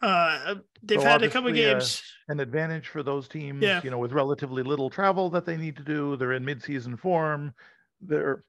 Uh, 0.00 0.54
they've 0.82 1.00
So 1.00 1.06
had 1.06 1.22
a 1.22 1.28
couple 1.28 1.50
uh, 1.50 1.54
games. 1.54 2.02
An 2.28 2.40
advantage 2.40 2.88
for 2.88 3.02
those 3.02 3.28
teams, 3.28 3.62
Yeah. 3.62 3.80
you 3.84 3.90
know, 3.90 3.98
with 3.98 4.12
relatively 4.12 4.62
little 4.62 4.88
travel 4.88 5.28
that 5.30 5.44
they 5.44 5.56
need 5.58 5.76
to 5.76 5.82
do. 5.82 6.16
They're 6.16 6.32
in 6.32 6.44
mid-season 6.44 6.96
form. 6.96 7.52
They're 8.00 8.44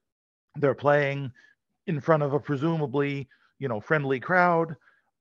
they're 0.56 0.74
playing 0.74 1.32
in 1.86 2.00
front 2.00 2.22
of 2.22 2.32
a 2.32 2.40
presumably, 2.40 3.28
you 3.58 3.68
know, 3.68 3.80
friendly 3.80 4.20
crowd. 4.20 4.74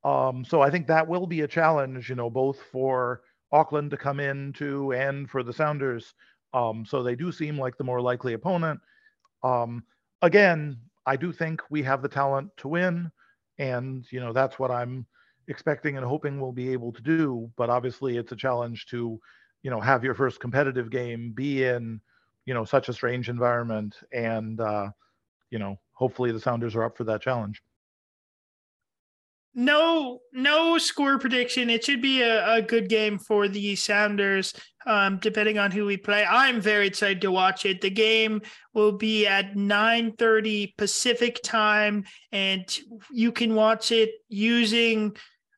Um, 0.03 0.45
so 0.45 0.61
I 0.61 0.69
think 0.69 0.87
that 0.87 1.07
will 1.07 1.27
be 1.27 1.41
a 1.41 1.47
challenge, 1.47 2.09
you 2.09 2.15
know, 2.15 2.29
both 2.29 2.61
for 2.71 3.21
Auckland 3.51 3.91
to 3.91 3.97
come 3.97 4.19
in 4.19 4.53
to 4.53 4.93
and 4.93 5.29
for 5.29 5.43
the 5.43 5.51
Sounders. 5.53 6.13
Um, 6.53 6.85
so 6.85 7.03
they 7.03 7.15
do 7.15 7.31
seem 7.31 7.57
like 7.57 7.77
the 7.77 7.83
more 7.83 7.99
likely 8.01 8.33
opponent. 8.33 8.79
Um, 9.43 9.83
again, 10.21 10.77
I 11.05 11.15
do 11.15 11.31
think 11.31 11.61
we 11.69 11.83
have 11.83 12.01
the 12.01 12.09
talent 12.09 12.49
to 12.57 12.67
win, 12.67 13.11
and 13.57 14.05
you 14.11 14.19
know 14.19 14.33
that's 14.33 14.59
what 14.59 14.71
I'm 14.71 15.05
expecting 15.47 15.97
and 15.97 16.05
hoping 16.05 16.39
we'll 16.39 16.51
be 16.53 16.71
able 16.71 16.91
to 16.93 17.01
do. 17.01 17.51
But 17.57 17.69
obviously, 17.69 18.17
it's 18.17 18.31
a 18.31 18.35
challenge 18.37 18.85
to, 18.87 19.19
you 19.63 19.71
know, 19.71 19.79
have 19.81 20.03
your 20.03 20.13
first 20.15 20.39
competitive 20.39 20.89
game 20.89 21.33
be 21.33 21.63
in, 21.65 21.99
you 22.45 22.53
know, 22.53 22.65
such 22.65 22.89
a 22.89 22.93
strange 22.93 23.29
environment, 23.29 23.95
and 24.13 24.59
uh, 24.61 24.89
you 25.49 25.59
know, 25.59 25.79
hopefully 25.93 26.31
the 26.31 26.39
Sounders 26.39 26.75
are 26.75 26.83
up 26.83 26.97
for 26.97 27.03
that 27.05 27.21
challenge. 27.21 27.61
No, 29.55 30.19
no 30.31 30.79
score 30.79 31.19
prediction. 31.19 31.69
It 31.69 31.85
should 31.85 32.01
be 32.01 32.21
a, 32.21 32.55
a 32.55 32.61
good 32.61 32.89
game 32.89 33.19
for 33.19 33.47
the 33.47 33.75
Sounders, 33.75 34.53
um, 34.87 35.17
depending 35.17 35.59
on 35.59 35.69
who 35.69 35.85
we 35.85 35.95
play. 35.95 36.25
I'm 36.25 36.59
very 36.59 36.87
excited 36.87 37.21
to 37.21 37.31
watch 37.31 37.65
it. 37.65 37.79
The 37.79 37.91
game 37.91 38.41
will 38.73 38.93
be 38.93 39.27
at 39.27 39.55
9:30 39.55 40.75
Pacific 40.75 41.39
time, 41.43 42.03
and 42.31 42.65
you 43.11 43.31
can 43.31 43.53
watch 43.53 43.91
it 43.91 44.09
using 44.27 45.15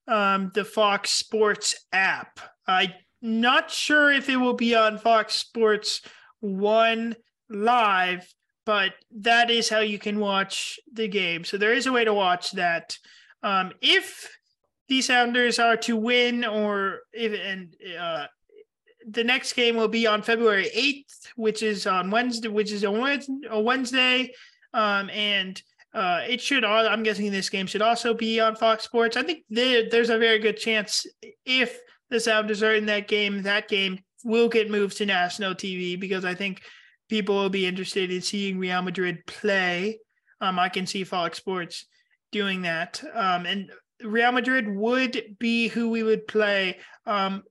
um, 0.09 0.51
the 0.53 0.65
Fox 0.65 1.11
Sports 1.11 1.85
app. 1.93 2.39
I'm 2.67 2.91
not 3.21 3.71
sure 3.71 4.11
if 4.11 4.27
it 4.27 4.37
will 4.37 4.53
be 4.53 4.75
on 4.75 4.97
Fox 4.97 5.35
Sports 5.35 6.01
One 6.41 7.15
live, 7.49 8.27
but 8.65 8.91
that 9.19 9.49
is 9.49 9.69
how 9.69 9.79
you 9.79 9.99
can 9.99 10.19
watch 10.19 10.79
the 10.91 11.07
game. 11.07 11.45
So 11.45 11.57
there 11.57 11.73
is 11.73 11.87
a 11.87 11.93
way 11.93 12.03
to 12.03 12.13
watch 12.13 12.51
that. 12.51 12.97
Um, 13.45 13.71
if 13.79 14.27
the 14.89 15.03
Sounders 15.03 15.59
are 15.59 15.77
to 15.77 15.95
win, 15.95 16.43
or 16.43 17.01
if 17.13 17.31
and 17.39 17.75
uh, 17.97 18.25
the 19.07 19.23
next 19.23 19.53
game 19.53 19.77
will 19.77 19.87
be 19.87 20.07
on 20.07 20.23
February 20.23 20.67
eighth, 20.73 21.31
which 21.35 21.61
is 21.61 21.85
on 21.85 22.09
Wednesday, 22.09 22.47
which 22.47 22.71
is 22.71 22.83
a 22.83 23.61
Wednesday, 23.61 24.33
um, 24.73 25.11
and 25.11 25.61
uh, 25.93 26.21
it 26.27 26.41
should. 26.41 26.65
al- 26.65 26.87
I'm 26.87 27.03
guessing 27.03 27.31
this 27.31 27.49
game 27.49 27.67
should 27.67 27.83
also 27.83 28.15
be 28.15 28.39
on 28.39 28.55
Fox 28.55 28.83
Sports. 28.83 29.15
I 29.15 29.21
think 29.21 29.43
there, 29.47 29.87
there's 29.91 30.09
a 30.09 30.17
very 30.17 30.39
good 30.39 30.57
chance 30.57 31.05
if 31.45 31.79
the 32.09 32.19
Sounders 32.19 32.63
are 32.63 32.73
in 32.73 32.87
that 32.87 33.07
game, 33.07 33.43
that 33.43 33.67
game 33.67 33.99
will 34.23 34.49
get 34.49 34.71
moved 34.71 34.97
to 34.97 35.05
national 35.05 35.53
TV 35.53 35.99
because 35.99 36.25
I 36.25 36.33
think 36.33 36.63
people 37.09 37.35
will 37.35 37.49
be 37.49 37.67
interested 37.67 38.11
in 38.11 38.21
seeing 38.21 38.57
Real 38.57 38.81
Madrid 38.81 39.19
play. 39.27 39.99
Um, 40.41 40.57
I 40.57 40.69
can 40.69 40.87
see 40.87 41.03
Fox 41.03 41.37
Sports 41.37 41.85
doing 42.35 42.63
that. 42.63 43.01
Um, 43.13 43.45
and 43.45 43.71
Real 44.03 44.33
Madrid 44.33 44.67
would 44.67 45.37
be 45.39 45.69
who 45.69 45.89
we 45.89 46.03
would 46.03 46.27
play. 46.27 46.77
Um, 47.05 47.43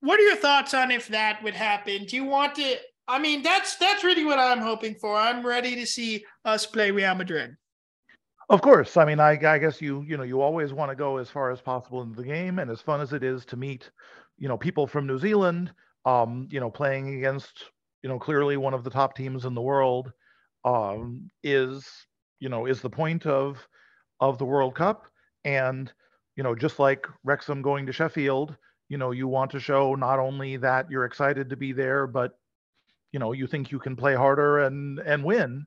what 0.00 0.20
are 0.20 0.24
your 0.24 0.36
thoughts 0.36 0.74
on 0.74 0.90
if 0.90 1.08
that 1.08 1.42
would 1.42 1.54
happen? 1.54 2.04
Do 2.04 2.16
you 2.16 2.24
want 2.24 2.56
to? 2.56 2.76
I 3.08 3.18
mean, 3.18 3.42
that's 3.42 3.76
that's 3.76 4.04
really 4.04 4.24
what 4.24 4.38
I'm 4.38 4.58
hoping 4.58 4.94
for. 4.96 5.16
I'm 5.16 5.44
ready 5.44 5.74
to 5.76 5.86
see 5.86 6.22
us 6.44 6.66
play 6.66 6.90
Real 6.90 7.14
Madrid. 7.14 7.56
Of 8.50 8.60
course, 8.60 8.98
I 8.98 9.06
mean, 9.06 9.20
I, 9.20 9.30
I 9.42 9.58
guess 9.58 9.80
you 9.80 10.02
you 10.06 10.18
know 10.18 10.22
you 10.22 10.42
always 10.42 10.74
want 10.74 10.90
to 10.90 10.96
go 10.96 11.16
as 11.16 11.30
far 11.30 11.50
as 11.50 11.62
possible 11.62 12.02
in 12.02 12.12
the 12.12 12.22
game, 12.22 12.58
and 12.58 12.70
as 12.70 12.82
fun 12.82 13.00
as 13.00 13.14
it 13.14 13.24
is 13.24 13.46
to 13.46 13.56
meet, 13.56 13.90
you 14.36 14.48
know, 14.48 14.58
people 14.58 14.86
from 14.86 15.06
New 15.06 15.18
Zealand, 15.18 15.72
um, 16.04 16.46
you 16.50 16.60
know, 16.60 16.70
playing 16.70 17.16
against 17.16 17.64
you 18.02 18.10
know 18.10 18.18
clearly 18.18 18.58
one 18.58 18.74
of 18.74 18.84
the 18.84 18.90
top 18.90 19.16
teams 19.16 19.46
in 19.46 19.54
the 19.54 19.62
world, 19.62 20.12
um, 20.66 21.30
is 21.42 21.88
you 22.38 22.50
know 22.50 22.66
is 22.66 22.82
the 22.82 22.90
point 22.90 23.24
of 23.24 23.66
of 24.20 24.38
the 24.38 24.44
World 24.44 24.74
Cup, 24.74 25.06
and 25.44 25.92
you 26.36 26.42
know 26.42 26.54
just 26.54 26.78
like 26.78 27.06
Wrexham 27.24 27.62
going 27.62 27.86
to 27.86 27.92
Sheffield, 27.92 28.56
you 28.88 28.98
know 28.98 29.10
you 29.10 29.28
want 29.28 29.50
to 29.52 29.60
show 29.60 29.94
not 29.94 30.18
only 30.18 30.56
that 30.58 30.90
you're 30.90 31.04
excited 31.04 31.50
to 31.50 31.56
be 31.56 31.72
there, 31.72 32.06
but 32.06 32.38
you 33.12 33.18
know 33.18 33.32
you 33.32 33.46
think 33.46 33.70
you 33.70 33.78
can 33.78 33.96
play 33.96 34.14
harder 34.14 34.60
and 34.60 34.98
and 35.00 35.24
win, 35.24 35.66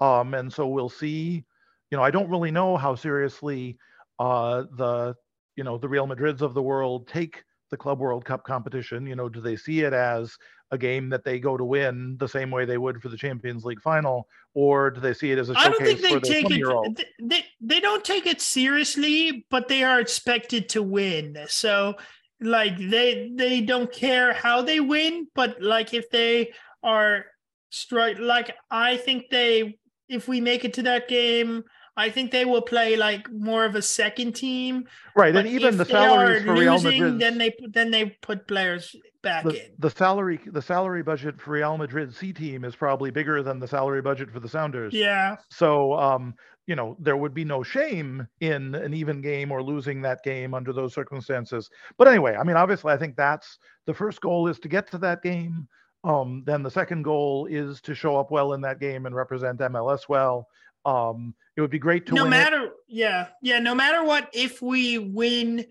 um, 0.00 0.34
and 0.34 0.52
so 0.52 0.66
we'll 0.68 0.88
see. 0.88 1.44
You 1.90 1.98
know, 1.98 2.02
I 2.02 2.10
don't 2.10 2.30
really 2.30 2.50
know 2.50 2.76
how 2.76 2.96
seriously 2.96 3.78
uh, 4.18 4.64
the, 4.76 5.14
you 5.56 5.64
know, 5.64 5.78
the 5.78 5.88
Real 5.88 6.06
Madrids 6.06 6.40
of 6.40 6.54
the 6.54 6.62
world 6.62 7.06
take 7.06 7.44
the 7.70 7.76
Club 7.76 8.00
World 8.00 8.24
Cup 8.24 8.44
competition. 8.44 9.06
You 9.06 9.16
know, 9.16 9.28
do 9.28 9.40
they 9.40 9.56
see 9.56 9.80
it 9.80 9.92
as 9.92 10.36
a 10.70 10.78
game 10.78 11.08
that 11.10 11.24
they 11.24 11.38
go 11.38 11.56
to 11.56 11.64
win 11.64 12.16
the 12.18 12.28
same 12.28 12.50
way 12.50 12.64
they 12.64 12.78
would 12.78 13.00
for 13.00 13.08
the 13.08 13.16
Champions 13.16 13.64
League 13.64 13.80
final, 13.80 14.28
or 14.54 14.90
do 14.90 15.00
they 15.00 15.14
see 15.14 15.30
it 15.30 15.38
as 15.38 15.50
a 15.50 15.54
I 15.56 15.68
don't 15.68 15.78
think 15.78 16.00
showcase 16.00 16.22
they 16.22 16.34
take 16.34 16.46
20 16.46 16.56
year 16.56 16.70
it. 16.84 17.06
They, 17.22 17.44
they 17.60 17.80
don't 17.80 18.04
take 18.04 18.26
it 18.26 18.40
seriously, 18.40 19.46
but 19.50 19.68
they 19.68 19.84
are 19.84 20.00
expected 20.00 20.68
to 20.70 20.82
win. 20.82 21.38
So 21.48 21.94
like 22.40 22.76
they 22.78 23.32
they 23.34 23.60
don't 23.60 23.92
care 23.92 24.32
how 24.32 24.62
they 24.62 24.80
win, 24.80 25.28
but 25.34 25.62
like 25.62 25.94
if 25.94 26.10
they 26.10 26.52
are 26.82 27.26
strike, 27.70 28.18
like 28.18 28.54
I 28.70 28.96
think 28.96 29.30
they 29.30 29.78
if 30.08 30.28
we 30.28 30.40
make 30.40 30.64
it 30.64 30.74
to 30.74 30.82
that 30.82 31.08
game. 31.08 31.64
I 31.96 32.10
think 32.10 32.32
they 32.32 32.44
will 32.44 32.60
play 32.60 32.96
like 32.96 33.30
more 33.30 33.64
of 33.64 33.76
a 33.76 33.82
second 33.82 34.34
team. 34.34 34.88
Right, 35.14 35.32
But 35.32 35.46
and 35.46 35.54
even 35.54 35.74
if 35.74 35.76
the 35.76 35.84
salaries 35.84 36.42
are 36.42 36.46
for 36.46 36.54
Real 36.54 36.72
losing, 36.72 37.00
Madrid, 37.00 37.20
then 37.20 37.38
they 37.38 37.54
then 37.70 37.92
they 37.92 38.06
put 38.20 38.48
players 38.48 38.96
back 39.24 39.44
the, 39.44 39.64
in. 39.66 39.72
the 39.78 39.90
salary 39.90 40.38
the 40.46 40.62
salary 40.62 41.02
budget 41.02 41.40
for 41.40 41.52
Real 41.52 41.76
Madrid 41.76 42.14
C 42.14 42.32
team 42.32 42.64
is 42.64 42.76
probably 42.76 43.10
bigger 43.10 43.42
than 43.42 43.58
the 43.58 43.66
salary 43.66 44.02
budget 44.02 44.30
for 44.30 44.40
the 44.40 44.48
Sounders. 44.48 44.92
Yeah, 44.94 45.36
So, 45.50 45.94
um, 45.94 46.34
you 46.66 46.76
know, 46.76 46.96
there 47.00 47.16
would 47.16 47.34
be 47.34 47.44
no 47.44 47.62
shame 47.62 48.26
in 48.40 48.74
an 48.76 48.94
even 48.94 49.20
game 49.20 49.50
or 49.50 49.62
losing 49.62 50.00
that 50.02 50.22
game 50.22 50.54
under 50.54 50.72
those 50.72 50.94
circumstances. 50.94 51.68
But 51.98 52.08
anyway, 52.08 52.36
I 52.36 52.44
mean, 52.44 52.56
obviously, 52.56 52.92
I 52.92 52.96
think 52.96 53.16
that's 53.16 53.58
the 53.86 53.94
first 53.94 54.20
goal 54.20 54.46
is 54.48 54.58
to 54.60 54.68
get 54.68 54.90
to 54.92 54.98
that 54.98 55.22
game. 55.22 55.66
Um, 56.04 56.42
then 56.46 56.62
the 56.62 56.70
second 56.70 57.02
goal 57.02 57.46
is 57.50 57.80
to 57.82 57.94
show 57.94 58.16
up 58.16 58.30
well 58.30 58.52
in 58.52 58.60
that 58.60 58.78
game 58.78 59.06
and 59.06 59.14
represent 59.14 59.58
MLS 59.60 60.08
well. 60.08 60.46
Um, 60.86 61.34
it 61.56 61.60
would 61.60 61.70
be 61.70 61.78
great 61.78 62.06
to 62.06 62.14
no 62.14 62.24
win 62.24 62.32
it. 62.32 62.36
matter 62.36 62.70
yeah 62.88 63.28
yeah 63.40 63.58
no 63.58 63.74
matter 63.74 64.04
what 64.04 64.28
if 64.34 64.60
we 64.60 64.98
win 64.98 65.64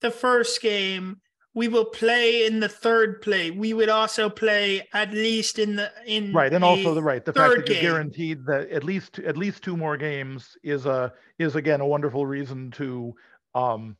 the 0.00 0.10
first 0.10 0.62
game 0.62 1.20
we 1.54 1.68
will 1.68 1.84
play 1.84 2.46
in 2.46 2.58
the 2.58 2.68
third 2.68 3.22
play. 3.22 3.50
We 3.52 3.72
would 3.74 3.88
also 3.88 4.28
play 4.28 4.86
at 4.92 5.12
least 5.12 5.58
in 5.58 5.76
the 5.76 5.90
in 6.04 6.32
right 6.32 6.52
and 6.52 6.64
also 6.64 6.94
the 6.94 7.02
right 7.02 7.24
the 7.24 7.32
fact 7.32 7.56
that 7.56 7.68
you're 7.68 7.76
game. 7.76 7.82
guaranteed 7.82 8.44
that 8.46 8.70
at 8.70 8.82
least 8.82 9.20
at 9.20 9.36
least 9.36 9.62
two 9.62 9.76
more 9.76 9.96
games 9.96 10.56
is 10.62 10.84
a 10.84 11.12
is 11.38 11.54
again 11.54 11.80
a 11.80 11.86
wonderful 11.86 12.26
reason 12.26 12.72
to 12.72 13.14
um 13.54 13.96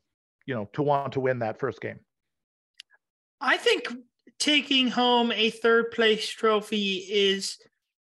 you 0.47 0.55
know 0.55 0.69
to 0.73 0.83
want 0.83 1.13
to 1.13 1.21
win 1.21 1.39
that 1.39 1.59
first 1.59 1.81
game. 1.81 2.01
I 3.41 3.57
think 3.57 3.89
taking 4.39 4.89
home 4.89 5.31
a 5.31 5.51
third 5.51 5.93
place 5.93 6.29
trophy 6.29 7.07
is 7.09 7.59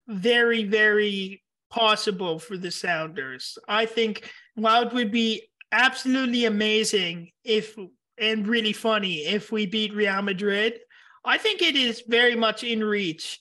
very 0.09 0.64
very 0.64 1.42
possible 1.70 2.38
for 2.38 2.57
the 2.57 2.70
sounders. 2.70 3.59
I 3.68 3.84
think 3.84 4.30
while 4.55 4.86
it 4.86 4.95
would 4.95 5.12
be 5.12 5.49
absolutely 5.70 6.47
amazing 6.47 7.30
if 7.42 7.76
and 8.19 8.47
really 8.47 8.73
funny 8.73 9.27
if 9.27 9.51
we 9.53 9.67
beat 9.67 9.95
real 9.95 10.23
madrid 10.23 10.79
i 11.25 11.39
think 11.39 11.62
it 11.62 11.77
is 11.77 12.03
very 12.07 12.37
much 12.37 12.62
in 12.65 12.83
reach 12.83 13.41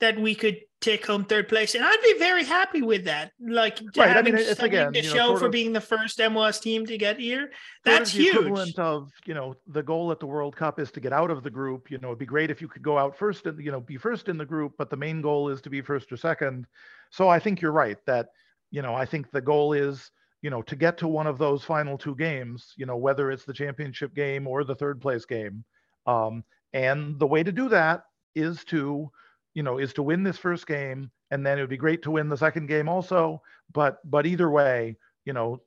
that 0.00 0.18
we 0.18 0.34
could 0.34 0.58
take 0.80 1.06
home 1.06 1.24
third 1.24 1.48
place 1.48 1.74
and 1.74 1.82
i'd 1.84 2.02
be 2.02 2.18
very 2.18 2.44
happy 2.44 2.82
with 2.82 3.06
that 3.06 3.32
like 3.40 3.80
Right, 3.96 4.10
I 4.10 4.12
having 4.12 4.34
mean, 4.34 4.42
it's 4.42 4.48
something 4.60 4.66
again, 4.66 4.92
to 4.92 5.00
you 5.00 5.08
know, 5.08 5.14
show 5.14 5.36
for 5.38 5.46
of- 5.46 5.52
being 5.52 5.72
the 5.72 5.80
first 5.80 6.18
mls 6.18 6.60
team 6.60 6.84
to 6.86 6.98
get 6.98 7.18
here 7.18 7.50
that's 7.82 8.12
the 8.12 8.18
huge 8.24 8.36
equivalent 8.36 8.78
of 8.78 9.10
you 9.24 9.32
know 9.32 9.56
the 9.66 9.82
goal 9.82 10.12
at 10.12 10.20
the 10.20 10.26
World 10.26 10.54
Cup 10.54 10.78
is 10.78 10.90
to 10.92 11.00
get 11.00 11.12
out 11.14 11.30
of 11.30 11.42
the 11.42 11.50
group. 11.50 11.90
You 11.90 11.98
know, 11.98 12.08
it'd 12.08 12.18
be 12.18 12.26
great 12.26 12.50
if 12.50 12.60
you 12.60 12.68
could 12.68 12.82
go 12.82 12.98
out 12.98 13.16
first 13.16 13.46
and 13.46 13.58
you 13.64 13.70
know 13.72 13.80
be 13.80 13.96
first 13.96 14.28
in 14.28 14.36
the 14.36 14.44
group, 14.44 14.72
but 14.76 14.90
the 14.90 14.96
main 14.96 15.22
goal 15.22 15.48
is 15.48 15.60
to 15.62 15.70
be 15.70 15.80
first 15.80 16.12
or 16.12 16.16
second. 16.16 16.66
So 17.10 17.28
I 17.28 17.38
think 17.38 17.60
you're 17.60 17.72
right 17.72 17.96
that 18.06 18.28
you 18.70 18.82
know 18.82 18.94
I 18.94 19.06
think 19.06 19.30
the 19.30 19.40
goal 19.40 19.72
is 19.72 20.10
you 20.42 20.50
know 20.50 20.62
to 20.62 20.76
get 20.76 20.98
to 20.98 21.08
one 21.08 21.26
of 21.26 21.38
those 21.38 21.64
final 21.64 21.98
two 21.98 22.14
games. 22.14 22.72
You 22.76 22.86
know 22.86 22.96
whether 22.96 23.30
it's 23.30 23.44
the 23.44 23.52
championship 23.52 24.14
game 24.14 24.46
or 24.46 24.64
the 24.64 24.74
third 24.74 25.00
place 25.00 25.24
game, 25.24 25.64
um, 26.06 26.44
and 26.72 27.18
the 27.18 27.26
way 27.26 27.42
to 27.42 27.52
do 27.52 27.68
that 27.68 28.04
is 28.34 28.64
to 28.66 29.10
you 29.54 29.62
know 29.62 29.78
is 29.78 29.92
to 29.94 30.02
win 30.02 30.22
this 30.22 30.38
first 30.38 30.66
game, 30.66 31.10
and 31.30 31.44
then 31.44 31.58
it 31.58 31.62
would 31.62 31.70
be 31.70 31.76
great 31.76 32.02
to 32.02 32.10
win 32.10 32.28
the 32.28 32.36
second 32.36 32.66
game 32.66 32.88
also. 32.88 33.42
But 33.72 33.98
but 34.04 34.26
either 34.26 34.50
way, 34.50 34.96
you 35.24 35.32
know 35.32 35.60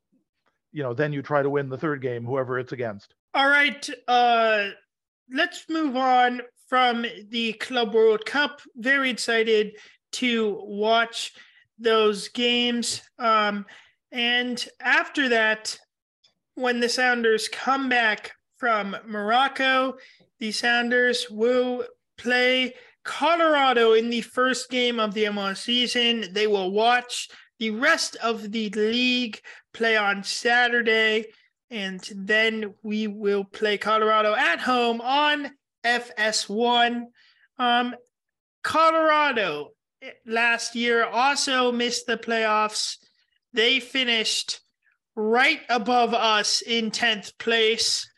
you 0.71 0.83
know, 0.83 0.93
then 0.93 1.13
you 1.13 1.21
try 1.21 1.41
to 1.41 1.49
win 1.49 1.69
the 1.69 1.77
third 1.77 2.01
game, 2.01 2.25
whoever 2.25 2.59
it's 2.59 2.71
against. 2.71 3.15
All 3.33 3.47
right, 3.47 3.87
uh, 4.07 4.69
let's 5.31 5.65
move 5.69 5.95
on 5.95 6.41
from 6.67 7.05
the 7.29 7.53
Club 7.53 7.93
World 7.93 8.25
Cup. 8.25 8.61
Very 8.75 9.09
excited 9.09 9.73
to 10.13 10.59
watch 10.63 11.33
those 11.77 12.27
games. 12.29 13.01
Um, 13.17 13.65
and 14.11 14.63
after 14.79 15.29
that, 15.29 15.77
when 16.55 16.79
the 16.79 16.89
Sounders 16.89 17.47
come 17.47 17.89
back 17.89 18.33
from 18.57 18.95
Morocco, 19.05 19.95
the 20.39 20.51
Sounders 20.51 21.27
will 21.29 21.85
play 22.17 22.73
Colorado 23.03 23.93
in 23.93 24.09
the 24.09 24.21
first 24.21 24.69
game 24.69 24.99
of 24.99 25.13
the 25.13 25.25
MLS 25.25 25.57
season. 25.57 26.25
They 26.33 26.47
will 26.47 26.71
watch 26.71 27.29
the 27.59 27.71
rest 27.71 28.15
of 28.17 28.51
the 28.51 28.69
league 28.69 29.39
play 29.73 29.95
on 29.95 30.23
Saturday, 30.23 31.25
and 31.69 32.07
then 32.15 32.73
we 32.83 33.07
will 33.07 33.43
play 33.43 33.77
Colorado 33.77 34.33
at 34.33 34.59
home 34.59 35.01
on 35.01 35.51
FS1. 35.85 37.03
Um, 37.57 37.95
Colorado 38.63 39.71
last 40.25 40.75
year 40.75 41.05
also 41.05 41.71
missed 41.71 42.07
the 42.07 42.17
playoffs. 42.17 42.97
They 43.53 43.79
finished 43.79 44.61
right 45.15 45.61
above 45.69 46.13
us 46.13 46.61
in 46.61 46.91
10th 46.91 47.37
place 47.37 48.09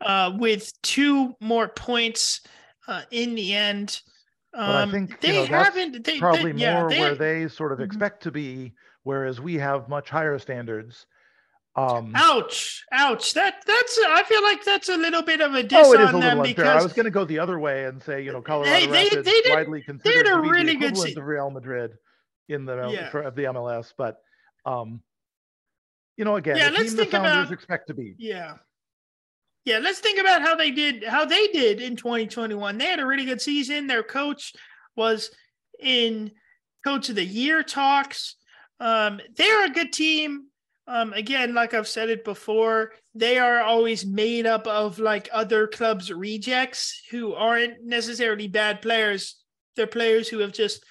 uh, 0.00 0.32
with 0.38 0.72
two 0.82 1.34
more 1.40 1.68
points 1.68 2.40
uh, 2.88 3.02
in 3.10 3.34
the 3.34 3.54
end. 3.54 4.00
Um, 4.52 4.88
I 4.88 4.90
think 4.90 5.20
they 5.20 5.44
you 5.44 5.50
know, 5.50 5.58
haven't. 5.58 6.04
They, 6.04 6.18
probably 6.18 6.52
they, 6.52 6.72
more 6.72 6.90
yeah, 6.90 7.00
where 7.00 7.14
they 7.14 7.48
sort 7.48 7.72
of 7.72 7.78
mm-hmm. 7.78 7.84
expect 7.84 8.22
to 8.24 8.32
be, 8.32 8.72
whereas 9.04 9.40
we 9.40 9.54
have 9.54 9.88
much 9.88 10.10
higher 10.10 10.38
standards. 10.38 11.06
Um, 11.76 12.12
ouch! 12.16 12.84
Ouch! 12.90 13.32
That 13.34 13.62
that's. 13.64 14.00
I 14.08 14.24
feel 14.24 14.42
like 14.42 14.64
that's 14.64 14.88
a 14.88 14.96
little 14.96 15.22
bit 15.22 15.40
of 15.40 15.54
a 15.54 15.62
diss 15.62 15.86
oh, 15.86 15.92
it 15.92 16.00
is 16.00 16.08
on 16.08 16.16
a 16.16 16.20
them 16.20 16.42
because 16.42 16.66
I 16.66 16.82
was 16.82 16.92
going 16.92 17.04
to 17.04 17.12
go 17.12 17.24
the 17.24 17.38
other 17.38 17.60
way 17.60 17.84
and 17.84 18.02
say, 18.02 18.24
you 18.24 18.32
know, 18.32 18.42
Colorado 18.42 18.72
they, 18.72 18.86
they, 18.86 19.04
Rapids 19.04 19.24
they 19.24 19.40
did, 19.42 19.52
widely 19.52 19.82
considered 19.82 20.24
to 20.24 20.42
be 20.42 20.50
really 20.50 20.76
the 20.76 20.86
equivalent 20.86 21.16
of 21.16 21.24
Real 21.24 21.50
Madrid 21.50 21.92
in 22.48 22.64
the 22.64 22.88
yeah. 22.88 23.08
for, 23.10 23.22
of 23.22 23.36
the 23.36 23.44
MLS, 23.44 23.92
but 23.96 24.16
um, 24.64 25.00
you 26.16 26.24
know, 26.24 26.36
again, 26.36 26.56
yeah, 26.56 26.70
let's 26.70 26.92
think 26.92 27.12
about, 27.12 27.50
expect 27.52 27.86
to 27.88 27.94
be. 27.94 28.14
Yeah, 28.18 28.56
yeah, 29.64 29.78
let's 29.78 30.00
think 30.00 30.18
about 30.18 30.42
how 30.42 30.54
they 30.54 30.70
did 30.70 31.04
how 31.04 31.24
they 31.24 31.48
did 31.48 31.80
in 31.80 31.96
2021. 31.96 32.78
They 32.78 32.86
had 32.86 33.00
a 33.00 33.06
really 33.06 33.24
good 33.24 33.40
season. 33.40 33.86
Their 33.86 34.02
coach 34.02 34.54
was 34.96 35.30
in 35.78 36.32
coach 36.84 37.08
of 37.08 37.14
the 37.14 37.24
year 37.24 37.62
talks. 37.62 38.36
Um, 38.80 39.20
they're 39.36 39.66
a 39.66 39.70
good 39.70 39.92
team. 39.92 40.46
Um, 40.86 41.12
again, 41.12 41.54
like 41.54 41.74
I've 41.74 41.86
said 41.86 42.08
it 42.08 42.24
before, 42.24 42.92
they 43.14 43.38
are 43.38 43.60
always 43.60 44.04
made 44.04 44.46
up 44.46 44.66
of 44.66 44.98
like 44.98 45.28
other 45.32 45.66
clubs' 45.66 46.10
rejects 46.10 47.02
who 47.10 47.34
aren't 47.34 47.84
necessarily 47.84 48.48
bad 48.48 48.82
players. 48.82 49.36
They're 49.76 49.86
players 49.86 50.28
who 50.28 50.38
have 50.38 50.52
just 50.52 50.84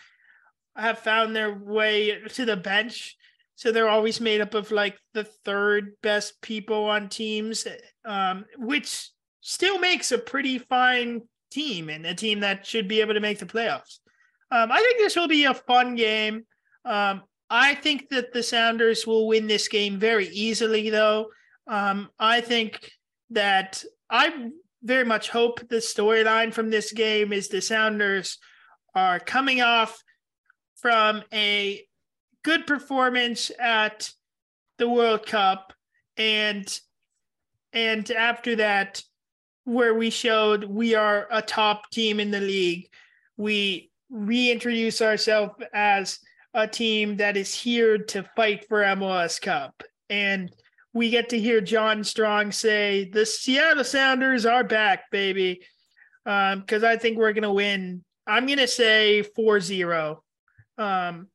have 0.75 0.99
found 0.99 1.35
their 1.35 1.53
way 1.53 2.17
to 2.29 2.45
the 2.45 2.55
bench 2.55 3.17
so 3.59 3.73
they're 3.73 3.89
always 3.89 4.21
made 4.21 4.39
up 4.39 4.53
of 4.53 4.71
like 4.71 4.97
the 5.13 5.25
third 5.25 5.91
best 6.01 6.41
people 6.41 6.85
on 6.85 7.09
teams, 7.09 7.67
um, 8.05 8.45
which 8.57 9.09
still 9.41 9.77
makes 9.79 10.13
a 10.13 10.17
pretty 10.17 10.59
fine 10.59 11.23
team 11.51 11.89
and 11.89 12.05
a 12.05 12.15
team 12.15 12.39
that 12.39 12.65
should 12.65 12.87
be 12.87 13.01
able 13.01 13.15
to 13.15 13.19
make 13.19 13.37
the 13.37 13.45
playoffs. 13.45 13.99
Um, 14.49 14.71
I 14.71 14.77
think 14.77 14.99
this 14.99 15.17
will 15.17 15.27
be 15.27 15.43
a 15.43 15.53
fun 15.53 15.95
game. 15.95 16.45
Um, 16.85 17.23
I 17.49 17.75
think 17.75 18.07
that 18.11 18.31
the 18.31 18.43
Sounders 18.43 19.05
will 19.05 19.27
win 19.27 19.45
this 19.45 19.67
game 19.67 19.99
very 19.99 20.29
easily, 20.29 20.89
though. 20.89 21.27
Um, 21.67 22.11
I 22.17 22.39
think 22.39 22.89
that 23.31 23.83
I 24.09 24.51
very 24.83 25.03
much 25.03 25.29
hope 25.29 25.67
the 25.67 25.83
storyline 25.83 26.53
from 26.53 26.69
this 26.69 26.93
game 26.93 27.33
is 27.33 27.49
the 27.49 27.59
Sounders 27.59 28.37
are 28.95 29.19
coming 29.19 29.59
off 29.59 30.01
from 30.77 31.23
a 31.33 31.85
good 32.43 32.65
performance 32.65 33.51
at 33.59 34.11
the 34.77 34.89
World 34.89 35.25
Cup 35.25 35.73
and 36.17 36.79
and 37.73 38.09
after 38.11 38.55
that 38.55 39.03
where 39.65 39.93
we 39.93 40.09
showed 40.09 40.63
we 40.63 40.95
are 40.95 41.27
a 41.31 41.41
top 41.41 41.89
team 41.91 42.19
in 42.19 42.31
the 42.31 42.39
league 42.39 42.87
we 43.37 43.89
reintroduce 44.09 45.01
ourselves 45.01 45.53
as 45.73 46.19
a 46.53 46.67
team 46.67 47.17
that 47.17 47.37
is 47.37 47.53
here 47.53 47.97
to 47.97 48.23
fight 48.35 48.67
for 48.67 48.81
MLS 48.81 49.41
Cup. 49.41 49.83
And 50.09 50.51
we 50.93 51.09
get 51.09 51.29
to 51.29 51.39
hear 51.39 51.61
John 51.61 52.03
Strong 52.03 52.51
say 52.51 53.09
the 53.11 53.25
Seattle 53.25 53.83
Sounders 53.83 54.45
are 54.45 54.63
back 54.63 55.11
baby. 55.11 55.61
Because 56.25 56.83
um, 56.83 56.89
I 56.89 56.97
think 56.97 57.17
we're 57.17 57.33
going 57.33 57.43
to 57.43 57.51
win. 57.51 58.03
I'm 58.27 58.45
going 58.45 58.59
to 58.59 58.67
say 58.67 59.23
4-0 59.37 60.17
um, 60.77 61.27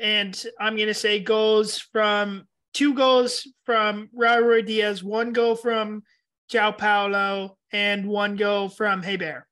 and 0.00 0.44
I'm 0.60 0.76
going 0.76 0.88
to 0.88 0.94
say 0.94 1.20
goals 1.20 1.78
from 1.78 2.46
two 2.72 2.94
goals 2.94 3.46
from 3.64 4.08
Raul 4.18 4.42
Ruidíaz, 4.42 5.02
one 5.02 5.32
goal 5.32 5.54
from 5.54 6.02
João 6.50 6.76
Paulo, 6.76 7.58
and 7.72 8.06
one 8.06 8.36
goal 8.36 8.68
from 8.68 9.02
Héber. 9.02 9.42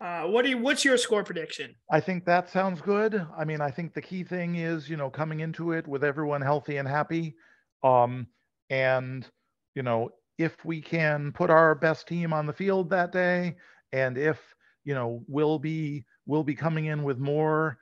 Uh, 0.00 0.22
what 0.22 0.44
do 0.44 0.50
you, 0.50 0.58
what's 0.58 0.84
your 0.84 0.96
score 0.96 1.24
prediction? 1.24 1.74
I 1.90 1.98
think 1.98 2.24
that 2.24 2.48
sounds 2.48 2.80
good. 2.80 3.26
I 3.36 3.44
mean, 3.44 3.60
I 3.60 3.70
think 3.70 3.94
the 3.94 4.02
key 4.02 4.22
thing 4.22 4.54
is, 4.56 4.88
you 4.88 4.96
know, 4.96 5.10
coming 5.10 5.40
into 5.40 5.72
it 5.72 5.88
with 5.88 6.04
everyone 6.04 6.40
healthy 6.40 6.76
and 6.76 6.86
happy. 6.86 7.34
Um, 7.82 8.28
and, 8.70 9.26
you 9.74 9.82
know, 9.82 10.10
if 10.38 10.64
we 10.64 10.80
can 10.80 11.32
put 11.32 11.50
our 11.50 11.74
best 11.74 12.06
team 12.06 12.32
on 12.32 12.46
the 12.46 12.52
field 12.52 12.90
that 12.90 13.10
day, 13.10 13.56
and 13.92 14.16
if, 14.16 14.38
you 14.84 14.94
know, 14.94 15.24
we'll 15.26 15.58
be, 15.58 16.04
we'll 16.26 16.44
be 16.44 16.54
coming 16.54 16.84
in 16.84 17.02
with 17.02 17.18
more, 17.18 17.78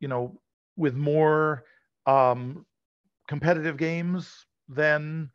you 0.00 0.08
know, 0.08 0.40
with 0.78 0.94
more 0.94 1.64
um, 2.06 2.64
competitive 3.26 3.76
games 3.76 4.46
than 4.68 5.30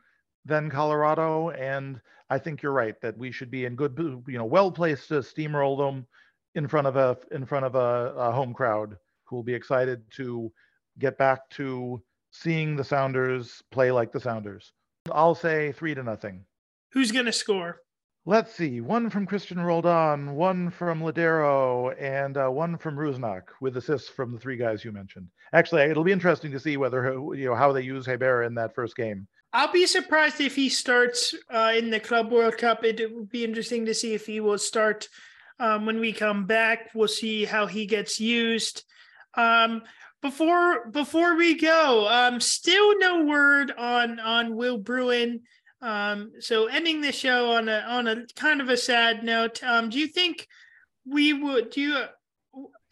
than 0.45 0.69
Colorado, 0.69 1.51
and 1.51 2.01
I 2.29 2.39
think 2.39 2.61
you're 2.61 2.73
right 2.73 2.99
that 3.01 3.17
we 3.17 3.31
should 3.31 3.51
be 3.51 3.65
in 3.65 3.75
good, 3.75 3.95
you 4.27 4.37
know, 4.37 4.45
well 4.45 4.71
placed 4.71 5.09
to 5.09 5.15
steamroll 5.15 5.77
them 5.77 6.07
in 6.55 6.67
front 6.67 6.87
of 6.87 6.95
a 6.95 7.17
in 7.31 7.45
front 7.45 7.65
of 7.65 7.75
a, 7.75 8.13
a 8.17 8.31
home 8.31 8.53
crowd 8.53 8.97
who 9.25 9.35
will 9.35 9.43
be 9.43 9.53
excited 9.53 10.01
to 10.15 10.51
get 10.99 11.17
back 11.17 11.49
to 11.51 12.01
seeing 12.31 12.75
the 12.75 12.83
Sounders 12.83 13.61
play 13.71 13.91
like 13.91 14.11
the 14.11 14.19
Sounders. 14.19 14.73
I'll 15.11 15.35
say 15.35 15.71
three 15.73 15.93
to 15.93 16.03
nothing. 16.03 16.45
Who's 16.93 17.11
going 17.11 17.25
to 17.25 17.31
score? 17.31 17.82
Let's 18.25 18.53
see. 18.53 18.79
One 18.79 19.09
from 19.09 19.25
Christian 19.25 19.59
Roldan, 19.59 20.35
one 20.35 20.69
from 20.69 21.01
Lodeiro, 21.01 21.93
and 21.99 22.37
uh, 22.37 22.47
one 22.47 22.77
from 22.77 22.95
Rusnak, 22.95 23.41
with 23.59 23.75
assists 23.75 24.07
from 24.07 24.31
the 24.31 24.39
three 24.39 24.55
guys 24.55 24.85
you 24.85 24.93
mentioned. 24.93 25.27
Actually, 25.51 25.81
it'll 25.83 26.05
be 26.05 26.13
interesting 26.13 26.51
to 26.51 26.59
see 26.59 26.77
whether 26.77 27.11
you 27.35 27.45
know 27.45 27.55
how 27.55 27.73
they 27.73 27.81
use 27.81 28.07
Héber 28.07 28.47
in 28.47 28.55
that 28.55 28.73
first 28.73 28.95
game. 28.95 29.27
I'll 29.51 29.73
be 29.73 29.85
surprised 29.85 30.39
if 30.39 30.55
he 30.55 30.69
starts 30.69 31.35
uh, 31.53 31.73
in 31.75 31.89
the 31.89 31.99
Club 31.99 32.31
World 32.31 32.57
Cup. 32.57 32.85
It 32.85 33.13
would 33.13 33.29
be 33.29 33.43
interesting 33.43 33.85
to 33.87 33.93
see 33.93 34.13
if 34.13 34.25
he 34.25 34.39
will 34.39 34.57
start 34.57 35.09
um, 35.59 35.85
when 35.85 35.99
we 35.99 36.13
come 36.13 36.45
back. 36.45 36.91
We'll 36.95 37.09
see 37.09 37.43
how 37.43 37.65
he 37.65 37.85
gets 37.85 38.21
used. 38.21 38.85
Um, 39.35 39.81
before 40.21 40.89
before 40.91 41.35
we 41.35 41.55
go, 41.55 42.07
um, 42.07 42.39
still 42.39 42.97
no 42.99 43.25
word 43.25 43.73
on 43.77 44.21
on 44.21 44.55
Will 44.55 44.77
Bruin. 44.77 45.41
Um, 45.83 46.31
so 46.39 46.67
ending 46.67 47.01
the 47.01 47.11
show 47.11 47.51
on 47.51 47.67
a 47.67 47.79
on 47.79 48.07
a 48.07 48.25
kind 48.37 48.61
of 48.61 48.69
a 48.69 48.77
sad 48.77 49.23
note. 49.23 49.61
Um, 49.63 49.89
do 49.89 49.99
you 49.99 50.07
think 50.07 50.47
we 51.05 51.33
would 51.33 51.71
do 51.71 51.81
you 51.81 52.03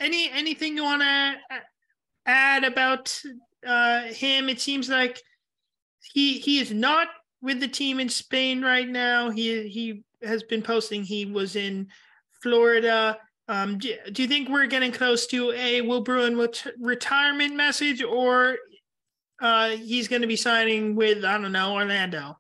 any 0.02 0.30
anything 0.30 0.76
you 0.76 0.84
want 0.84 1.02
to 1.02 1.36
add 2.26 2.66
about 2.66 3.18
uh, 3.66 4.02
him? 4.02 4.50
It 4.50 4.60
seems 4.60 4.90
like 4.90 5.22
he 6.14 6.40
he 6.40 6.60
is 6.60 6.74
not 6.74 7.08
with 7.42 7.62
the 7.62 7.68
team 7.68 8.02
in 8.02 8.10
Spain 8.10 8.62
right 8.62 8.90
now. 8.90 9.30
He 9.30 9.70
he 9.70 10.04
has 10.22 10.44
been 10.44 10.62
posting 10.62 11.04
he 11.04 11.26
was 11.26 11.56
in 11.56 11.88
Florida. 12.44 13.18
Um, 13.48 13.78
do, 13.78 13.96
do 14.12 14.22
you 14.22 14.28
think 14.28 14.50
we're 14.50 14.66
getting 14.66 14.92
close 14.92 15.28
to 15.28 15.52
a 15.54 15.80
Will 15.82 16.02
Bruin 16.02 16.38
ret- 16.38 16.74
retirement 16.80 17.56
message, 17.56 18.04
or 18.04 18.58
uh, 19.42 19.70
he's 19.70 20.10
going 20.10 20.22
to 20.24 20.28
be 20.28 20.36
signing 20.36 20.96
with 20.96 21.24
I 21.24 21.38
don't 21.38 21.54
know 21.54 21.74
Orlando? 21.74 22.38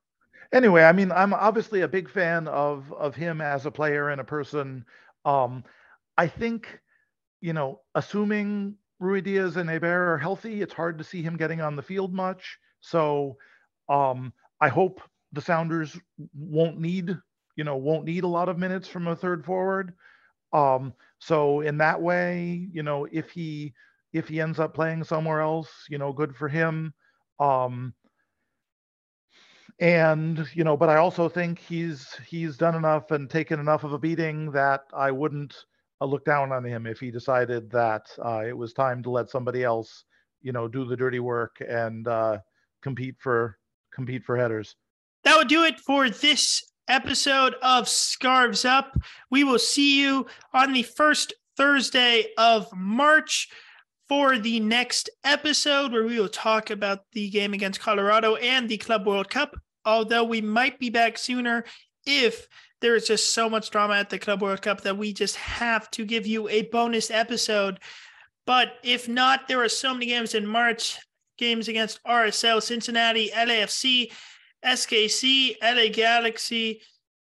Anyway, 0.53 0.83
I 0.83 0.91
mean, 0.91 1.11
I'm 1.11 1.33
obviously 1.33 1.81
a 1.81 1.87
big 1.87 2.09
fan 2.09 2.47
of 2.47 2.91
of 2.93 3.15
him 3.15 3.41
as 3.41 3.65
a 3.65 3.71
player 3.71 4.09
and 4.09 4.21
a 4.21 4.25
person. 4.25 4.85
Um, 5.25 5.63
I 6.17 6.27
think, 6.27 6.79
you 7.41 7.53
know, 7.53 7.81
assuming 7.95 8.75
Ruidíaz 9.01 9.57
and 9.57 9.69
Héber 9.69 9.83
are 10.13 10.17
healthy, 10.17 10.61
it's 10.61 10.73
hard 10.73 10.97
to 10.99 11.03
see 11.03 11.21
him 11.21 11.37
getting 11.37 11.61
on 11.61 11.75
the 11.75 11.81
field 11.81 12.13
much. 12.13 12.57
So 12.81 13.37
um, 13.89 14.33
I 14.59 14.69
hope 14.69 15.01
the 15.33 15.41
Sounders 15.41 15.97
won't 16.35 16.79
need, 16.79 17.17
you 17.55 17.63
know, 17.63 17.77
won't 17.77 18.05
need 18.05 18.23
a 18.23 18.27
lot 18.27 18.49
of 18.49 18.57
minutes 18.59 18.87
from 18.87 19.07
a 19.07 19.15
third 19.15 19.45
forward. 19.45 19.93
Um, 20.53 20.93
so 21.19 21.61
in 21.61 21.77
that 21.77 22.01
way, 22.01 22.67
you 22.73 22.83
know, 22.83 23.07
if 23.11 23.31
he 23.31 23.73
if 24.13 24.27
he 24.27 24.41
ends 24.41 24.59
up 24.59 24.73
playing 24.73 25.03
somewhere 25.05 25.41
else, 25.41 25.69
you 25.89 25.97
know, 25.97 26.11
good 26.13 26.35
for 26.35 26.49
him. 26.49 26.93
Um, 27.39 27.93
and 29.81 30.47
you 30.53 30.63
know 30.63 30.77
but 30.77 30.89
i 30.89 30.95
also 30.95 31.27
think 31.27 31.59
he's 31.59 32.15
he's 32.27 32.55
done 32.55 32.75
enough 32.75 33.09
and 33.11 33.29
taken 33.29 33.59
enough 33.59 33.83
of 33.83 33.93
a 33.93 33.99
beating 33.99 34.51
that 34.51 34.81
i 34.93 35.11
wouldn't 35.11 35.65
uh, 35.99 36.05
look 36.05 36.23
down 36.23 36.51
on 36.51 36.63
him 36.63 36.85
if 36.85 36.99
he 36.99 37.11
decided 37.11 37.69
that 37.69 38.05
uh, 38.23 38.43
it 38.47 38.55
was 38.55 38.73
time 38.73 39.01
to 39.01 39.09
let 39.09 39.29
somebody 39.29 39.63
else 39.63 40.05
you 40.41 40.51
know 40.51 40.67
do 40.67 40.85
the 40.85 40.95
dirty 40.95 41.19
work 41.19 41.57
and 41.67 42.07
uh, 42.07 42.37
compete 42.81 43.15
for 43.19 43.57
compete 43.91 44.23
for 44.23 44.37
headers 44.37 44.75
that 45.23 45.35
would 45.35 45.49
do 45.49 45.63
it 45.63 45.79
for 45.79 46.09
this 46.09 46.63
episode 46.87 47.55
of 47.61 47.87
Scarves 47.87 48.65
Up. 48.65 48.97
We 49.29 49.43
will 49.43 49.59
see 49.59 50.01
you 50.01 50.25
on 50.53 50.73
the 50.73 50.83
first 50.83 51.33
Thursday 51.55 52.25
of 52.37 52.67
March 52.75 53.49
for 54.09 54.37
the 54.37 54.59
next 54.59 55.09
episode 55.23 55.91
where 55.91 56.03
we 56.03 56.19
will 56.19 56.27
talk 56.27 56.69
about 56.69 57.05
the 57.13 57.29
game 57.29 57.53
against 57.53 57.79
Colorado 57.79 58.35
and 58.35 58.67
the 58.67 58.77
Club 58.77 59.05
World 59.05 59.29
Cup. 59.29 59.55
Although 59.85 60.25
we 60.25 60.41
might 60.41 60.79
be 60.79 60.89
back 60.89 61.17
sooner 61.17 61.65
if 62.05 62.47
there 62.81 62.95
is 62.95 63.07
just 63.07 63.33
so 63.33 63.49
much 63.49 63.69
drama 63.69 63.95
at 63.95 64.09
the 64.09 64.19
Club 64.19 64.41
World 64.41 64.61
Cup 64.61 64.81
that 64.81 64.97
we 64.97 65.13
just 65.13 65.35
have 65.35 65.89
to 65.91 66.05
give 66.05 66.25
you 66.25 66.49
a 66.49 66.63
bonus 66.63 67.11
episode. 67.11 67.79
But 68.45 68.73
if 68.83 69.07
not, 69.07 69.47
there 69.47 69.63
are 69.63 69.69
so 69.69 69.93
many 69.93 70.07
games 70.07 70.33
in 70.33 70.47
March 70.47 70.97
games 71.37 71.67
against 71.67 72.03
RSL, 72.03 72.61
Cincinnati, 72.61 73.29
LAFC, 73.29 74.11
SKC, 74.65 75.55
LA 75.61 75.91
Galaxy 75.91 76.81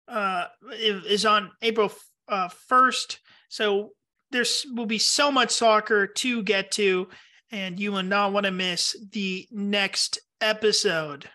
uh, 0.07 0.45
is 0.73 1.25
on 1.25 1.51
April 1.61 1.91
uh, 2.27 2.49
1st. 2.69 3.17
So 3.49 3.91
there 4.31 4.45
will 4.73 4.85
be 4.85 4.97
so 4.97 5.31
much 5.31 5.51
soccer 5.51 6.07
to 6.07 6.43
get 6.43 6.71
to, 6.71 7.07
and 7.51 7.79
you 7.79 7.91
will 7.91 8.03
not 8.03 8.33
want 8.33 8.45
to 8.45 8.51
miss 8.51 8.95
the 9.11 9.47
next 9.51 10.19
episode. 10.41 11.29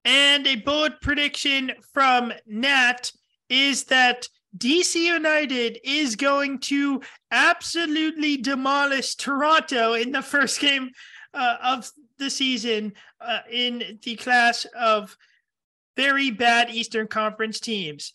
And 0.04 0.46
a 0.46 0.56
bold 0.56 1.00
prediction 1.00 1.72
from 1.92 2.32
Nat 2.46 3.10
is 3.48 3.84
that 3.84 4.28
DC 4.56 4.96
United 4.96 5.78
is 5.84 6.16
going 6.16 6.58
to 6.60 7.00
absolutely 7.30 8.36
demolish 8.36 9.14
Toronto 9.14 9.94
in 9.94 10.12
the 10.12 10.22
first 10.22 10.60
game 10.60 10.90
uh, 11.34 11.56
of 11.62 11.90
the 12.18 12.30
season 12.30 12.92
uh, 13.20 13.40
in 13.50 13.98
the 14.02 14.16
class 14.16 14.66
of 14.78 15.16
very 15.96 16.30
bad 16.30 16.70
Eastern 16.70 17.06
Conference 17.06 17.60
teams 17.60 18.12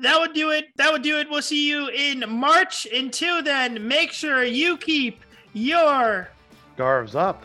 that 0.00 0.18
would 0.18 0.32
do 0.32 0.50
it. 0.50 0.66
That 0.76 0.92
would 0.92 1.02
do 1.02 1.18
it. 1.18 1.28
We'll 1.28 1.42
see 1.42 1.68
you 1.68 1.88
in 1.88 2.24
March. 2.28 2.86
Until 2.86 3.42
then, 3.42 3.86
make 3.86 4.12
sure 4.12 4.44
you 4.44 4.76
keep 4.76 5.22
your 5.52 6.30
scarves 6.74 7.14
up. 7.14 7.42